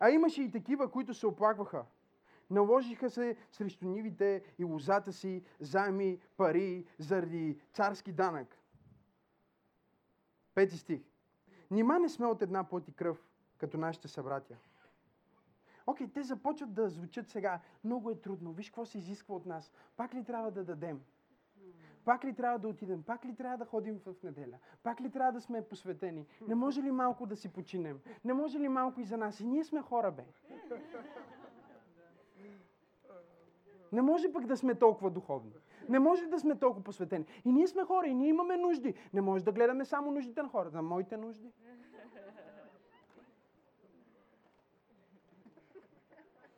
[0.00, 1.84] А имаше и такива, които се оплакваха.
[2.50, 8.55] Наложиха се срещу нивите и лозата си заеми пари заради царски данък.
[10.56, 11.00] Пети стих.
[11.70, 13.26] Нима не сме от една плът и кръв,
[13.58, 14.56] като нашите събратя.
[15.86, 17.60] Окей, те започват да звучат сега.
[17.84, 18.52] Много е трудно.
[18.52, 19.72] Виж какво се изисква от нас.
[19.96, 21.00] Пак ли трябва да дадем?
[22.04, 23.02] Пак ли трябва да отидем?
[23.02, 24.58] Пак ли трябва да ходим в неделя?
[24.82, 26.26] Пак ли трябва да сме посветени?
[26.48, 28.00] Не може ли малко да си починем?
[28.24, 29.40] Не може ли малко и за нас?
[29.40, 30.24] И ние сме хора, бе.
[33.92, 35.52] Не може пък да сме толкова духовни.
[35.88, 37.26] Не може да сме толкова посветени.
[37.44, 38.94] И ние сме хора, и ние имаме нужди.
[39.12, 41.52] Не може да гледаме само нуждите на хората, на моите нужди.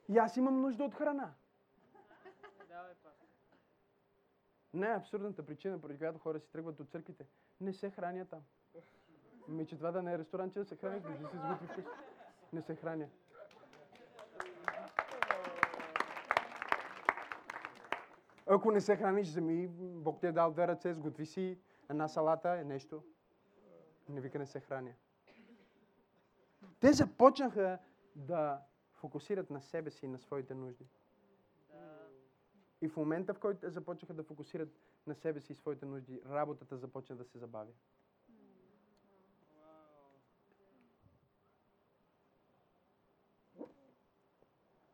[0.09, 1.34] И аз имам нужда от храна.
[2.68, 3.26] Давай, пастор.
[4.74, 7.26] Не, абсурдната причина, поради която хора си тръгват от църквите,
[7.60, 8.42] не се хранят там.
[9.48, 11.90] Ми, че това да не е ресторант, че да се хранят, да си сготви вкъщи.
[12.52, 13.09] Не се храня.
[18.50, 21.58] Ако не се храниш, вземи, Бог ти е дал две ръце, сготви си
[21.90, 23.02] една салата, е нещо.
[24.08, 24.92] Не вика не се храня.
[26.80, 27.78] Те започнаха
[28.16, 28.60] да
[28.92, 30.86] фокусират на себе си и на своите нужди.
[32.80, 34.68] И в момента, в който започнаха да фокусират
[35.06, 37.72] на себе си и своите нужди, работата започна да се забавя.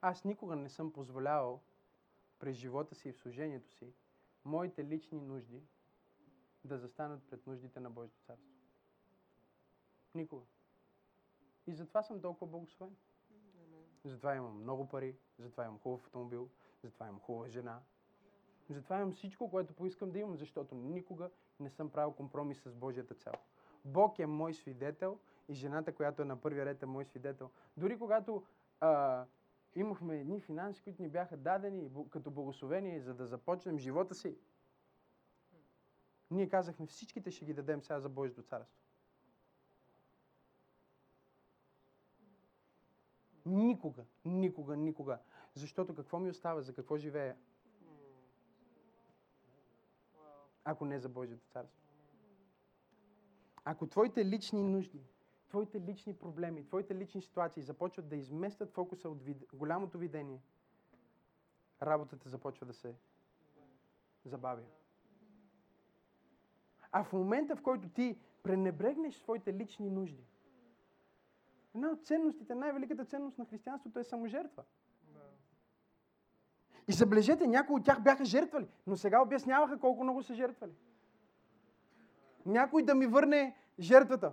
[0.00, 1.60] Аз никога не съм позволявал
[2.44, 3.94] през живота си и в служението си
[4.44, 5.62] моите лични нужди
[6.64, 8.52] да застанат пред нуждите на Божието царство.
[10.14, 10.42] Никога.
[11.66, 12.96] И затова съм толкова благословен.
[14.04, 16.50] Затова имам много пари, затова имам хубав автомобил,
[16.82, 17.80] затова имам хубава жена.
[18.68, 21.30] Затова имам всичко, което поискам да имам, защото никога
[21.60, 23.32] не съм правил компромис с Божията цел.
[23.84, 25.18] Бог е мой свидетел
[25.48, 27.50] и жената, която е на първия ред е мой свидетел.
[27.76, 28.44] Дори когато
[28.80, 29.24] а,
[29.74, 34.36] имахме едни финанси, които ни бяха дадени като благословение, за да започнем живота си,
[36.30, 38.78] ние казахме всичките ще ги дадем сега за Божието царство.
[43.46, 45.18] Никога, никога, никога.
[45.54, 47.36] Защото какво ми остава, за какво живея,
[50.64, 51.80] ако не за Божието царство?
[53.64, 55.00] Ако твоите лични нужди,
[55.54, 59.44] твоите лични проблеми, твоите лични ситуации започват да изместят фокуса от вид...
[59.52, 60.42] голямото видение,
[61.82, 62.94] работата започва да се
[64.24, 64.62] забавя.
[66.92, 70.24] А в момента, в който ти пренебрегнеш своите лични нужди,
[71.74, 74.64] една от ценностите, най-великата ценност на християнството е саможертва.
[76.88, 80.74] И забележете, някои от тях бяха жертвали, но сега обясняваха колко много са жертвали.
[82.46, 84.32] Някой да ми върне жертвата.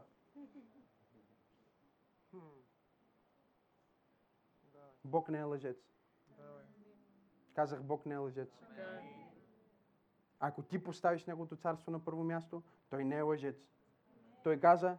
[5.12, 5.78] Бог не е лъжец.
[7.54, 8.50] Казах, Бог не е лъжец.
[10.40, 13.68] Ако ти поставиш Неговото царство на първо място, Той не е лъжец.
[14.44, 14.98] Той каза,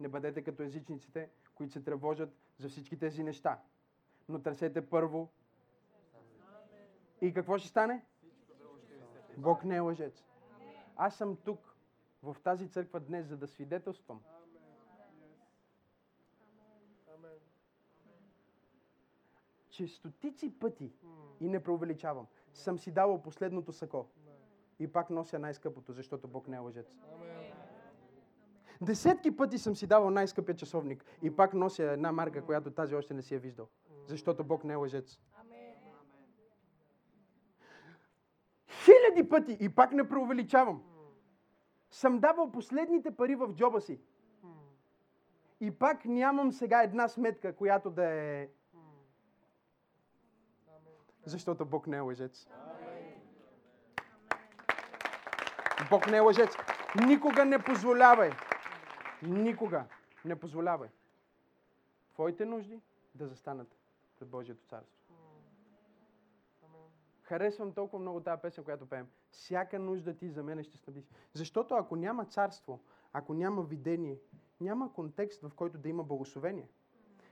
[0.00, 3.62] не бъдете като езичниците, които се тревожат за всички тези неща.
[4.28, 5.28] но търсете първо.
[7.20, 8.04] И какво ще стане?
[9.36, 10.24] Бог не е лъжец.
[10.96, 11.76] Аз съм тук,
[12.22, 14.22] в тази църква днес, за да свидетелствам.
[17.14, 17.38] Амен.
[19.70, 20.92] Че стотици пъти,
[21.40, 24.06] и не преувеличавам, съм си давал последното сако.
[24.78, 26.94] И пак нося най-скъпото, защото Бог не е лъжец.
[28.82, 33.14] Десетки пъти съм си давал най-скъпия часовник и пак нося една марка, която тази още
[33.14, 33.68] не си е виждал.
[34.06, 35.20] Защото Бог не е лъжец.
[38.68, 40.82] Хиляди пъти и пак не преувеличавам.
[41.90, 44.00] Съм давал последните пари в джоба си.
[45.60, 48.48] И пак нямам сега една сметка, която да е...
[51.30, 52.46] Защото Бог не е лъжец.
[55.90, 56.50] Бог не е лъжец.
[57.06, 58.30] Никога не позволявай.
[59.22, 59.84] Никога
[60.24, 60.88] не позволявай.
[62.12, 62.80] Твоите нужди
[63.14, 63.76] да застанат
[64.18, 64.96] пред Божието царство.
[67.22, 69.06] Харесвам толкова много тази песен, която пеем.
[69.30, 71.04] Всяка нужда ти за мен ще снабдиш.
[71.32, 72.80] Защото ако няма царство,
[73.12, 74.18] ако няма видение,
[74.60, 76.68] няма контекст, в който да има благословение.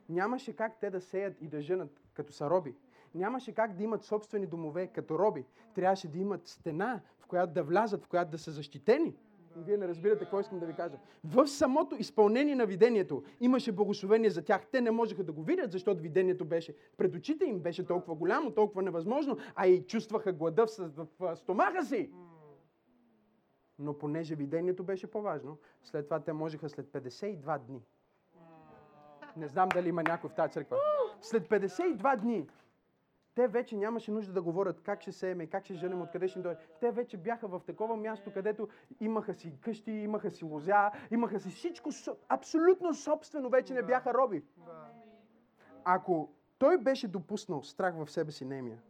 [0.09, 2.75] Нямаше как те да сеят и да женат като са роби.
[3.15, 5.45] Нямаше как да имат собствени домове като роби.
[5.75, 9.15] Трябваше да имат стена, в която да влязат, в която да са защитени.
[9.57, 10.99] И Вие не разбирате какво искам да ви кажа.
[11.25, 14.67] В самото изпълнение на видението имаше благословение за тях.
[14.73, 18.51] Те не можеха да го видят, защото видението беше пред очите им, беше толкова голямо,
[18.51, 22.11] толкова невъзможно, а и чувстваха глада в, стомаха си.
[23.79, 27.83] Но понеже видението беше по-важно, след това те можеха след 52 дни.
[29.37, 30.77] Не знам дали има някой в тази църква.
[31.21, 32.47] След 52 дни
[33.39, 36.61] те вече нямаше нужда да говорят как ще сееме, как ще женем, откъде ще дойде.
[36.81, 38.69] Те вече бяха в такова място, където
[39.01, 44.15] имаха си къщи, имаха си лозя, имаха си всичко со- абсолютно собствено, вече не бяха
[44.15, 44.45] роби.
[45.85, 48.83] Ако той беше допуснал страх в себе си немия,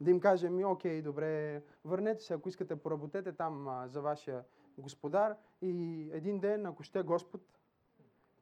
[0.00, 4.44] да им каже, ми, окей, добре, върнете се, ако искате, поработете там а, за вашия
[4.78, 5.70] господар и
[6.12, 7.40] един ден, ако ще Господ,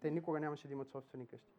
[0.00, 1.52] те никога нямаше да имат собствени къщи.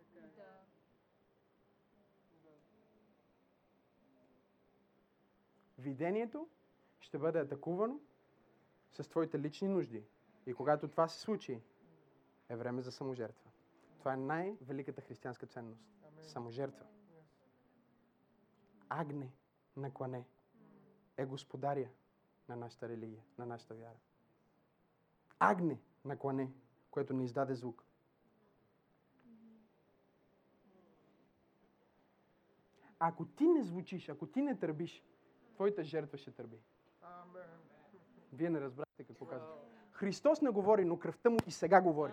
[5.79, 6.47] Видението
[6.99, 7.99] ще бъде атакувано
[8.91, 10.03] с твоите лични нужди.
[10.45, 11.61] И когато това се случи,
[12.49, 13.51] е време за саможертва.
[13.99, 15.83] Това е най-великата християнска ценност.
[16.21, 16.85] Саможертва.
[18.89, 19.31] Агне
[19.77, 20.25] на клане
[21.17, 21.89] е господаря
[22.49, 23.97] на нашата религия, на нашата вяра.
[25.39, 26.51] Агне на клане,
[26.91, 27.83] което ни издаде звук.
[32.99, 35.03] Ако ти не звучиш, ако ти не търбиш,
[35.59, 36.57] твоята жертва ще търби.
[37.01, 37.49] Амен.
[38.33, 39.49] Вие не разбрахте какво казвам.
[39.91, 42.11] Христос не говори, но кръвта му и сега говори.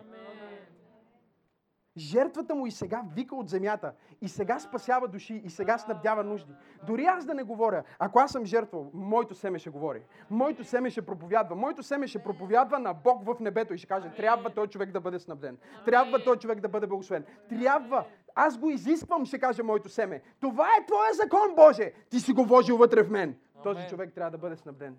[1.97, 3.95] Жертвата му и сега вика от земята.
[4.21, 5.43] И сега спасява души.
[5.45, 6.53] И сега снабдява нужди.
[6.87, 10.03] Дори аз да не говоря, ако аз съм жертва, моето семе ще говори.
[10.31, 11.57] Моето семе ще проповядва.
[11.57, 15.01] Моето семе ще проповядва на Бог в небето и ще каже, трябва този човек да
[15.01, 15.59] бъде снабден.
[15.85, 17.25] Трябва този човек да бъде благословен.
[17.49, 18.07] Трябва.
[18.39, 20.23] Аз го изисквам, ще каже моето семе.
[20.41, 21.93] Това е твоя закон, Боже.
[22.11, 23.39] Ти си го вложил вътре в мен.
[23.63, 23.91] Този Амен.
[23.91, 24.99] човек трябва да бъде снабден.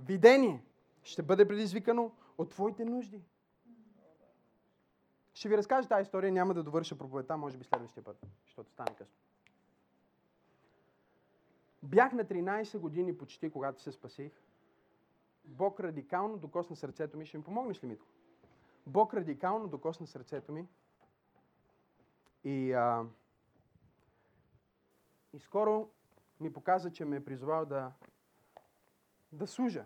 [0.00, 0.64] Видение
[1.02, 3.22] ще бъде предизвикано от твоите нужди.
[5.34, 8.96] Ще ви разкажа тази история, няма да довърша проповедта, може би следващия път, защото стане
[8.98, 9.14] късно.
[11.82, 14.32] Бях на 13 години почти, когато се спасих.
[15.44, 17.26] Бог радикално докосна сърцето ми.
[17.26, 18.06] Ще ми помогнеш ли, Митко?
[18.88, 20.68] Бог радикално докосна сърцето ми.
[22.44, 23.06] И, а,
[25.32, 25.90] и скоро
[26.40, 27.92] ми показа, че ме е призвал да,
[29.32, 29.84] да служа.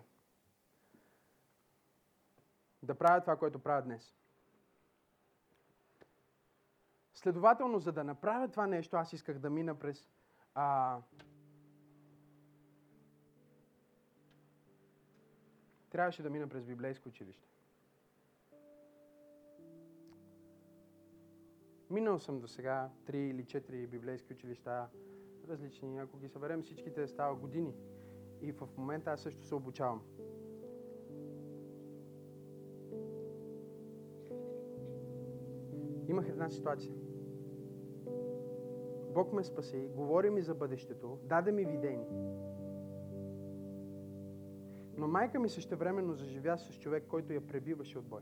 [2.83, 4.15] Да правя това, което правя днес.
[7.13, 10.09] Следователно, за да направя това нещо, аз исках да мина през
[10.55, 10.99] а,
[15.89, 17.52] трябваше да мина през библейско училище.
[21.93, 24.87] Минал съм до сега три или четири библейски училища,
[25.49, 25.99] различни.
[25.99, 27.73] Ако ги съберем всичките, става години.
[28.41, 30.01] И в момента аз също се обучавам.
[36.07, 36.93] Имах една ситуация.
[39.13, 42.07] Бог ме спаси, говори ми за бъдещето, даде ми видение.
[44.97, 48.21] Но майка ми същевременно заживя с човек, който я пребиваше от бой.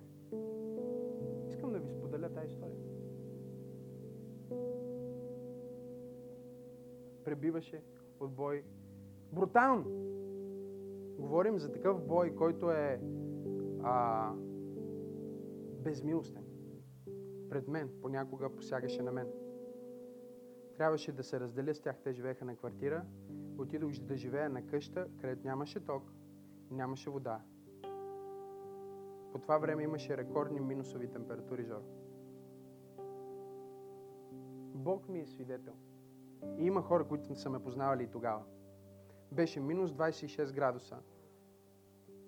[1.48, 2.81] Искам да ви споделя тази история.
[7.32, 7.84] Пребиваше
[8.20, 8.64] от бой
[9.32, 9.86] брутално.
[11.20, 13.02] Говорим за такъв бой, който е
[13.84, 14.34] а,
[15.84, 16.44] безмилостен.
[17.49, 19.28] пред мен, понякога посягаше на мен.
[20.78, 23.06] Трябваше да се разделя с тях, те живееха на квартира.
[23.58, 26.03] Отидох да живея на къща, където нямаше ток,
[26.72, 27.41] нямаше вода.
[29.32, 31.82] По това време имаше рекордни минусови температури, Жор.
[34.76, 35.74] Бог ми е свидетел.
[36.58, 38.44] И има хора, които са ме познавали и тогава.
[39.32, 40.98] Беше минус 26 градуса.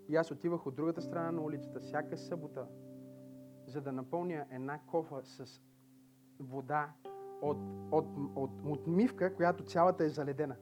[0.09, 2.67] И аз отивах от другата страна на улицата всяка събота,
[3.67, 5.61] за да напълня една кофа с
[6.39, 6.93] вода
[7.41, 7.57] от,
[7.91, 10.55] от, от, от мивка, която цялата е заледена.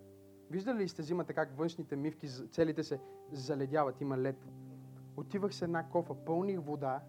[0.49, 2.99] Виждали ли сте зимата как външните мивки, целите се
[3.31, 4.47] заледяват, има лед.
[5.17, 7.01] Отивах с една кофа, пълних вода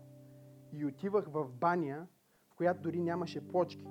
[0.73, 2.07] и отивах в баня,
[2.51, 3.87] в която дори нямаше плочки,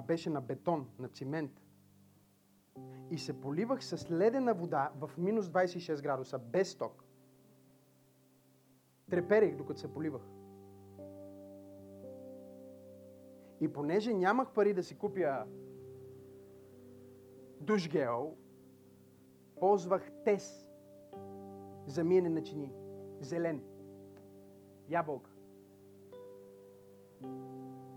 [0.00, 1.62] а беше на бетон, на цимент.
[3.10, 7.04] И се поливах с ледена вода в минус 26 градуса, без ток.
[9.10, 10.22] Треперех, докато се поливах.
[13.60, 15.44] И понеже нямах пари да си купя
[17.60, 18.36] душгел,
[19.58, 20.70] ползвах тес
[21.86, 22.72] за миене на чини.
[23.20, 23.62] Зелен.
[24.88, 25.29] Ябълка.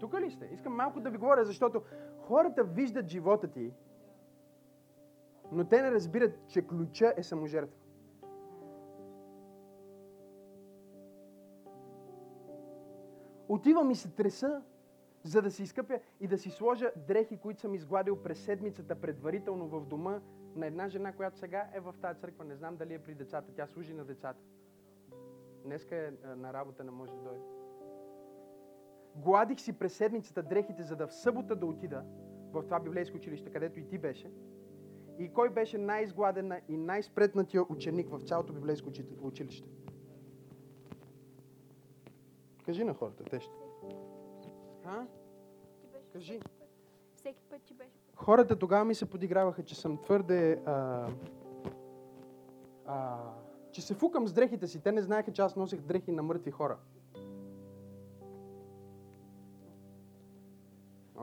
[0.04, 0.50] Тук ли сте?
[0.54, 1.82] Искам малко да ви говоря, защото
[2.20, 3.74] хората виждат живота ти,
[5.52, 7.80] но те не разбират, че ключа е саможертва.
[13.48, 14.62] Отивам и се треса,
[15.24, 19.68] за да се изкъпя и да си сложа дрехи, които съм изгладил през седмицата предварително
[19.68, 20.22] в дома
[20.56, 22.46] на една жена, която сега е в тази църква.
[22.46, 23.54] Не знам дали е при децата.
[23.56, 24.40] Тя служи на децата.
[25.64, 27.62] Днеска е на работа, не може да дойде.
[29.15, 32.03] Гладих си през седмицата дрехите, за да в събота да отида
[32.52, 34.31] в това библейско училище, където и ти беше.
[35.19, 38.90] И кой беше най-изгладен и най-спретнатия ученик в цялото библейско
[39.22, 39.69] училище?
[42.65, 43.56] Кажи на хората, те ще.
[44.85, 45.06] А?
[46.14, 46.40] Кажи.
[47.15, 47.91] Всеки път ти беше.
[48.15, 50.61] Хората тогава ми се подиграваха, че съм твърде...
[50.65, 51.07] А,
[52.85, 53.19] а,
[53.72, 54.81] че се фукам с дрехите си.
[54.81, 56.77] Те не знаеха, че аз носех дрехи на мъртви хора.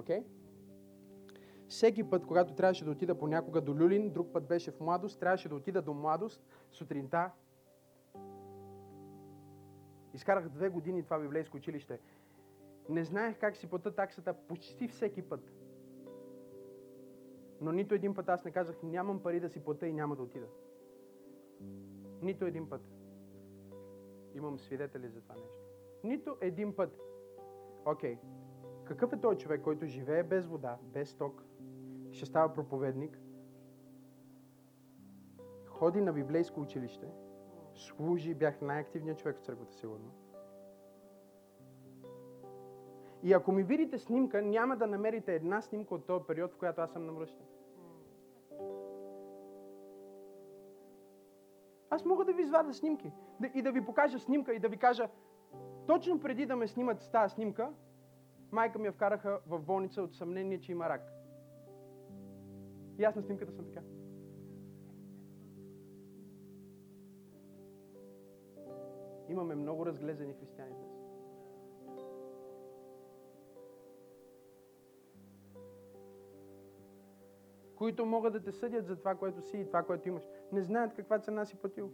[0.01, 0.20] Окей?
[0.20, 0.24] Okay?
[1.68, 5.48] Всеки път, когато трябваше да отида понякога до Люлин, друг път беше в младост, трябваше
[5.48, 7.31] да отида до младост сутринта.
[10.14, 12.01] Изкарах две години това библейско училище.
[12.89, 15.52] Не знаех как си плата таксата почти всеки път.
[17.60, 20.22] Но нито един път аз не казах, нямам пари да си плата и няма да
[20.22, 20.47] отида.
[22.22, 22.82] Нито един път.
[24.35, 25.59] Имам свидетели за това нещо.
[26.05, 27.01] Нито един път.
[27.85, 28.14] Окей.
[28.14, 28.18] Okay.
[28.90, 31.44] Какъв е той човек, който живее без вода, без ток,
[32.12, 33.20] ще става проповедник,
[35.66, 37.06] ходи на библейско училище,
[37.74, 40.10] служи, бях най-активният човек в църквата, сигурно.
[43.22, 46.80] И ако ми видите снимка, няма да намерите една снимка от този период, в която
[46.80, 47.46] аз съм намръщен.
[51.90, 53.12] Аз мога да ви извадя снимки
[53.54, 55.08] и да ви покажа снимка и да ви кажа,
[55.86, 57.72] точно преди да ме снимат с тази снимка,
[58.52, 61.12] майка ми я вкараха в болница от съмнение, че има рак.
[62.98, 63.81] И аз на снимката съм така.
[69.28, 71.01] Имаме много разглезени християни днес.
[77.81, 80.28] които могат да те съдят за това, което си и това, което имаш.
[80.52, 81.90] Не знаят каква цена си платил.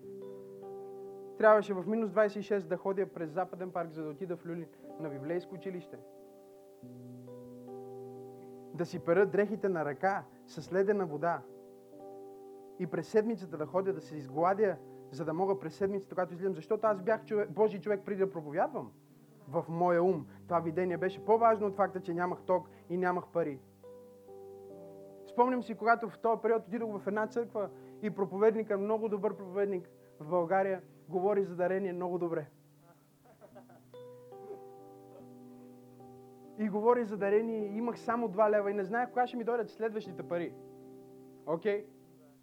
[1.38, 4.66] Трябваше в минус 26 да ходя през Западен парк, за да отида в Люлин
[5.00, 5.98] на библейско училище.
[8.74, 11.42] Да си пера дрехите на ръка с ледена вода.
[12.78, 14.76] И през седмицата да ходя да се изгладя,
[15.10, 18.30] за да мога през седмицата, когато излизам, защото аз бях човек, Божий човек преди да
[18.30, 18.92] проповядвам
[19.48, 20.26] в моя ум.
[20.46, 23.60] Това видение беше по-важно от факта, че нямах ток и нямах пари.
[25.26, 27.70] Спомням си, когато в този период отидох в една църква
[28.02, 29.88] и проповедника, много добър проповедник
[30.20, 32.46] в България, говори за дарение много добре.
[36.58, 39.70] И говори за дарение, имах само 2 лева и не знаех кога ще ми дойдат
[39.70, 40.54] следващите пари.
[41.46, 41.84] Окей?
[41.84, 41.86] Okay?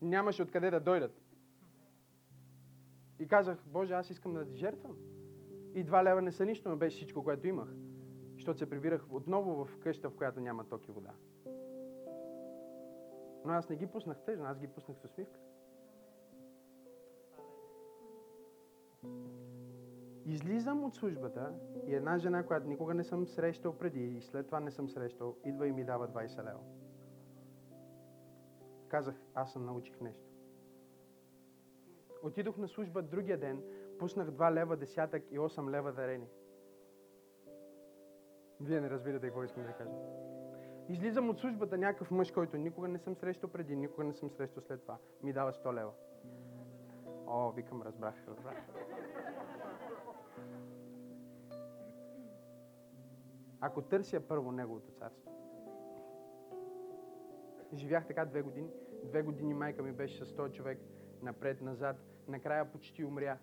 [0.01, 1.21] Нямаше откъде да дойдат.
[3.19, 4.97] И казах, Боже, аз искам да ти жертвам.
[5.73, 7.69] И 2 лева не са нищо, но беше всичко, което имах.
[8.33, 11.11] Защото се прибирах отново в къща, в която няма ток и вода.
[13.45, 15.39] Но аз не ги пуснах тъжно, аз ги пуснах с усмивка.
[20.25, 21.53] Излизам от службата
[21.87, 25.35] и една жена, която никога не съм срещал преди и след това не съм срещал,
[25.45, 26.59] идва и ми дава 20 лева.
[28.87, 30.23] Казах, аз съм научих нещо.
[32.23, 33.63] Отидох на служба другия ден,
[33.99, 36.27] пуснах 2 лева десятък и 8 лева дарени.
[38.61, 39.95] Вие не разбирате какво искам да кажа.
[40.89, 44.63] Излизам от службата някакъв мъж, който никога не съм срещал преди, никога не съм срещал
[44.63, 44.97] след това.
[45.23, 45.91] Ми дава 100 лева.
[47.27, 48.55] О, викам, разбрах, разбрах.
[53.65, 55.31] Ако търся първо Неговото царство.
[57.73, 58.69] Живях така две години.
[59.03, 60.79] Две години майка ми беше с 100 човек,
[61.21, 61.95] напред-назад.
[62.27, 63.37] Накрая почти умря.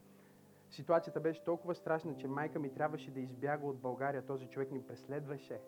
[0.71, 4.27] Ситуацията беше толкова страшна, че майка ми трябваше да избяга от България.
[4.27, 5.61] Този човек ни преследваше.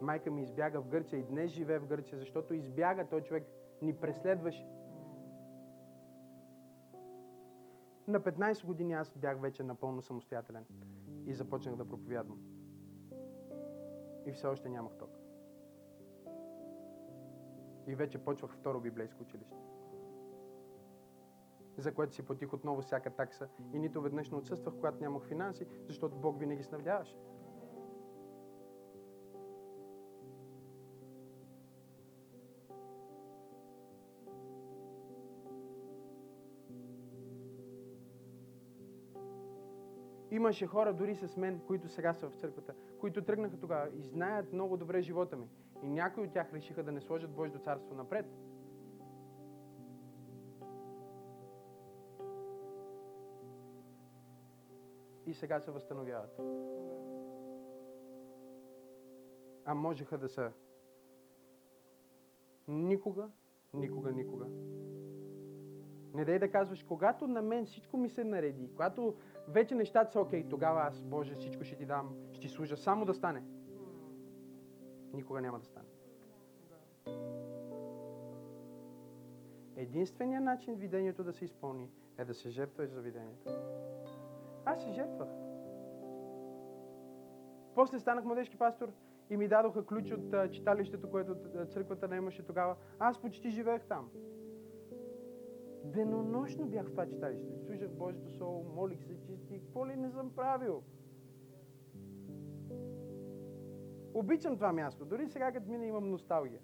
[0.00, 3.44] Майка ми избяга в Гърция и днес живее в Гърция, защото избяга, той човек
[3.82, 4.66] ни преследваше.
[8.10, 10.64] На 15 години аз бях вече напълно самостоятелен
[11.26, 12.38] и започнах да проповядвам.
[14.26, 15.10] И все още нямах ток.
[17.86, 19.56] И вече почвах второ библейско училище.
[21.76, 25.66] За което си платих отново всяка такса и нито веднъж не отсъствах, когато нямах финанси,
[25.86, 27.16] защото Бог винаги снабдяваше.
[40.40, 44.52] Имаше хора дори с мен, които сега са в църквата, които тръгнаха тогава и знаят
[44.52, 45.48] много добре живота ми.
[45.82, 48.26] И някои от тях решиха да не сложат Божието царство напред.
[55.26, 56.40] И сега се възстановяват.
[59.64, 60.52] А можеха да са
[62.68, 63.30] никога,
[63.74, 64.46] никога, никога.
[66.14, 69.14] Не дай да казваш, когато на мен всичко ми се нареди, когато
[69.48, 73.04] вече нещата са окей, тогава аз, Боже, всичко ще ти дам, ще ти служа, само
[73.04, 73.42] да стане.
[75.12, 75.86] Никога няма да стане.
[79.76, 83.50] Единственият начин видението да се изпълни е да се жертваш за видението.
[84.64, 85.28] Аз се жертвах.
[87.74, 88.92] После станах младежки пастор
[89.30, 91.36] и ми дадоха ключ от читалището, което
[91.70, 92.76] църквата не имаше тогава.
[92.98, 94.10] Аз почти живеех там.
[95.84, 97.58] Денонощно бях в това читалище.
[97.66, 100.82] Служах Божието Слово, молих се, чисти, какво ли не съм правил.
[104.14, 105.04] Обичам това място.
[105.04, 106.60] Дори сега, като мина, имам носталгия.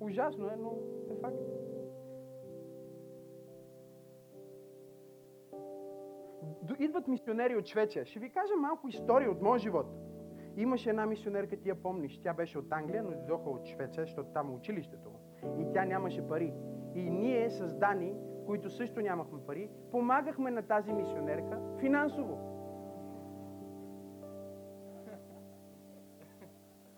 [0.00, 0.78] Ужасно е, но
[1.10, 1.36] е факт.
[6.78, 8.04] Идват мисионери от Швеция.
[8.06, 9.86] Ще ви кажа малко история от моя живот.
[10.56, 12.18] Имаше една мисионерка, ти я помниш.
[12.22, 15.10] Тя беше от Англия, но дойдоха от Швеция, защото там е училището.
[15.58, 16.54] И тя нямаше пари.
[16.94, 18.14] И ние с Дани,
[18.50, 22.38] които също нямахме пари, помагахме на тази мисионерка финансово.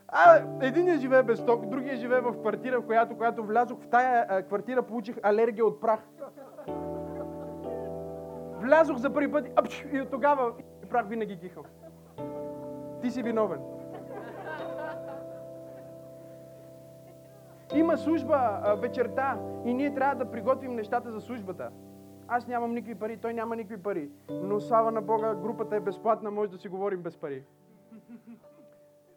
[0.08, 4.42] А, единият живее без ток, другия живее в квартира, в която, когато влязох в тая
[4.42, 6.00] квартира, получих алергия от прах.
[8.60, 9.48] Влязох за първи път
[9.92, 10.52] и от тогава
[10.90, 11.64] прах винаги кихам.
[13.02, 13.60] Ти си виновен.
[17.74, 21.70] Има служба вечерта и ние трябва да приготвим нещата за службата.
[22.28, 24.10] Аз нямам никакви пари, той няма никакви пари.
[24.30, 27.44] Но слава на Бога, групата е безплатна, може да си говорим без пари.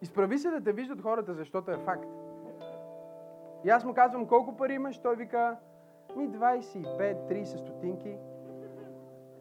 [0.02, 2.08] Изправи се да те виждат хората, защото е факт.
[3.64, 4.98] И аз му казвам, колко пари имаш?
[4.98, 5.56] Той вика,
[6.16, 8.16] ми 25-30 стотинки.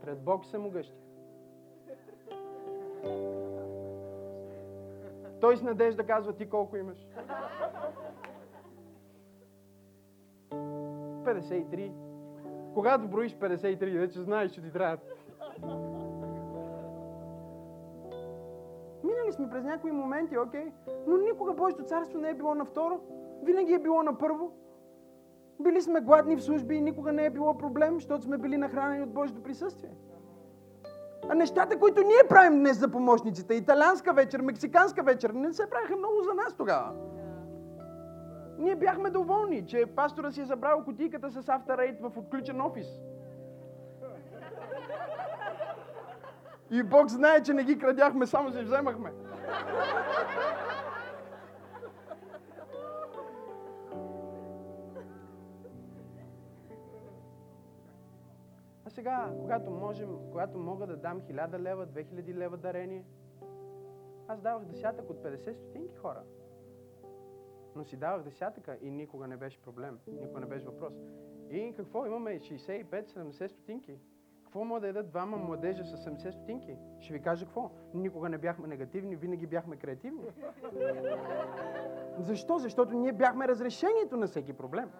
[0.02, 0.98] Пред Бог съм могъщи.
[5.42, 7.08] Той с надежда казва, ти колко имаш?
[11.26, 11.91] 53.
[12.73, 14.97] Когато броиш 53, вече знаеш, че ти трябва.
[19.03, 20.72] Минали сме през някои моменти, окей,
[21.07, 22.99] но никога Божието царство не е било на второ,
[23.43, 24.52] винаги е било на първо.
[25.60, 29.03] Били сме гладни в служби и никога не е било проблем, защото сме били нахранени
[29.03, 29.91] от Божието присъствие.
[31.30, 35.95] А нещата, които ние правим днес за помощниците, италианска вечер, мексиканска вечер, не се правиха
[35.95, 36.93] много за нас тогава.
[38.57, 42.88] Ние бяхме доволни, че пастора си е забрал кутийката с After в отключен офис.
[46.72, 49.11] И Бог знае, че не ги крадяхме, само се вземахме.
[58.86, 63.06] А сега, когато можем, когато мога да дам 1000 лева, 2000 лева дарение,
[64.27, 66.22] аз давах десятък от 50 стотинки хора.
[67.76, 70.93] Но си давах десятъка и никога не беше проблем, никога не беше въпрос.
[71.49, 72.06] И какво?
[72.06, 73.99] Имаме 65-70 стотинки.
[74.43, 76.77] Какво може да ядат двама младежа с 70 стотинки?
[76.99, 77.72] Ще ви кажа какво.
[77.93, 80.23] Никога не бяхме негативни, винаги бяхме креативни.
[82.19, 82.57] Защо?
[82.57, 84.91] Защото ние бяхме разрешението на всеки проблем.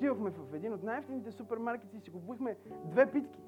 [0.00, 3.40] отивахме в един от най-ефтините супермаркети и си купихме две питки.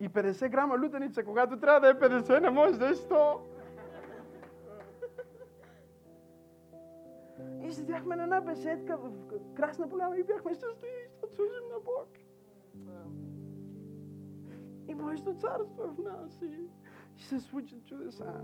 [0.00, 3.40] И 50 грама лютеница, когато трябва да е 50, не може да е 100.
[7.62, 9.10] И седяхме на една беседка в
[9.54, 12.08] Красна поляна и бяхме щастливи, защото служим на Бог.
[14.88, 16.68] И Божието царство е в нас и
[17.16, 18.34] ще се случат чудеса.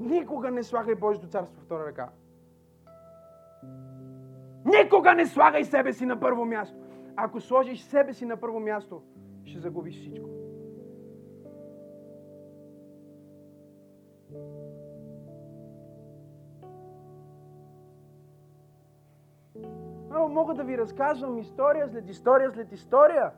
[0.00, 2.10] Никога не слагай Божието царство втора ръка.
[4.68, 6.76] Никога не слагай себе си на първо място.
[7.16, 9.02] Ако сложиш себе си на първо място,
[9.44, 10.28] ще загубиш всичко.
[20.10, 23.30] О, мога да ви разказвам история след история след история.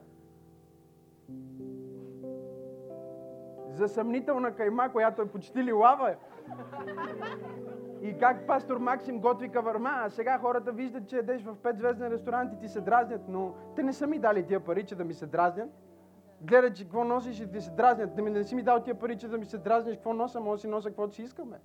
[3.68, 6.14] За съмнителна кайма, която е почти лилава.
[8.02, 12.52] И как пастор Максим готви кавърма, а сега хората виждат, че едеш в петзвезден ресторант
[12.52, 15.14] и ти се дразнят, но те не са ми дали тия пари, че да ми
[15.14, 15.70] се дразнят.
[16.40, 18.14] Гледат, че какво носиш и ти се дразнят.
[18.16, 20.40] Да ми не си ми дал тия пари, че да ми се дразниш, какво носа,
[20.40, 21.60] може да си носа каквото си искаме.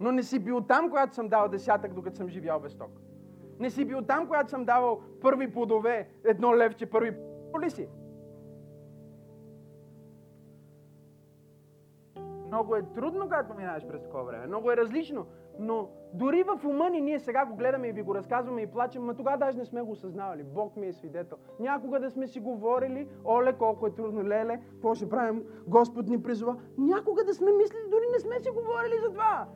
[0.00, 2.90] Но не си бил там, когато съм дал десятък, докато съм живял без ток.
[3.58, 7.16] Не си бил там, когато съм давал първи плодове, едно левче, първи
[7.62, 7.88] ли си?
[12.54, 14.46] Много е трудно, когато минаваш през такова време.
[14.46, 15.26] Много е различно.
[15.58, 19.06] Но дори в ума ни ние сега го гледаме и ви го разказваме и плачем,
[19.06, 20.42] но тогава даже не сме го осъзнавали.
[20.42, 21.36] Бог ми е свидетел.
[21.60, 26.22] Някога да сме си говорили, оле, колко е трудно, леле, какво ще правим, Господ ни
[26.22, 26.56] призова.
[26.78, 29.48] Някога да сме мислили, дори не сме си говорили за това.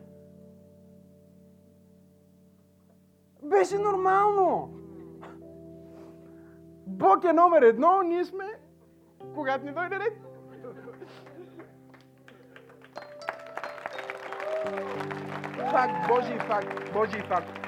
[3.43, 4.69] Беше нормално.
[6.87, 8.45] Бог е номер едно, ние сме,
[9.35, 10.28] когато ни дойде ред.
[15.71, 17.59] Факт, Божий факт, Божий факт,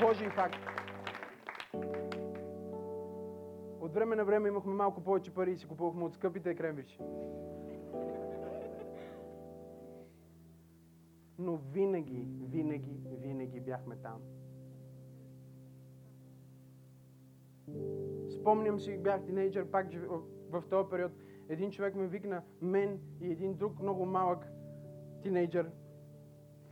[0.00, 0.56] Божий факт.
[3.80, 6.98] От време на време имахме малко повече пари и си купувахме от скъпите кремвирши.
[11.38, 14.20] Но винаги, винаги, винаги бяхме там.
[18.30, 19.86] Спомням си, бях тинейджър, пак
[20.50, 21.12] в този период.
[21.48, 24.46] Един човек ме викна, мен и един друг много малък
[25.22, 25.70] тинейджър,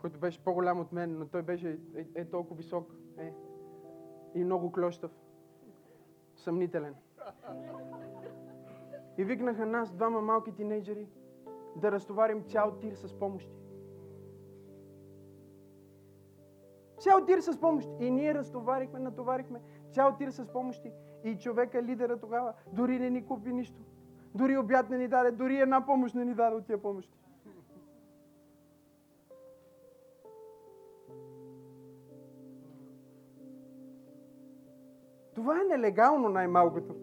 [0.07, 3.33] който беше по-голям от мен, но той беше е, е толкова висок е,
[4.35, 5.11] и много клющав,
[6.37, 6.95] съмнителен.
[9.19, 11.09] И викнаха нас, двама малки тинейджери,
[11.77, 13.57] да разтоварим цял тир с помощи.
[16.99, 17.91] Цял тир с помощи.
[18.01, 19.61] И ние разтоварихме, натоварихме
[19.93, 20.93] цял тир с помощи.
[21.25, 23.81] И човека, лидера тогава, дори не ни купи нищо.
[24.35, 27.19] Дори обяд не ни даде, дори една помощ не ни даде от тия помощи.
[35.47, 36.95] Това е нелегално най-малкото.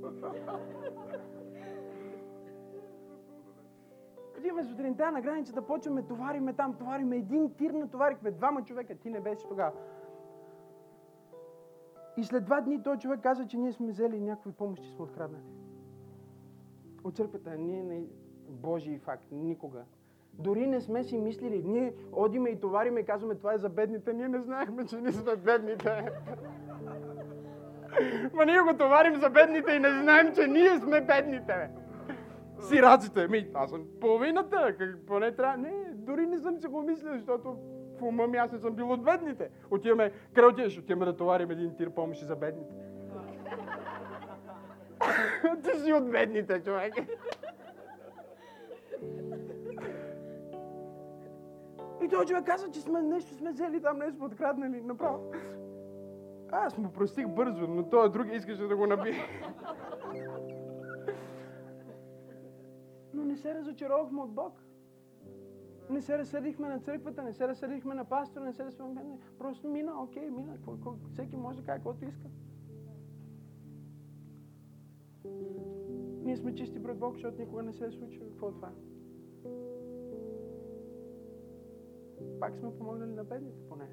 [4.37, 8.95] Отиваме сутринта на границата, почваме, товариме там, товариме един тир, натоварихме двама човека.
[8.95, 9.71] Ти не беше тогава.
[12.17, 15.43] И след два дни той човек каза, че ние сме взели някакви помощи, сме откраднали.
[17.03, 18.03] От църквата ние не...
[18.49, 19.83] Божий факт, никога.
[20.33, 21.63] Дори не сме си мислили.
[21.63, 24.13] Ние одиме и товариме и казваме, това е за бедните.
[24.13, 26.11] Ние не знаехме, че ние сме бедните.
[28.33, 31.53] Ма ние го товарим за бедните и не знаем, че ние сме бедните.
[31.53, 31.69] Бе.
[32.63, 33.27] Сираците.
[33.27, 34.75] Ми, аз съм половината.
[34.77, 35.57] Как, поне трябва.
[35.57, 37.57] Не, дори не съм си го мислил, защото
[37.99, 39.49] в ума ми аз не съм бил от бедните.
[39.71, 40.79] Отиваме, къде отиваш?
[40.79, 42.73] Отиваме да товарим един тир помощи за бедните.
[45.63, 46.93] Ти си от бедните, човек.
[52.03, 54.81] И той човек казва, че сме нещо сме взели там, нещо сме откраднали.
[54.81, 55.31] Направо.
[56.55, 59.13] Аз му простих бързо, но той друг искаше да го набие.
[63.13, 64.63] Но не се разочаровахме от Бог.
[65.89, 69.19] Не се разсърдихме на църквата, не се разсърдихме на пастора, не се разсърдихме.
[69.39, 70.57] Просто мина, окей, мина.
[71.11, 72.27] Всеки може да каже каквото иска.
[76.23, 78.30] Ние сме чисти пред Бог, защото никога не се е случило.
[78.30, 78.71] Какво е това?
[82.39, 83.88] Пак сме помогнали на бедните поне.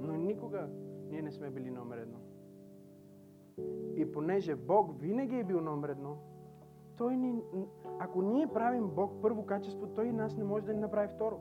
[0.00, 0.68] Но никога
[1.10, 2.18] ние не сме били номер едно.
[3.96, 6.16] И понеже Бог винаги е бил номер едно,
[6.96, 7.42] той ни,
[7.98, 11.40] ако ние правим Бог първо качество, Той и нас не може да ни направи второ.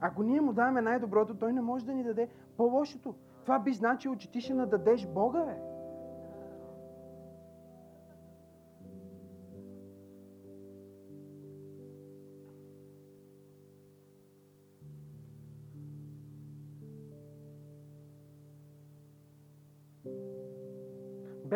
[0.00, 3.14] Ако ние му даваме най-доброто, Той не може да ни даде по-лошото.
[3.42, 5.69] Това би значило, че ти ще нададеш Бога, бе.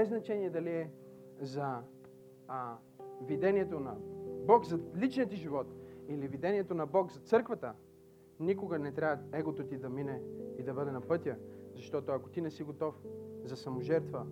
[0.04, 0.90] Без значение дали е
[1.40, 1.82] за
[2.48, 2.76] а,
[3.22, 3.96] видението на
[4.46, 5.66] Бог за личния ти живот
[6.08, 7.74] или видението на Бог за църквата,
[8.40, 10.22] никога не трябва егото ти да мине
[10.58, 11.36] и да бъде на пътя,
[11.74, 13.02] защото ако ти не си готов
[13.44, 14.26] за саможертва,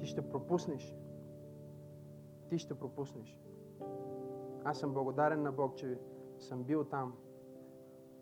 [0.00, 0.96] ти ще пропуснеш.
[2.48, 3.40] Ти ще пропуснеш.
[4.64, 5.98] Аз съм благодарен на Бог, че
[6.38, 7.14] съм бил там.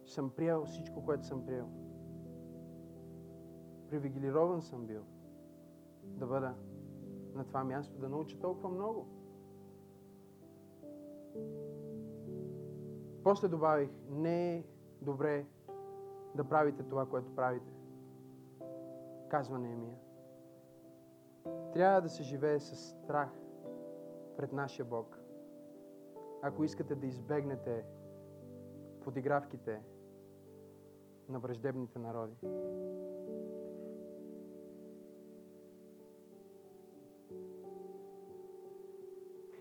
[0.05, 1.69] Съм приел всичко, което съм приел.
[3.89, 5.03] Привилегирован съм бил
[6.07, 6.55] да бъда
[7.35, 9.07] на това място, да науча толкова много.
[13.25, 14.65] После добавих, не е
[15.03, 15.47] добре
[16.35, 17.73] да правите това, което правите.
[19.29, 19.99] Казва Неемия.
[21.73, 23.31] Трябва да се живее с страх
[24.37, 25.19] пред нашия Бог.
[26.43, 27.85] Ако искате да избегнете
[29.01, 29.83] подигравките
[31.29, 32.37] на враждебните народи.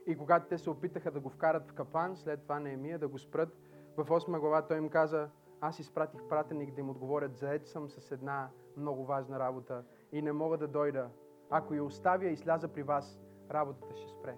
[0.07, 3.19] И когато те се опитаха да го вкарат в капан, след това Неемия да го
[3.19, 3.57] спрат,
[3.97, 5.29] в 8 глава той им каза,
[5.61, 10.31] аз изпратих пратеник да им отговорят, заед съм с една много важна работа и не
[10.31, 11.09] мога да дойда.
[11.49, 13.19] Ако я оставя и сляза при вас,
[13.51, 14.35] работата ще спре.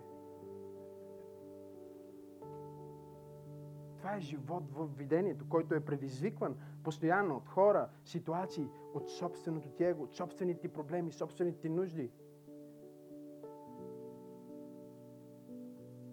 [3.98, 9.84] Това е живот в видението, който е предизвикван постоянно от хора, ситуации, от собственото ти
[9.84, 12.12] его, от собствените проблеми, собствените нужди.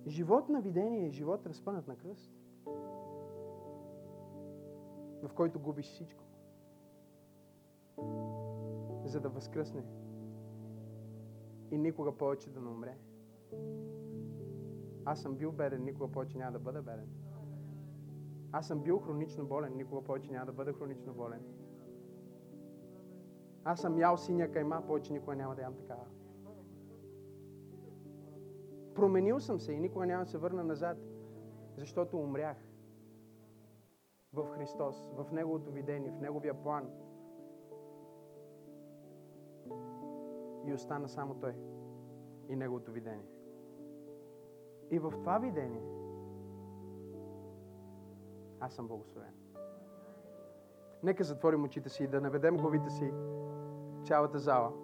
[0.06, 2.32] Живот на видение е живот разпънат на кръст,
[5.22, 6.24] в който губиш всичко,
[9.04, 9.84] за да възкръсне
[11.70, 12.98] и никога повече да не умре.
[15.04, 17.08] Аз съм бил беден, никога повече няма да бъда беден.
[18.52, 21.40] Аз съм бил хронично болен, никога повече няма да бъда хронично болен.
[23.64, 26.04] Аз съм ял синя кайма, повече никога няма да ям такава.
[28.94, 30.98] Променил съм се и никога няма да се върна назад,
[31.76, 32.56] защото умрях
[34.32, 36.90] в Христос, в Неговото видение, в Неговия план.
[40.66, 41.54] И остана само Той
[42.48, 43.26] и Неговото видение.
[44.90, 45.82] И в това видение
[48.60, 49.34] аз съм благословен.
[51.02, 53.12] Нека затворим очите си и да наведем главите си
[54.04, 54.83] цялата зала.